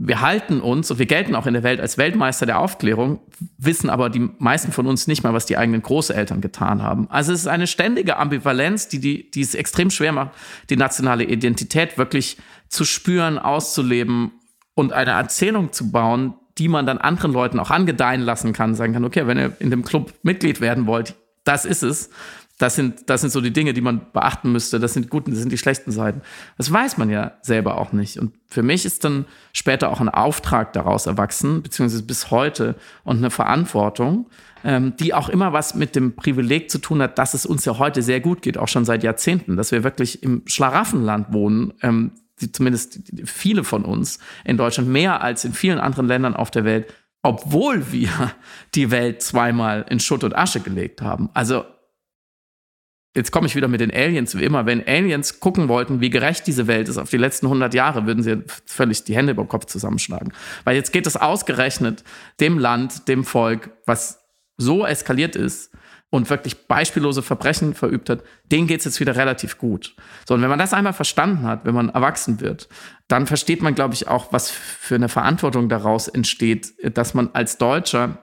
wir 0.00 0.20
halten 0.20 0.60
uns 0.60 0.92
und 0.92 1.00
wir 1.00 1.06
gelten 1.06 1.34
auch 1.34 1.46
in 1.46 1.54
der 1.54 1.64
Welt 1.64 1.80
als 1.80 1.98
Weltmeister 1.98 2.46
der 2.46 2.60
Aufklärung, 2.60 3.18
wissen 3.58 3.90
aber 3.90 4.10
die 4.10 4.30
meisten 4.38 4.70
von 4.70 4.86
uns 4.86 5.08
nicht 5.08 5.24
mal, 5.24 5.34
was 5.34 5.44
die 5.44 5.56
eigenen 5.56 5.82
Großeltern 5.82 6.40
getan 6.40 6.82
haben. 6.82 7.10
Also 7.10 7.32
es 7.32 7.40
ist 7.40 7.46
eine 7.48 7.66
ständige 7.66 8.16
Ambivalenz, 8.16 8.86
die, 8.86 9.00
die, 9.00 9.28
die 9.28 9.40
es 9.40 9.56
extrem 9.56 9.90
schwer 9.90 10.12
macht, 10.12 10.30
die 10.70 10.76
nationale 10.76 11.24
Identität 11.24 11.98
wirklich 11.98 12.36
zu 12.68 12.84
spüren, 12.84 13.40
auszuleben 13.40 14.30
und 14.74 14.92
eine 14.92 15.10
Erzählung 15.10 15.72
zu 15.72 15.90
bauen, 15.90 16.34
die 16.58 16.68
man 16.68 16.86
dann 16.86 16.98
anderen 16.98 17.32
Leuten 17.32 17.58
auch 17.58 17.70
angedeihen 17.70 18.20
lassen 18.20 18.52
kann, 18.52 18.76
sagen 18.76 18.92
kann, 18.92 19.04
okay, 19.04 19.26
wenn 19.26 19.38
ihr 19.38 19.56
in 19.58 19.70
dem 19.70 19.84
Club 19.84 20.14
Mitglied 20.22 20.60
werden 20.60 20.86
wollt, 20.86 21.16
das 21.48 21.64
ist 21.64 21.82
es. 21.82 22.10
Das 22.58 22.74
sind, 22.74 23.08
das 23.08 23.20
sind 23.20 23.30
so 23.30 23.40
die 23.40 23.52
Dinge, 23.52 23.72
die 23.72 23.80
man 23.80 24.00
beachten 24.12 24.50
müsste. 24.50 24.80
Das 24.80 24.92
sind 24.92 25.10
guten, 25.10 25.30
das 25.30 25.38
sind 25.38 25.52
die 25.52 25.58
schlechten 25.58 25.92
Seiten. 25.92 26.22
Das 26.56 26.72
weiß 26.72 26.98
man 26.98 27.08
ja 27.08 27.32
selber 27.40 27.78
auch 27.78 27.92
nicht. 27.92 28.18
Und 28.18 28.34
für 28.48 28.64
mich 28.64 28.84
ist 28.84 29.04
dann 29.04 29.26
später 29.52 29.90
auch 29.90 30.00
ein 30.00 30.08
Auftrag 30.08 30.72
daraus 30.72 31.06
erwachsen, 31.06 31.62
beziehungsweise 31.62 32.02
bis 32.02 32.32
heute 32.32 32.74
und 33.04 33.18
eine 33.18 33.30
Verantwortung, 33.30 34.26
ähm, 34.64 34.94
die 34.96 35.14
auch 35.14 35.28
immer 35.28 35.52
was 35.52 35.76
mit 35.76 35.94
dem 35.94 36.16
Privileg 36.16 36.68
zu 36.68 36.78
tun 36.78 37.00
hat, 37.00 37.16
dass 37.18 37.32
es 37.32 37.46
uns 37.46 37.64
ja 37.64 37.78
heute 37.78 38.02
sehr 38.02 38.20
gut 38.20 38.42
geht, 38.42 38.58
auch 38.58 38.68
schon 38.68 38.84
seit 38.84 39.04
Jahrzehnten, 39.04 39.56
dass 39.56 39.70
wir 39.70 39.84
wirklich 39.84 40.24
im 40.24 40.42
Schlaraffenland 40.46 41.32
wohnen. 41.32 41.74
Ähm, 41.82 42.10
die, 42.40 42.52
zumindest 42.52 43.00
viele 43.24 43.64
von 43.64 43.84
uns 43.84 44.18
in 44.44 44.56
Deutschland 44.56 44.88
mehr 44.88 45.22
als 45.22 45.44
in 45.44 45.52
vielen 45.52 45.78
anderen 45.78 46.06
Ländern 46.06 46.36
auf 46.36 46.50
der 46.50 46.64
Welt, 46.64 46.92
obwohl 47.22 47.92
wir 47.92 48.32
die 48.74 48.90
Welt 48.90 49.22
zweimal 49.22 49.84
in 49.88 50.00
Schutt 50.00 50.24
und 50.24 50.36
Asche 50.36 50.60
gelegt 50.60 51.02
haben. 51.02 51.30
Also 51.34 51.64
jetzt 53.16 53.32
komme 53.32 53.46
ich 53.46 53.56
wieder 53.56 53.68
mit 53.68 53.80
den 53.80 53.92
Aliens 53.92 54.36
wie 54.38 54.44
immer. 54.44 54.66
Wenn 54.66 54.86
Aliens 54.86 55.40
gucken 55.40 55.68
wollten, 55.68 56.00
wie 56.00 56.10
gerecht 56.10 56.46
diese 56.46 56.66
Welt 56.66 56.88
ist 56.88 56.98
auf 56.98 57.10
die 57.10 57.16
letzten 57.16 57.46
100 57.46 57.74
Jahre, 57.74 58.06
würden 58.06 58.22
sie 58.22 58.44
völlig 58.66 59.04
die 59.04 59.16
Hände 59.16 59.32
über 59.32 59.42
den 59.42 59.48
Kopf 59.48 59.66
zusammenschlagen. 59.66 60.32
Weil 60.64 60.76
jetzt 60.76 60.92
geht 60.92 61.06
es 61.06 61.16
ausgerechnet 61.16 62.04
dem 62.40 62.58
Land, 62.58 63.08
dem 63.08 63.24
Volk, 63.24 63.70
was 63.86 64.20
so 64.56 64.86
eskaliert 64.86 65.36
ist 65.36 65.72
und 66.10 66.30
wirklich 66.30 66.66
beispiellose 66.66 67.22
Verbrechen 67.22 67.74
verübt 67.74 68.08
hat, 68.08 68.22
denen 68.50 68.66
geht 68.66 68.80
es 68.80 68.86
jetzt 68.86 69.00
wieder 69.00 69.16
relativ 69.16 69.58
gut. 69.58 69.94
So, 70.26 70.34
und 70.34 70.42
wenn 70.42 70.48
man 70.48 70.58
das 70.58 70.72
einmal 70.72 70.94
verstanden 70.94 71.42
hat, 71.42 71.64
wenn 71.64 71.74
man 71.74 71.90
erwachsen 71.90 72.40
wird, 72.40 72.68
dann 73.08 73.26
versteht 73.26 73.62
man, 73.62 73.74
glaube 73.74 73.94
ich, 73.94 74.08
auch, 74.08 74.32
was 74.32 74.50
für 74.50 74.94
eine 74.94 75.08
Verantwortung 75.08 75.68
daraus 75.68 76.08
entsteht, 76.08 76.72
dass 76.96 77.14
man 77.14 77.30
als 77.34 77.58
Deutscher 77.58 78.18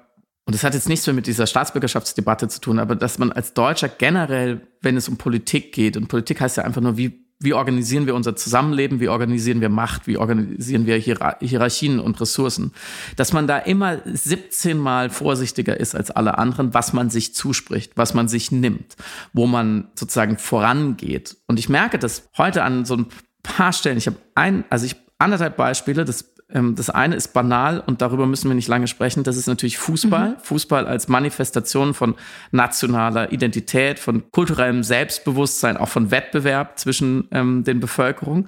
und 0.48 0.54
das 0.54 0.64
hat 0.64 0.76
jetzt 0.76 0.88
nichts 0.88 1.08
mehr 1.08 1.16
mit 1.16 1.26
dieser 1.26 1.48
Staatsbürgerschaftsdebatte 1.48 2.48
zu 2.48 2.62
tun, 2.62 2.78
aber 2.78 2.96
dass 2.96 3.18
man 3.18 3.32
als 3.32 3.54
Deutscher 3.54 3.90
generell, 3.90 4.68
wenn 4.82 4.96
es 4.96 5.10
um 5.10 5.18
Politik 5.18 5.74
geht, 5.74 5.98
und 5.98 6.08
Politik 6.08 6.40
heißt 6.40 6.58
ja 6.58 6.64
einfach 6.64 6.82
nur, 6.82 6.98
wie, 6.98 7.25
wie 7.40 7.54
organisieren 7.54 8.06
wir 8.06 8.16
unser 8.16 8.36
Zusammenleben, 8.36 9.00
wie 9.00 9.10
organisieren 9.10 9.62
wir 9.62 9.70
Macht, 9.70 10.08
wie 10.08 10.18
organisieren 10.18 10.86
wir 10.86 10.98
Hier 10.98 11.38
Hierarchien 11.42 12.00
und 12.00 12.20
Ressourcen, 12.22 12.72
dass 13.18 13.34
man 13.34 13.46
da 13.46 13.58
immer 13.58 14.00
17 14.06 14.78
Mal 14.78 15.10
vorsichtiger 15.10 15.80
ist 15.80 15.96
als 15.96 16.12
alle 16.12 16.38
anderen, 16.38 16.74
was 16.74 16.94
man 16.94 17.10
sich 17.10 17.36
zuspricht, 17.36 17.92
was 17.96 18.14
man 18.14 18.28
sich 18.28 18.52
nimmt, 18.52 18.96
wo 19.34 19.48
man 19.48 19.90
sozusagen 19.96 20.38
vorangeht. 20.38 21.38
Und 21.48 21.60
ich 21.60 21.68
merke 21.68 22.00
das 22.00 22.30
heute 22.38 22.64
an 22.64 22.86
so 22.86 22.96
ein 22.96 23.08
paar 23.44 23.74
Stellen. 23.74 23.98
Ich 23.98 24.08
habe 24.08 24.18
ein, 24.36 24.64
also 24.70 24.86
ich 24.86 24.96
anderthalb 25.18 25.58
Beispiele, 25.58 26.06
das 26.06 26.35
ähm, 26.52 26.76
das 26.76 26.90
eine 26.90 27.16
ist 27.16 27.34
banal 27.34 27.82
und 27.86 28.02
darüber 28.02 28.26
müssen 28.28 28.50
wir 28.50 28.56
nicht 28.56 28.68
lange 28.68 28.88
sprechen. 28.88 29.24
Das 29.24 29.38
ist 29.38 29.48
natürlich 29.48 29.78
Fußball. 29.78 30.32
Mhm. 30.32 30.40
Fußball 30.42 30.88
als 30.88 31.08
Manifestation 31.08 31.94
von 31.94 32.16
nationaler 32.52 33.32
Identität, 33.32 34.00
von 34.00 34.32
kulturellem 34.32 34.84
Selbstbewusstsein, 34.84 35.78
auch 35.78 35.90
von 35.90 36.12
Wettbewerb 36.12 36.78
zwischen 36.78 37.28
ähm, 37.32 37.64
den 37.64 37.80
Bevölkerungen 37.80 38.48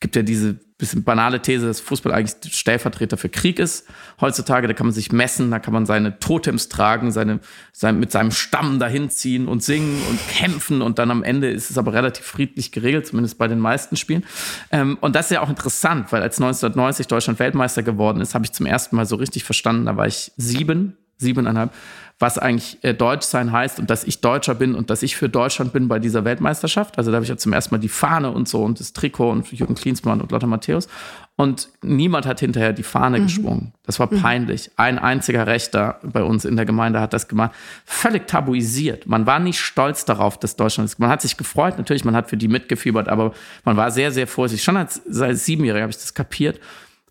gibt 0.00 0.16
ja 0.16 0.22
diese 0.22 0.58
bisschen 0.78 1.02
banale 1.02 1.42
These, 1.42 1.66
dass 1.66 1.80
Fußball 1.80 2.12
eigentlich 2.12 2.54
Stellvertreter 2.54 3.16
für 3.16 3.28
Krieg 3.28 3.58
ist. 3.58 3.86
Heutzutage, 4.20 4.68
da 4.68 4.74
kann 4.74 4.86
man 4.86 4.94
sich 4.94 5.10
messen, 5.10 5.50
da 5.50 5.58
kann 5.58 5.74
man 5.74 5.86
seine 5.86 6.20
Totems 6.20 6.68
tragen, 6.68 7.10
seine, 7.10 7.40
sein, 7.72 7.98
mit 7.98 8.12
seinem 8.12 8.30
Stamm 8.30 8.78
dahin 8.78 9.10
ziehen 9.10 9.48
und 9.48 9.62
singen 9.62 10.00
und 10.08 10.20
kämpfen 10.28 10.80
und 10.80 11.00
dann 11.00 11.10
am 11.10 11.24
Ende 11.24 11.50
ist 11.50 11.70
es 11.70 11.78
aber 11.78 11.92
relativ 11.92 12.24
friedlich 12.24 12.70
geregelt, 12.70 13.08
zumindest 13.08 13.38
bei 13.38 13.48
den 13.48 13.58
meisten 13.58 13.96
Spielen. 13.96 14.24
Ähm, 14.70 14.98
und 15.00 15.16
das 15.16 15.26
ist 15.26 15.32
ja 15.32 15.40
auch 15.40 15.50
interessant, 15.50 16.12
weil 16.12 16.22
als 16.22 16.36
1990 16.36 17.08
Deutschland 17.08 17.40
Weltmeister 17.40 17.82
geworden 17.82 18.20
ist, 18.20 18.36
habe 18.36 18.44
ich 18.44 18.52
zum 18.52 18.64
ersten 18.64 18.94
Mal 18.94 19.04
so 19.04 19.16
richtig 19.16 19.42
verstanden, 19.42 19.86
da 19.86 19.96
war 19.96 20.06
ich 20.06 20.30
sieben, 20.36 20.96
siebeneinhalb, 21.18 21.72
was 22.20 22.38
eigentlich 22.38 22.78
äh, 22.82 22.94
Deutsch 22.94 23.26
sein 23.26 23.52
heißt 23.52 23.78
und 23.78 23.90
dass 23.90 24.04
ich 24.04 24.20
Deutscher 24.20 24.54
bin 24.54 24.74
und 24.74 24.90
dass 24.90 25.02
ich 25.02 25.16
für 25.16 25.28
Deutschland 25.28 25.72
bin 25.72 25.86
bei 25.86 25.98
dieser 25.98 26.24
Weltmeisterschaft. 26.24 26.98
Also 26.98 27.10
da 27.10 27.16
habe 27.16 27.24
ich 27.24 27.28
ja 27.28 27.36
zum 27.36 27.52
ersten 27.52 27.74
Mal 27.74 27.78
die 27.78 27.88
Fahne 27.88 28.30
und 28.30 28.48
so 28.48 28.64
und 28.64 28.80
das 28.80 28.92
Trikot 28.92 29.30
und 29.30 29.52
Jürgen 29.52 29.74
Klinsmann 29.74 30.20
und 30.20 30.32
Lothar 30.32 30.48
Matthäus. 30.48 30.88
Und 31.36 31.68
niemand 31.82 32.26
hat 32.26 32.40
hinterher 32.40 32.72
die 32.72 32.82
Fahne 32.82 33.20
mhm. 33.20 33.22
geschwungen. 33.24 33.72
Das 33.84 34.00
war 34.00 34.12
mhm. 34.12 34.20
peinlich. 34.20 34.72
Ein 34.76 34.98
einziger 34.98 35.46
Rechter 35.46 36.00
bei 36.02 36.24
uns 36.24 36.44
in 36.44 36.56
der 36.56 36.66
Gemeinde 36.66 37.00
hat 37.00 37.12
das 37.12 37.28
gemacht. 37.28 37.52
Völlig 37.84 38.26
tabuisiert. 38.26 39.06
Man 39.06 39.26
war 39.26 39.38
nicht 39.38 39.60
stolz 39.60 40.04
darauf, 40.04 40.38
dass 40.38 40.56
Deutschland 40.56 40.90
ist. 40.90 40.98
Man 40.98 41.10
hat 41.10 41.22
sich 41.22 41.36
gefreut, 41.36 41.78
natürlich, 41.78 42.04
man 42.04 42.16
hat 42.16 42.28
für 42.28 42.36
die 42.36 42.48
mitgefiebert, 42.48 43.08
aber 43.08 43.32
man 43.64 43.76
war 43.76 43.92
sehr, 43.92 44.10
sehr 44.10 44.26
vorsichtig. 44.26 44.64
Schon 44.64 44.76
als, 44.76 45.00
als 45.20 45.44
Siebenjähriger 45.44 45.82
habe 45.82 45.90
ich 45.90 45.98
das 45.98 46.14
kapiert. 46.14 46.58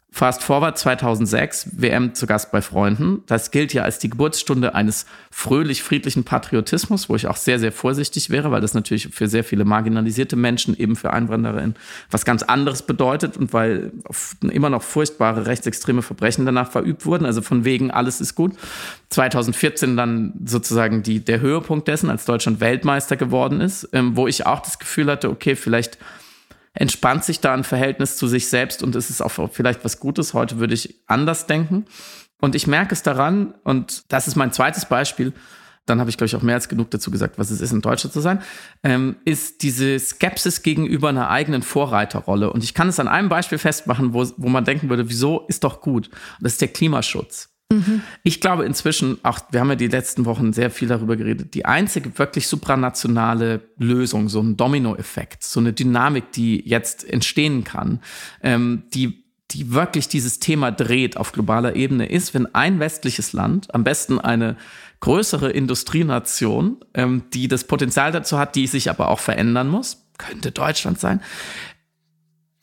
Fast 0.09 0.41
Forward 0.41 0.77
2006, 0.77 1.81
WM 1.81 2.15
zu 2.15 2.27
Gast 2.27 2.51
bei 2.51 2.61
Freunden. 2.61 3.23
Das 3.27 3.51
gilt 3.51 3.73
ja 3.73 3.83
als 3.83 3.99
die 3.99 4.09
Geburtsstunde 4.09 4.73
eines 4.73 5.05
fröhlich-friedlichen 5.31 6.23
Patriotismus, 6.23 7.09
wo 7.09 7.15
ich 7.15 7.27
auch 7.27 7.35
sehr, 7.35 7.59
sehr 7.59 7.73
vorsichtig 7.73 8.29
wäre, 8.29 8.49
weil 8.49 8.61
das 8.61 8.73
natürlich 8.73 9.09
für 9.09 9.27
sehr 9.27 9.43
viele 9.43 9.65
marginalisierte 9.65 10.37
Menschen, 10.37 10.75
eben 10.77 10.95
für 10.95 11.11
EinwandererInnen, 11.11 11.75
was 12.09 12.23
ganz 12.23 12.41
anderes 12.41 12.83
bedeutet 12.83 13.35
und 13.35 13.51
weil 13.51 13.91
immer 14.41 14.69
noch 14.69 14.81
furchtbare 14.81 15.45
rechtsextreme 15.45 16.01
Verbrechen 16.01 16.45
danach 16.45 16.71
verübt 16.71 17.05
wurden. 17.05 17.25
Also 17.25 17.41
von 17.41 17.65
wegen, 17.65 17.91
alles 17.91 18.21
ist 18.21 18.33
gut. 18.33 18.53
2014 19.09 19.97
dann 19.97 20.33
sozusagen 20.45 21.03
die, 21.03 21.19
der 21.19 21.41
Höhepunkt 21.41 21.87
dessen, 21.89 22.09
als 22.09 22.23
Deutschland 22.23 22.61
Weltmeister 22.61 23.17
geworden 23.17 23.59
ist, 23.59 23.89
ähm, 23.91 24.15
wo 24.15 24.25
ich 24.25 24.45
auch 24.45 24.61
das 24.61 24.79
Gefühl 24.79 25.11
hatte, 25.11 25.29
okay, 25.29 25.55
vielleicht 25.55 25.97
entspannt 26.79 27.23
sich 27.23 27.39
da 27.39 27.53
ein 27.53 27.63
Verhältnis 27.63 28.17
zu 28.17 28.27
sich 28.27 28.47
selbst 28.47 28.83
und 28.83 28.95
es 28.95 29.09
ist 29.09 29.21
auch 29.21 29.31
vielleicht 29.51 29.83
was 29.83 29.99
Gutes. 29.99 30.33
Heute 30.33 30.59
würde 30.59 30.73
ich 30.73 31.01
anders 31.07 31.47
denken. 31.47 31.85
Und 32.39 32.53
ich 32.55 32.67
merke 32.67 32.93
es 32.93 33.01
daran, 33.01 33.55
und 33.63 34.11
das 34.11 34.27
ist 34.27 34.35
mein 34.35 34.51
zweites 34.51 34.85
Beispiel, 34.85 35.33
dann 35.87 35.99
habe 35.99 36.09
ich, 36.09 36.17
glaube 36.17 36.27
ich, 36.27 36.35
auch 36.35 36.41
mehr 36.41 36.55
als 36.55 36.69
genug 36.69 36.91
dazu 36.91 37.09
gesagt, 37.09 37.39
was 37.39 37.49
es 37.49 37.61
ist, 37.61 37.71
in 37.71 37.81
Deutschland 37.81 38.13
zu 38.13 38.19
sein, 38.19 38.41
ähm, 38.83 39.15
ist 39.25 39.63
diese 39.63 39.97
Skepsis 39.97 40.61
gegenüber 40.61 41.09
einer 41.09 41.29
eigenen 41.29 41.63
Vorreiterrolle. 41.63 42.51
Und 42.51 42.63
ich 42.63 42.73
kann 42.73 42.89
es 42.89 42.99
an 42.99 43.07
einem 43.07 43.29
Beispiel 43.29 43.57
festmachen, 43.57 44.13
wo, 44.13 44.27
wo 44.37 44.49
man 44.49 44.65
denken 44.65 44.89
würde, 44.89 45.09
wieso 45.09 45.45
ist 45.47 45.63
doch 45.63 45.81
gut? 45.81 46.09
Und 46.09 46.41
das 46.41 46.53
ist 46.53 46.61
der 46.61 46.67
Klimaschutz. 46.67 47.56
Mhm. 47.71 48.01
Ich 48.23 48.39
glaube 48.39 48.65
inzwischen, 48.65 49.19
auch 49.23 49.39
wir 49.51 49.59
haben 49.59 49.69
ja 49.69 49.75
die 49.75 49.87
letzten 49.87 50.25
Wochen 50.25 50.53
sehr 50.53 50.71
viel 50.71 50.87
darüber 50.87 51.17
geredet, 51.17 51.53
die 51.53 51.65
einzige 51.65 52.17
wirklich 52.17 52.47
supranationale 52.47 53.61
Lösung, 53.77 54.29
so 54.29 54.41
ein 54.41 54.55
Dominoeffekt, 54.55 55.43
so 55.43 55.59
eine 55.59 55.73
Dynamik, 55.73 56.31
die 56.31 56.63
jetzt 56.65 57.07
entstehen 57.07 57.63
kann, 57.63 57.99
ähm, 58.41 58.83
die 58.93 59.27
die 59.51 59.71
wirklich 59.71 60.09
dieses 60.09 60.39
Thema 60.39 60.71
dreht 60.71 61.15
auf 61.15 61.31
globaler 61.31 61.75
Ebene, 61.75 62.07
ist, 62.07 62.33
wenn 62.33 62.53
ein 62.53 62.79
westliches 62.79 63.31
Land, 63.31 63.73
am 63.73 63.85
besten 63.85 64.19
eine 64.19 64.57
größere 64.99 65.51
Industrienation, 65.51 66.83
ähm, 66.93 67.23
die 67.33 67.47
das 67.47 67.63
Potenzial 67.63 68.11
dazu 68.11 68.37
hat, 68.37 68.55
die 68.55 68.67
sich 68.67 68.89
aber 68.89 69.09
auch 69.09 69.19
verändern 69.19 69.69
muss, 69.69 70.05
könnte 70.17 70.51
Deutschland 70.51 70.99
sein, 70.99 71.21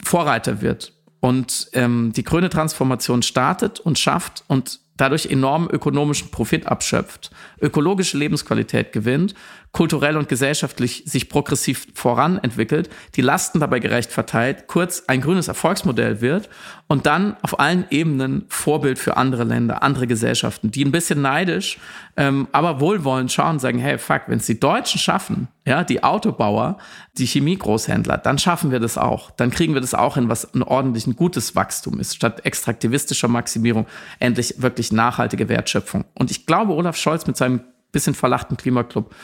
Vorreiter 0.03 0.61
wird 0.61 0.93
und 1.21 1.71
ähm, 1.73 2.13
die 2.15 2.25
grüne 2.25 2.51
Transformation 2.51 3.23
startet 3.23 3.81
und 3.81 3.99
schafft 3.99 4.45
und 4.47 4.81
dadurch 4.97 5.27
enormen 5.27 5.69
ökonomischen 5.71 6.31
Profit 6.31 6.67
abschöpft, 6.67 7.31
ökologische 7.61 8.19
Lebensqualität 8.19 8.93
gewinnt, 8.93 9.35
kulturell 9.75 10.17
und 10.17 10.29
gesellschaftlich 10.29 11.03
sich 11.05 11.29
progressiv 11.29 11.89
voranentwickelt, 11.95 12.89
die 13.17 13.23
Lasten 13.23 13.59
dabei 13.59 13.81
gerecht 13.81 14.13
verteilt, 14.13 14.69
kurz 14.69 15.05
ein 15.09 15.21
grünes 15.21 15.49
Erfolgsmodell 15.49 16.21
wird 16.21 16.49
und 16.87 17.07
dann 17.07 17.37
auf 17.43 17.59
allen 17.59 17.85
Ebenen 17.91 18.45
Vorbild 18.49 19.01
für 19.01 19.17
andere 19.17 19.43
Länder, 19.43 19.83
andere 19.83 20.07
Gesellschaften, 20.07 20.71
die 20.71 20.85
ein 20.85 20.93
bisschen 20.93 21.23
neidisch, 21.23 21.79
ähm, 22.17 22.47
aber 22.53 22.79
wohlwollend 22.79 23.33
schauen 23.33 23.55
und 23.55 23.59
sagen, 23.59 23.81
hey, 23.81 23.99
fuck, 23.99 24.23
wenn 24.29 24.39
es 24.39 24.47
die 24.47 24.61
Deutschen 24.61 25.01
schaffen, 25.01 25.49
ja, 25.67 25.83
die 25.83 26.05
Autobauer, 26.05 26.79
die 27.17 27.27
Chemiegroßhändler, 27.27 28.19
dann 28.19 28.39
schaffen 28.39 28.71
wir 28.71 28.81
das 28.81 28.99
auch. 28.99 29.31
Dann 29.33 29.51
kriegen 29.51 29.75
wir 29.75 29.81
das 29.81 29.95
auch 29.95 30.15
hin, 30.15 30.29
was 30.29 30.55
ein 30.55 30.63
ordentlich 30.63 31.07
ein 31.07 31.17
gutes 31.17 31.57
Wachstum 31.57 31.99
ist, 31.99 32.15
statt 32.15 32.45
extraktivistischer 32.45 33.29
Maximierung 33.29 33.87
endlich 34.21 34.55
wirklich 34.59 34.84
nachhaltige 34.93 35.49
Wertschöpfung. 35.49 36.05
Und 36.14 36.30
ich 36.30 36.47
glaube, 36.47 36.72
Olaf 36.72 36.97
Scholz 36.97 37.26
mit 37.26 37.37
seinem 37.37 37.61
bisschen 37.95 38.14
verlachten 38.14 38.57
Klimaclub 38.59 39.14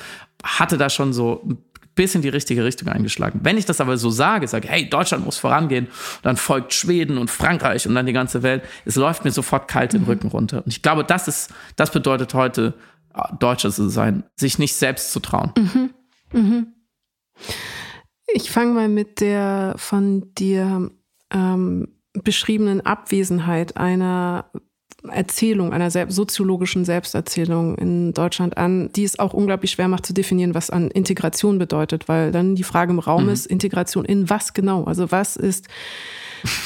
hatte 0.43 0.79
da 0.79 0.89
schon 0.89 1.13
so 1.13 1.43
ein 1.45 1.59
bisschen 1.95 2.23
die 2.23 2.31
richtige 2.31 2.65
Richtung 2.65 2.89
eingeschlagen. 2.89 3.41
Wenn 3.43 3.59
ich 3.59 3.67
das 3.67 3.81
aber 3.81 3.99
so 3.99 4.09
sage, 4.09 4.49
sage, 4.49 4.69
hey, 4.69 4.89
Deutschland 4.89 5.25
muss 5.25 5.37
vorangehen, 5.37 5.89
dann 6.23 6.39
folgt 6.39 6.73
Schweden 6.73 7.19
und 7.19 7.31
Frankreich 7.31 7.87
und 7.87 7.95
dann 7.95 8.07
die 8.07 8.15
ganze 8.15 8.43
Welt, 8.43 8.63
es 8.87 8.97
läuft 8.97 9.25
mir 9.25 9.33
sofort 9.33 9.69
kalt 9.69 9.93
den 9.93 10.03
mhm. 10.03 10.07
Rücken 10.07 10.29
runter. 10.29 10.65
Und 10.65 10.69
ich 10.69 10.81
glaube, 10.81 11.05
das 11.05 11.29
ist, 11.29 11.53
das 11.77 11.91
bedeutet 11.91 12.33
heute, 12.33 12.75
äh, 13.15 13.23
Deutscher 13.39 13.71
zu 13.71 13.91
sein, 13.91 14.25
sich 14.37 14.59
nicht 14.59 14.77
selbst 14.77 15.13
zu 15.13 15.21
trauen. 15.21 15.53
Mhm. 15.59 15.91
Mhm. 16.33 16.67
Ich 18.33 18.51
fange 18.51 18.73
mal 18.73 18.89
mit 18.89 19.21
der 19.21 19.75
von 19.77 20.33
dir 20.35 20.91
ähm, 21.33 21.89
beschriebenen 22.13 22.81
Abwesenheit 22.81 23.77
einer 23.77 24.51
Erzählung, 25.09 25.73
einer 25.73 25.91
soziologischen 25.91 26.85
Selbsterzählung 26.85 27.77
in 27.77 28.13
Deutschland 28.13 28.57
an, 28.57 28.93
die 28.93 29.05
es 29.05 29.19
auch 29.19 29.33
unglaublich 29.33 29.71
schwer 29.71 29.89
macht 29.89 30.07
zu 30.07 30.13
definieren, 30.13 30.55
was 30.55 30.71
an 30.71 30.91
Integration 30.91 31.59
bedeutet, 31.59 32.09
weil 32.09 32.33
dann 32.33 32.55
die 32.55 32.63
Frage 32.63 32.93
im 32.93 32.99
Raum 32.99 33.25
mhm. 33.25 33.31
ist, 33.31 33.47
Integration 33.47 34.05
in 34.05 34.29
was 34.29 34.53
genau? 34.53 34.85
Also 34.85 35.11
was 35.11 35.37
ist, 35.37 35.69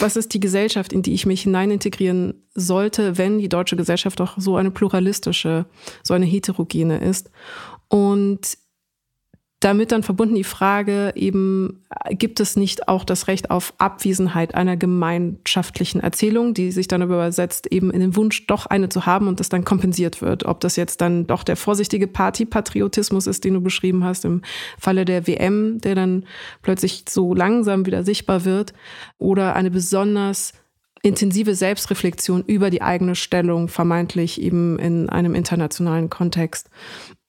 was 0.01 0.16
ist 0.16 0.35
die 0.35 0.41
Gesellschaft, 0.41 0.93
in 0.93 1.03
die 1.03 1.14
ich 1.14 1.26
mich 1.26 1.43
hineinintegrieren 1.43 2.43
sollte, 2.55 3.18
wenn 3.18 3.39
die 3.39 3.49
deutsche 3.49 3.76
Gesellschaft 3.76 4.18
doch 4.20 4.39
so 4.39 4.57
eine 4.57 4.70
pluralistische, 4.70 5.66
so 6.03 6.14
eine 6.14 6.26
heterogene 6.26 6.99
ist? 6.99 7.30
Und 7.89 8.59
damit 9.65 9.93
dann 9.93 10.03
verbunden 10.03 10.35
die 10.35 10.45
Frage 10.45 11.12
eben, 11.15 11.83
gibt 12.11 12.39
es 12.39 12.55
nicht 12.55 12.87
auch 12.87 13.03
das 13.03 13.29
Recht 13.29 13.51
auf 13.51 13.73
Abwesenheit 13.79 14.55
einer 14.55 14.77
gemeinschaftlichen 14.77 16.01
Erzählung, 16.01 16.53
die 16.53 16.71
sich 16.71 16.87
dann 16.87 17.01
übersetzt 17.01 17.69
eben 17.73 17.91
in 17.91 18.01
den 18.01 18.15
Wunsch, 18.15 18.47
doch 18.47 18.67
eine 18.67 18.91
zu 18.91 19.07
haben 19.07 19.27
und 19.27 19.41
das 19.41 19.49
dann 19.49 19.65
kompensiert 19.65 20.21
wird. 20.21 20.45
Ob 20.45 20.61
das 20.61 20.77
jetzt 20.77 21.01
dann 21.01 21.27
doch 21.27 21.45
der 21.45 21.57
vorsichtige 21.57 22.07
Partypatriotismus 22.07 23.27
ist, 23.27 23.45
den 23.45 23.55
du 23.55 23.62
beschrieben 23.62 24.05
hast, 24.05 24.27
im 24.27 24.43
Falle 24.79 25.07
der 25.07 25.27
WM, 25.27 25.79
der 25.79 25.95
dann 25.95 26.27
plötzlich 26.61 27.07
so 27.09 27.33
langsam 27.33 27.87
wieder 27.87 28.05
sichtbar 28.05 28.45
wird, 28.45 28.75
oder 29.17 29.57
eine 29.57 29.71
besonders 29.71 30.53
intensive 31.03 31.55
Selbstreflexion 31.55 32.45
über 32.47 32.69
die 32.69 32.83
eigene 32.83 33.15
Stellung, 33.15 33.69
vermeintlich 33.69 34.43
eben 34.43 34.79
in 34.79 35.09
einem 35.09 35.35
internationalen 35.35 36.11
Kontext. 36.11 36.69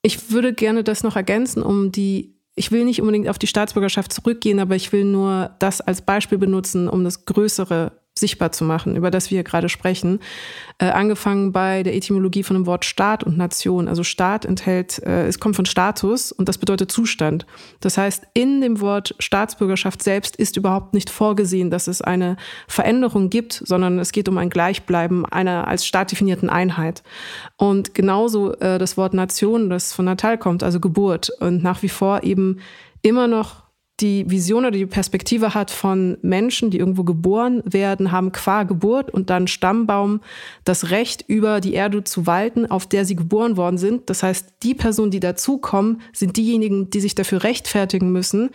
Ich 0.06 0.30
würde 0.30 0.54
gerne 0.54 0.84
das 0.84 1.02
noch 1.02 1.16
ergänzen, 1.16 1.64
um 1.64 1.92
die, 1.92 2.36
ich 2.54 2.72
will 2.72 2.86
nicht 2.86 3.02
unbedingt 3.02 3.28
auf 3.28 3.40
die 3.40 3.48
Staatsbürgerschaft 3.48 4.14
zurückgehen, 4.14 4.60
aber 4.60 4.76
ich 4.76 4.92
will 4.92 5.04
nur 5.04 5.56
das 5.58 5.82
als 5.82 6.04
Beispiel 6.04 6.38
benutzen, 6.38 6.88
um 6.88 7.04
das 7.04 7.26
größere 7.26 7.92
sichtbar 8.18 8.52
zu 8.54 8.64
machen, 8.64 8.96
über 8.96 9.12
das 9.12 9.30
wir 9.30 9.44
gerade 9.44 9.68
sprechen. 9.68 10.20
Äh, 10.78 10.86
angefangen 10.86 11.52
bei 11.52 11.84
der 11.84 11.96
Etymologie 11.96 12.44
von 12.44 12.56
dem 12.56 12.66
Wort 12.66 12.86
Staat 12.86 13.24
und 13.24 13.38
Nation. 13.38 13.90
Also 13.90 14.04
Staat 14.04 14.46
enthält, 14.46 15.00
äh, 15.04 15.28
es 15.28 15.40
kommt 15.40 15.58
von 15.58 15.66
Status 15.66 16.32
und 16.32 16.48
das 16.48 16.58
bedeutet 16.58 16.92
Zustand. 16.92 17.46
Das 17.82 17.98
heißt, 17.98 18.26
in 18.34 18.62
dem 18.62 18.80
Wort 18.80 19.16
Staatsbürgerschaft 19.20 20.02
selbst 20.02 20.38
ist 20.38 20.56
überhaupt 20.56 20.94
nicht 20.94 21.10
vorgesehen, 21.10 21.70
dass 21.70 21.88
es 21.88 22.02
eine 22.02 22.38
Veränderung 22.68 23.30
gibt, 23.30 23.62
sondern 23.66 24.00
es 24.00 24.14
geht 24.14 24.30
um 24.30 24.38
ein 24.38 24.50
Gleichbleiben 24.50 25.26
einer 25.26 25.68
als 25.68 25.86
Staat 25.86 26.12
definierten 26.12 26.50
Einheit. 26.50 27.04
Und 27.58 27.94
genauso 27.94 28.54
äh, 28.54 28.80
das 28.80 28.96
Wort 28.96 29.14
Nation, 29.14 29.70
das 29.70 29.92
von 29.92 30.06
Natal 30.06 30.38
kommt, 30.38 30.64
also 30.64 30.80
Geburt 30.80 31.32
und 31.42 31.64
nach 31.64 31.82
wie 31.84 31.90
vor 31.90 32.24
eben 32.24 32.60
immer 33.02 33.28
noch 33.28 33.65
die 34.02 34.30
Vision 34.30 34.66
oder 34.66 34.72
die 34.72 34.86
Perspektive 34.86 35.54
hat 35.54 35.72
von 35.72 36.18
Menschen, 36.22 36.70
die 36.70 36.80
irgendwo 36.80 37.04
geboren 37.04 37.62
werden, 37.66 38.12
haben 38.12 38.34
qua 38.34 38.64
Geburt 38.64 39.10
und 39.10 39.30
dann 39.30 39.48
Stammbaum 39.48 40.20
das 40.66 40.90
Recht, 40.90 41.24
über 41.28 41.62
die 41.62 41.74
Erde 41.74 42.04
zu 42.04 42.28
walten, 42.28 42.66
auf 42.66 42.88
der 42.88 43.06
sie 43.06 43.16
geboren 43.16 43.56
worden 43.56 43.78
sind. 43.78 44.10
Das 44.10 44.22
heißt, 44.22 44.56
die 44.64 44.74
Personen, 44.76 45.12
die 45.12 45.22
dazukommen, 45.22 46.02
sind 46.12 46.36
diejenigen, 46.36 46.90
die 46.90 47.00
sich 47.00 47.16
dafür 47.16 47.44
rechtfertigen 47.44 48.12
müssen, 48.12 48.50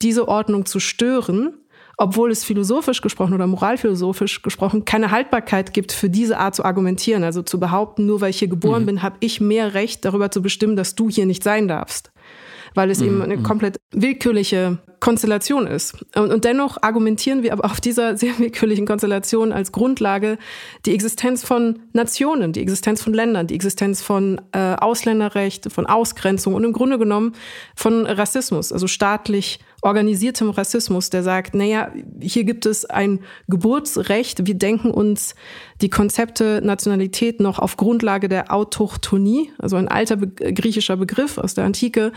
diese 0.00 0.28
Ordnung 0.28 0.64
zu 0.64 0.80
stören, 0.80 1.52
obwohl 1.98 2.30
es 2.30 2.44
philosophisch 2.44 3.02
gesprochen 3.02 3.34
oder 3.34 3.46
moralphilosophisch 3.46 4.40
gesprochen 4.40 4.86
keine 4.86 5.10
Haltbarkeit 5.10 5.74
gibt 5.74 5.92
für 5.92 6.08
diese 6.08 6.38
Art 6.38 6.54
zu 6.54 6.64
argumentieren. 6.64 7.22
Also 7.22 7.42
zu 7.42 7.60
behaupten, 7.60 8.06
nur 8.06 8.22
weil 8.22 8.30
ich 8.30 8.38
hier 8.38 8.48
geboren 8.48 8.84
mhm. 8.84 8.86
bin, 8.86 9.02
habe 9.02 9.16
ich 9.20 9.42
mehr 9.42 9.74
Recht 9.74 10.06
darüber 10.06 10.30
zu 10.30 10.40
bestimmen, 10.40 10.76
dass 10.76 10.94
du 10.94 11.10
hier 11.10 11.26
nicht 11.26 11.44
sein 11.44 11.68
darfst 11.68 12.10
weil 12.74 12.90
es 12.90 13.00
mhm. 13.00 13.06
eben 13.06 13.22
eine 13.22 13.36
mhm. 13.38 13.42
komplett 13.42 13.76
willkürliche 13.92 14.78
Konstellation 15.00 15.66
ist. 15.66 16.04
Und, 16.14 16.30
und, 16.30 16.44
dennoch 16.44 16.82
argumentieren 16.82 17.42
wir 17.42 17.52
aber 17.52 17.64
auf 17.64 17.80
dieser 17.80 18.16
sehr 18.18 18.38
willkürlichen 18.38 18.86
Konstellation 18.86 19.52
als 19.52 19.72
Grundlage 19.72 20.38
die 20.86 20.94
Existenz 20.94 21.42
von 21.42 21.80
Nationen, 21.92 22.52
die 22.52 22.60
Existenz 22.60 23.02
von 23.02 23.14
Ländern, 23.14 23.46
die 23.46 23.54
Existenz 23.54 24.02
von 24.02 24.40
äh, 24.52 24.74
Ausländerrecht, 24.74 25.72
von 25.72 25.86
Ausgrenzung 25.86 26.54
und 26.54 26.64
im 26.64 26.72
Grunde 26.72 26.98
genommen 26.98 27.32
von 27.74 28.06
Rassismus, 28.06 28.72
also 28.72 28.86
staatlich 28.86 29.58
organisiertem 29.82 30.50
Rassismus, 30.50 31.10
der 31.10 31.22
sagt, 31.22 31.54
naja, 31.54 31.92
hier 32.20 32.44
gibt 32.44 32.66
es 32.66 32.84
ein 32.84 33.20
Geburtsrecht, 33.48 34.46
wir 34.46 34.54
denken 34.54 34.90
uns 34.90 35.34
die 35.80 35.90
Konzepte 35.90 36.60
Nationalität 36.62 37.40
noch 37.40 37.58
auf 37.58 37.76
Grundlage 37.76 38.28
der 38.28 38.52
Autochtonie, 38.52 39.50
also 39.58 39.76
ein 39.76 39.88
alter 39.88 40.16
be 40.16 40.28
griechischer 40.28 40.96
Begriff 40.96 41.38
aus 41.38 41.54
der 41.54 41.64
Antike, 41.64 42.12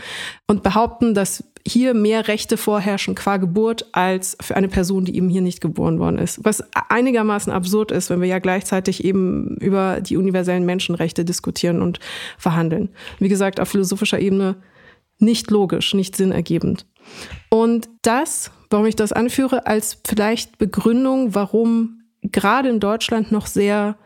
und 0.46 0.62
behaupten, 0.62 1.14
dass 1.14 1.44
hier 1.66 1.94
mehr 1.94 2.28
Rechte 2.28 2.56
vorherrschen 2.56 3.14
qua 3.14 3.38
Geburt 3.38 3.86
als 3.92 4.36
für 4.40 4.56
eine 4.56 4.68
Person, 4.68 5.06
die 5.06 5.16
eben 5.16 5.30
hier 5.30 5.40
nicht 5.40 5.62
geboren 5.62 5.98
worden 5.98 6.18
ist. 6.18 6.44
Was 6.44 6.62
einigermaßen 6.90 7.52
absurd 7.52 7.90
ist, 7.90 8.10
wenn 8.10 8.20
wir 8.20 8.28
ja 8.28 8.38
gleichzeitig 8.38 9.02
eben 9.02 9.56
über 9.56 10.02
die 10.02 10.18
universellen 10.18 10.66
Menschenrechte 10.66 11.24
diskutieren 11.24 11.80
und 11.80 12.00
verhandeln. 12.36 12.90
Wie 13.18 13.30
gesagt, 13.30 13.60
auf 13.60 13.68
philosophischer 13.68 14.18
Ebene 14.18 14.56
nicht 15.18 15.50
logisch, 15.50 15.94
nicht 15.94 16.16
sinnergebend. 16.16 16.86
Und 17.48 17.88
das, 18.02 18.50
warum 18.70 18.86
ich 18.86 18.96
das 18.96 19.12
anführe, 19.12 19.66
als 19.66 19.98
vielleicht 20.06 20.58
Begründung, 20.58 21.34
warum 21.34 22.02
gerade 22.22 22.68
in 22.68 22.80
Deutschland 22.80 23.32
noch 23.32 23.46
sehr 23.46 23.96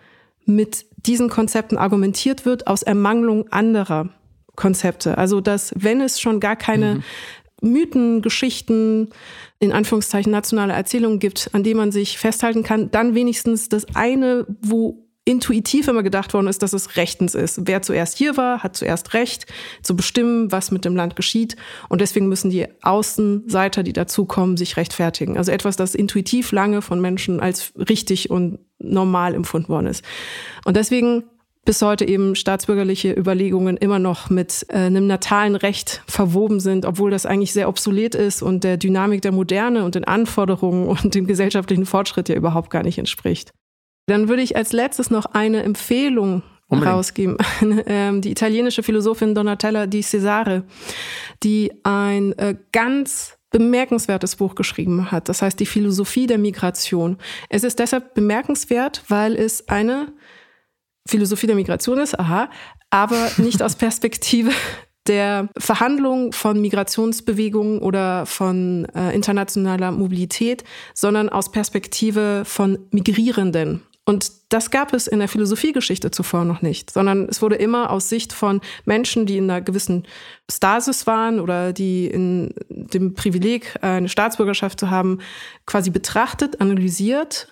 mit 0.45 0.87
diesen 0.97 1.29
Konzepten 1.29 1.79
argumentiert 1.79 2.45
wird, 2.45 2.67
aus 2.67 2.83
Ermangelung 2.83 3.49
anderer 3.53 4.11
Konzepte. 4.57 5.17
Also, 5.19 5.41
dass 5.41 5.73
wenn 5.77 6.01
es 6.01 6.21
schon 6.21 6.41
gar 6.41 6.57
keine 6.57 6.97
mhm. 6.97 7.03
Mythen, 7.61 8.23
Geschichten, 8.23 9.11
in 9.61 9.73
Anführungszeichen 9.73 10.31
nationale 10.31 10.73
Erzählungen 10.73 11.19
gibt, 11.19 11.51
an 11.53 11.63
denen 11.63 11.79
man 11.79 11.93
sich 11.93 12.19
festhalten 12.19 12.63
kann, 12.63 12.91
dann 12.91 13.15
wenigstens 13.15 13.69
das 13.69 13.87
eine, 13.95 14.47
wo 14.61 15.08
intuitiv 15.29 15.89
immer 15.89 16.03
gedacht 16.03 16.33
worden 16.33 16.47
ist, 16.47 16.63
dass 16.63 16.73
es 16.73 16.97
rechtens 16.97 17.35
ist. 17.35 17.61
Wer 17.67 17.83
zuerst 17.83 18.17
hier 18.17 18.39
war, 18.39 18.63
hat 18.63 18.77
zuerst 18.77 19.13
Recht 19.13 19.47
zu 19.83 19.95
bestimmen, 19.95 20.51
was 20.51 20.71
mit 20.71 20.87
dem 20.87 20.97
Land 20.97 21.17
geschieht. 21.17 21.55
Und 21.91 22.01
deswegen 22.01 22.29
müssen 22.29 22.49
die 22.51 22.67
Außenseiter, 22.83 23.83
die 23.83 23.93
dazukommen, 23.93 24.57
sich 24.57 24.79
rechtfertigen. 24.79 25.37
Also 25.37 25.53
etwas, 25.53 25.77
das 25.77 25.95
intuitiv 25.95 26.51
lange 26.51 26.81
von 26.81 27.01
Menschen 27.01 27.41
als 27.41 27.75
richtig 27.77 28.31
und 28.31 28.59
normal 28.79 29.35
empfunden 29.35 29.69
worden 29.69 29.87
ist. 29.89 30.03
Und 30.65 30.79
deswegen 30.79 31.25
bis 31.67 31.83
heute 31.83 32.09
eben 32.09 32.35
staatsbürgerliche 32.35 33.13
Überlegungen 33.13 33.77
immer 33.77 33.99
noch 33.99 34.31
mit 34.31 34.65
äh, 34.71 34.77
einem 34.77 35.07
natalen 35.07 35.57
Recht 35.57 36.03
verwoben 36.07 36.61
sind, 36.61 36.87
obwohl 36.87 37.11
das 37.11 37.27
eigentlich 37.27 37.53
sehr 37.53 37.69
obsolet 37.69 38.15
ist 38.15 38.41
und 38.41 38.65
der 38.65 38.79
Dynamik 38.79 39.21
der 39.21 39.33
Moderne 39.33 39.85
und 39.85 39.95
den 39.95 40.05
Anforderungen 40.05 40.89
und 40.89 41.15
dem 41.15 41.27
gesellschaftlichen 41.27 41.85
Fortschritt 41.85 42.31
ja 42.31 42.35
überhaupt 42.35 42.71
gar 42.71 42.83
nicht 42.83 42.97
entspricht. 42.97 43.53
Dann 44.09 44.29
würde 44.29 44.43
ich 44.43 44.57
als 44.57 44.73
letztes 44.73 45.11
noch 45.11 45.27
eine 45.27 45.63
Empfehlung 45.63 46.43
Unbedingt. 46.67 46.97
rausgeben. 46.97 47.37
Ähm, 47.87 48.21
die 48.21 48.31
italienische 48.31 48.83
Philosophin 48.83 49.35
Donatella 49.35 49.87
di 49.87 50.03
Cesare, 50.03 50.65
die 51.43 51.73
ein 51.85 52.33
äh, 52.39 52.57
ganz 52.73 53.39
bemerkenswertes 53.51 54.37
Buch 54.37 54.55
geschrieben 54.55 55.11
hat. 55.11 55.29
Das 55.29 55.43
heißt 55.43 55.59
die 55.59 55.67
Philosophie 55.67 56.27
der 56.27 56.39
Migration. 56.39 57.17
Es 57.49 57.65
ist 57.65 57.79
deshalb 57.79 58.15
bemerkenswert, 58.15 59.03
weil 59.09 59.35
es 59.35 59.69
eine 59.69 60.13
Philosophie 61.07 61.47
der 61.47 61.57
Migration 61.57 61.99
ist, 61.99 62.19
aha, 62.19 62.51
aber 62.91 63.31
nicht 63.39 63.63
aus 63.63 63.77
Perspektive 63.87 64.51
der 65.07 65.49
Verhandlung 65.57 66.33
von 66.33 66.61
Migrationsbewegungen 66.61 67.79
oder 67.79 68.27
von 68.27 68.87
äh, 68.95 69.15
internationaler 69.15 69.91
Mobilität, 69.91 70.65
sondern 70.95 71.31
aus 71.31 71.51
Perspektive 71.51 72.43
von 72.45 72.79
Migrierenden 72.91 73.83
Und 74.09 74.33
das 74.49 74.71
gab 74.71 74.95
es 74.95 75.07
in 75.07 75.19
der 75.19 75.29
Philosophiegeschichte 75.29 76.11
zuvor 76.11 76.47
noch 76.47 76.63
nicht, 76.63 76.91
sondern 76.91 77.29
es 77.29 77.43
wurde 77.43 77.57
immer 77.57 77.91
aus 77.91 78.09
Sicht 78.09 78.33
von 78.33 78.63
Menschen, 78.87 79.27
die 79.27 79.37
in 79.37 79.51
einer 79.51 79.61
gewissen 79.61 80.07
Stasis 80.51 81.07
waren 81.07 81.41
oder 81.41 81.75
die 81.75 82.07
in 82.07 82.55
dem 82.71 83.13
Privileg, 83.13 83.77
eine 83.83 84.09
Staatsbürgerschaft 84.09 84.81
zu 84.81 84.89
haben, 84.89 85.19
quasi 85.67 85.91
betrachtet, 85.91 86.63
analysiert 86.63 87.49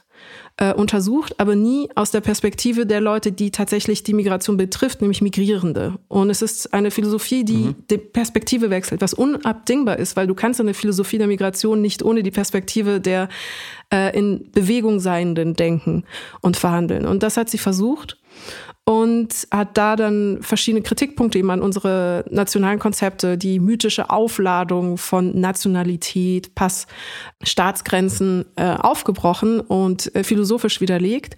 äh, 0.58 0.72
untersucht, 0.72 1.38
aber 1.38 1.54
nie 1.54 1.90
aus 1.94 2.10
der 2.10 2.22
Perspektive 2.22 2.86
der 2.86 3.00
Leute, 3.00 3.32
die 3.32 3.50
tatsächlich 3.50 4.02
die 4.02 4.14
Migration 4.14 4.56
betrifft, 4.56 5.02
nämlich 5.02 5.20
Migrierende. 5.20 5.98
Und 6.08 6.30
es 6.30 6.40
ist 6.40 6.72
eine 6.72 6.90
Philosophie, 6.90 7.44
die 7.44 7.56
mhm. 7.56 7.74
die 7.90 7.98
Perspektive 7.98 8.70
wechselt, 8.70 9.02
was 9.02 9.12
unabdingbar 9.12 9.98
ist, 9.98 10.16
weil 10.16 10.26
du 10.26 10.34
kannst 10.34 10.60
eine 10.60 10.72
Philosophie 10.72 11.18
der 11.18 11.26
Migration 11.26 11.82
nicht 11.82 12.02
ohne 12.02 12.22
die 12.22 12.30
Perspektive 12.30 13.00
der 13.00 13.28
äh, 13.92 14.16
in 14.16 14.50
Bewegung 14.52 15.00
Seienden 15.00 15.54
denken 15.54 16.04
und 16.40 16.56
verhandeln. 16.56 17.06
Und 17.06 17.22
das 17.22 17.36
hat 17.36 17.50
sie 17.50 17.58
versucht 17.58 18.18
und 18.88 19.48
hat 19.50 19.76
da 19.76 19.96
dann 19.96 20.38
verschiedene 20.42 20.80
Kritikpunkte 20.80 21.38
eben 21.38 21.50
an 21.50 21.60
unsere 21.60 22.24
nationalen 22.30 22.78
Konzepte, 22.78 23.36
die 23.36 23.58
mythische 23.58 24.10
Aufladung 24.10 24.96
von 24.96 25.40
Nationalität, 25.40 26.54
Pass, 26.54 26.86
Staatsgrenzen 27.42 28.44
äh, 28.54 28.76
aufgebrochen 28.78 29.58
und 29.58 30.14
äh, 30.14 30.22
philosophisch 30.22 30.80
widerlegt. 30.80 31.36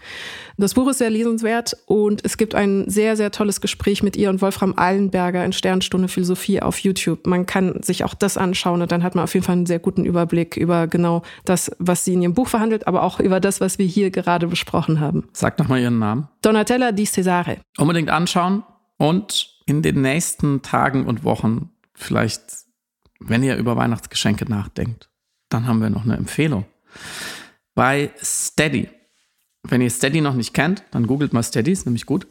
Das 0.59 0.75
Buch 0.75 0.89
ist 0.89 0.99
sehr 0.99 1.09
lesenswert 1.09 1.75
und 1.87 2.23
es 2.23 2.37
gibt 2.37 2.55
ein 2.55 2.91
sehr, 2.91 3.17
sehr 3.17 3.31
tolles 3.31 3.63
Gespräch 3.63 4.03
mit 4.03 4.17
ihr 4.17 4.29
und 4.29 4.43
Wolfram 4.43 4.75
Allenberger 4.77 5.43
in 5.43 5.53
Sternstunde 5.53 6.09
Philosophie 6.09 6.61
auf 6.61 6.81
YouTube. 6.81 7.27
Man 7.27 7.47
kann 7.47 7.83
sich 7.83 8.05
auch 8.05 8.13
das 8.13 8.37
anschauen 8.37 8.83
und 8.83 8.93
dann 8.93 9.03
hat 9.03 9.15
man 9.15 9.25
auf 9.25 9.33
jeden 9.33 9.47
Fall 9.47 9.55
einen 9.55 9.67
sehr 9.67 9.79
guten 9.79 10.05
Überblick 10.05 10.59
über 10.59 10.87
genau 10.87 11.23
das, 11.47 11.71
was 11.79 12.05
sie 12.05 12.13
in 12.13 12.23
ihrem 12.23 12.35
Buch 12.39 12.47
verhandelt, 12.47 12.87
aber 12.87 13.03
auch 13.03 13.19
über 13.19 13.41
das, 13.41 13.61
was 13.61 13.81
wir 13.81 13.87
hier 13.87 14.13
gerade 14.13 14.47
besprochen 14.47 15.01
haben. 15.01 15.29
Sag 15.33 15.59
nochmal 15.59 15.81
ihren 15.81 15.99
Namen. 15.99 16.29
Donatella 16.41 16.93
di 16.93 17.05
Cesare. 17.05 17.59
Unbedingt 17.79 18.11
anschauen 18.11 18.63
und 18.97 19.57
in 19.67 19.83
den 19.83 20.03
nächsten 20.03 20.63
Tagen 20.63 21.07
und 21.07 21.25
Wochen 21.25 21.71
vielleicht, 21.95 22.43
wenn 23.19 23.43
ihr 23.43 23.57
über 23.57 23.77
Weihnachtsgeschenke 23.77 24.45
nachdenkt, 24.49 25.11
dann 25.49 25.67
haben 25.67 25.81
wir 25.81 25.91
noch 25.91 26.05
eine 26.05 26.17
Empfehlung. 26.17 26.65
Bei 27.75 28.13
Steady 28.23 28.89
wenn 29.65 29.81
ihr 29.81 29.91
Steady 29.91 30.21
noch 30.21 30.35
nicht 30.35 30.55
kennt, 30.55 30.85
dann 30.93 31.09
googelt 31.09 31.33
mal 31.33 31.43
Steady, 31.43 31.73
ist 31.73 31.85
nämlich 31.85 32.07
gut. 32.07 32.29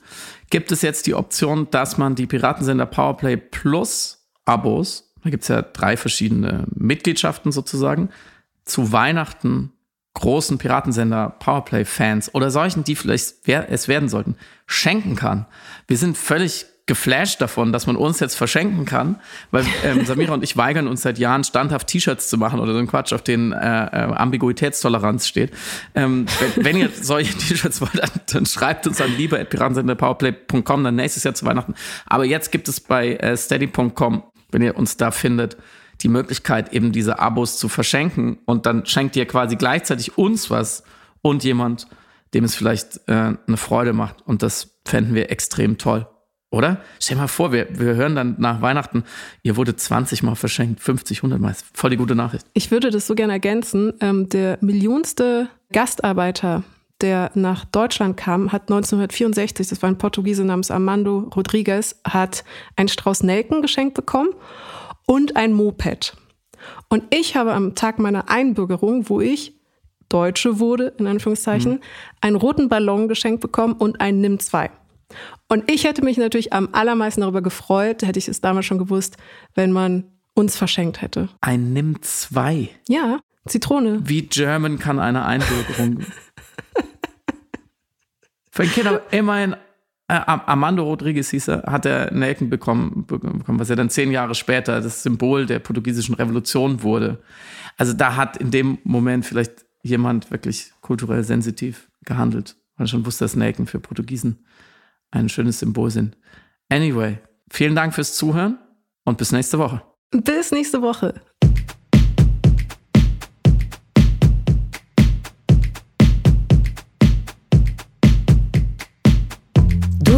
Gibt 0.50 0.72
es 0.72 0.82
jetzt 0.82 1.06
die 1.08 1.14
Option, 1.14 1.70
dass 1.70 1.98
man 1.98 2.16
die 2.16 2.26
Piratensender 2.26 2.86
Powerplay 2.86 3.36
Plus 3.36 4.26
Abos, 4.46 5.14
da 5.22 5.30
gibt 5.30 5.44
es 5.44 5.50
ja 5.50 5.62
drei 5.62 5.98
verschiedene 5.98 6.66
Mitgliedschaften 6.74 7.52
sozusagen, 7.52 8.10
zu 8.64 8.94
Weihnachten 8.94 9.74
großen 10.20 10.58
Piratensender 10.58 11.36
Powerplay 11.40 11.86
Fans 11.86 12.34
oder 12.34 12.52
solchen, 12.52 12.84
die 12.84 12.96
vielleicht 12.96 13.48
es 13.48 13.88
werden 13.88 14.10
sollten, 14.10 14.36
schenken 14.66 15.16
kann. 15.16 15.46
Wir 15.88 15.98
sind 15.98 16.18
völlig 16.18 16.66
geflasht 16.88 17.42
davon, 17.42 17.74
dass 17.74 17.86
man 17.86 17.98
uns 17.98 18.20
jetzt 18.22 18.36
verschenken 18.36 18.86
kann, 18.86 19.18
weil 19.52 19.66
ähm, 19.84 20.06
Samira 20.06 20.34
und 20.34 20.44
ich 20.44 20.56
weigern 20.56 20.88
uns 20.88 21.02
seit 21.02 21.20
Jahren 21.20 21.44
standhaft 21.44 21.88
T-Shirts 21.88 22.30
zu 22.30 22.38
machen 22.38 22.60
oder 22.60 22.74
so 22.74 22.80
ein 22.80 22.88
Quatsch, 22.88 23.14
auf 23.14 23.22
den 23.22 23.52
äh, 23.52 23.58
äh, 23.58 24.14
Ambiguitätstoleranz 24.14 25.28
steht. 25.28 25.52
Ähm, 25.94 26.26
wenn, 26.56 26.66
wenn, 26.66 26.78
ihr 26.78 26.90
solche 27.02 27.38
T-Shirts 27.38 27.82
wollt, 27.82 28.00
dann, 28.00 28.10
dann, 28.32 28.46
schreibt 28.46 28.88
uns 28.88 29.02
an 29.02 29.16
liebe.piratensenderpowerplay.com 29.18 30.84
dann 30.84 30.96
nächstes 30.96 31.26
Jahr 31.26 31.34
zu 31.34 31.46
Weihnachten. 31.46 31.76
Aber 32.06 32.24
jetzt 32.24 32.52
gibt 32.54 32.70
es 32.70 32.80
bei 32.80 33.16
äh, 33.16 33.36
steady.com, 33.36 34.24
wenn 34.52 34.62
ihr 34.62 34.78
uns 34.78 34.96
da 34.96 35.12
findet, 35.12 35.58
die 36.02 36.10
Möglichkeit, 36.10 36.74
eben 36.74 36.92
diese 36.92 37.20
Abos 37.20 37.58
zu 37.58 37.70
verschenken 37.70 38.40
und 38.46 38.66
dann 38.66 38.86
schenkt 38.86 39.16
ihr 39.16 39.26
quasi 39.26 39.56
gleichzeitig 39.56 40.18
uns 40.18 40.50
was 40.50 40.84
und 41.22 41.44
jemand, 41.44 41.88
dem 42.34 42.44
es 42.44 42.56
vielleicht 42.56 43.02
äh, 43.08 43.34
eine 43.48 43.58
Freude 43.58 43.94
macht. 43.94 44.22
Und 44.26 44.44
das 44.44 44.78
fänden 44.86 45.16
wir 45.16 45.32
extrem 45.32 45.78
toll. 45.78 46.08
Oder? 46.50 46.82
Stell 47.00 47.16
dir 47.16 47.22
mal 47.22 47.28
vor, 47.28 47.52
wir, 47.52 47.68
wir 47.78 47.96
hören 47.96 48.16
dann 48.16 48.36
nach 48.38 48.62
Weihnachten, 48.62 49.04
ihr 49.44 49.58
wurde 49.58 49.76
20 49.76 50.24
Mal 50.24 50.36
verschenkt, 50.36 50.80
50, 50.80 51.20
100 51.20 51.42
Mal. 51.42 51.54
Voll 51.74 51.90
die 51.90 51.98
gute 51.98 52.16
Nachricht. 52.16 52.46
Ich 52.54 52.72
würde 52.72 52.90
das 52.90 53.06
so 53.06 53.16
gerne 53.16 53.34
ergänzen. 53.34 53.94
Ähm, 54.00 54.30
der 54.30 54.58
millionste 54.62 55.50
Gastarbeiter, 55.74 56.64
der 57.02 57.32
nach 57.34 57.66
Deutschland 57.66 58.16
kam, 58.16 58.54
hat 58.54 58.64
1964, 58.64 59.68
das 59.68 59.82
war 59.82 59.90
ein 59.90 59.98
Portugiese 59.98 60.46
namens 60.46 60.72
Armando 60.72 61.30
Rodriguez, 61.36 62.00
hat 62.06 62.46
einen 62.78 62.88
Strauß 62.88 63.24
Nelken 63.24 63.62
geschenkt 63.62 63.94
bekommen 63.94 64.30
und 65.08 65.36
ein 65.36 65.54
Moped. 65.54 66.16
Und 66.90 67.04
ich 67.10 67.36
habe 67.36 67.54
am 67.54 67.74
Tag 67.74 67.98
meiner 67.98 68.30
Einbürgerung, 68.30 69.10
wo 69.10 69.20
ich 69.20 69.54
Deutsche 70.10 70.60
wurde, 70.60 70.94
in 71.00 71.08
Anführungszeichen, 71.08 71.74
mhm. 71.74 71.82
einen 72.22 72.36
roten 72.36 72.70
Ballon 72.70 73.08
geschenkt 73.08 73.42
bekommen 73.42 73.74
und 73.74 74.00
einen 74.00 74.22
NIM 74.22 74.40
2. 74.40 74.70
Und 75.48 75.72
ich 75.72 75.86
hätte 75.86 76.04
mich 76.04 76.18
natürlich 76.18 76.54
am 76.54 76.70
allermeisten 76.74 77.22
darüber 77.22 77.42
gefreut, 77.42 78.04
hätte 78.04 78.20
ich 78.20 78.28
es 78.28 78.42
damals 78.42 78.66
schon 78.66 78.78
gewusst, 78.78 79.18
wenn 79.56 79.72
man 79.72 80.04
uns 80.34 80.56
verschenkt 80.56 81.02
hätte. 81.02 81.30
Ein 81.42 81.74
Nimm 81.74 82.02
2. 82.02 82.70
Ja, 82.88 83.20
Zitrone. 83.48 84.02
Wie 84.04 84.24
German 84.24 84.78
kann 84.78 85.00
eine 85.00 85.26
Einbürgerung. 85.26 86.02
Für 88.52 88.64
ein 88.64 88.72
Kind 88.72 88.88
aber 88.88 89.02
immerhin, 89.12 89.56
äh, 90.10 90.14
Armando 90.14 90.84
Rodriguez 90.84 91.30
hieß 91.32 91.50
er, 91.50 91.64
hat 91.64 91.86
er 91.86 92.14
Nelken 92.14 92.50
bekommen, 92.50 93.06
bekommen, 93.06 93.60
was 93.60 93.70
ja 93.70 93.76
dann 93.76 93.90
zehn 93.90 94.12
Jahre 94.12 94.36
später 94.36 94.80
das 94.80 95.04
Symbol 95.04 95.46
der 95.46 95.60
portugiesischen 95.60 96.16
Revolution 96.16 96.82
wurde. 96.82 97.22
Also 97.76 97.94
da 97.94 98.16
hat 98.16 98.38
in 98.38 98.52
dem 98.52 98.78
Moment 98.84 99.26
vielleicht 99.26 99.66
jemand 99.84 100.32
wirklich 100.32 100.72
kulturell 100.82 101.24
sensitiv 101.24 101.90
gehandelt, 102.06 102.56
weil 102.78 102.86
er 102.86 102.88
schon 102.88 103.06
wusste, 103.06 103.26
dass 103.26 103.36
Nelken 103.36 103.68
für 103.68 103.80
Portugiesen 103.80 104.46
ein 105.12 105.30
schönes 105.30 105.60
Symbol 105.60 105.92
sind. 105.92 106.18
Anyway, 106.70 107.18
vielen 107.50 107.76
Dank 107.76 107.94
fürs 107.94 108.16
Zuhören 108.16 108.58
und 109.04 109.18
bis 109.18 109.32
nächste 109.32 109.60
Woche. 109.60 109.82
Bis 110.12 110.52
nächste 110.52 110.82
Woche. 110.82 111.22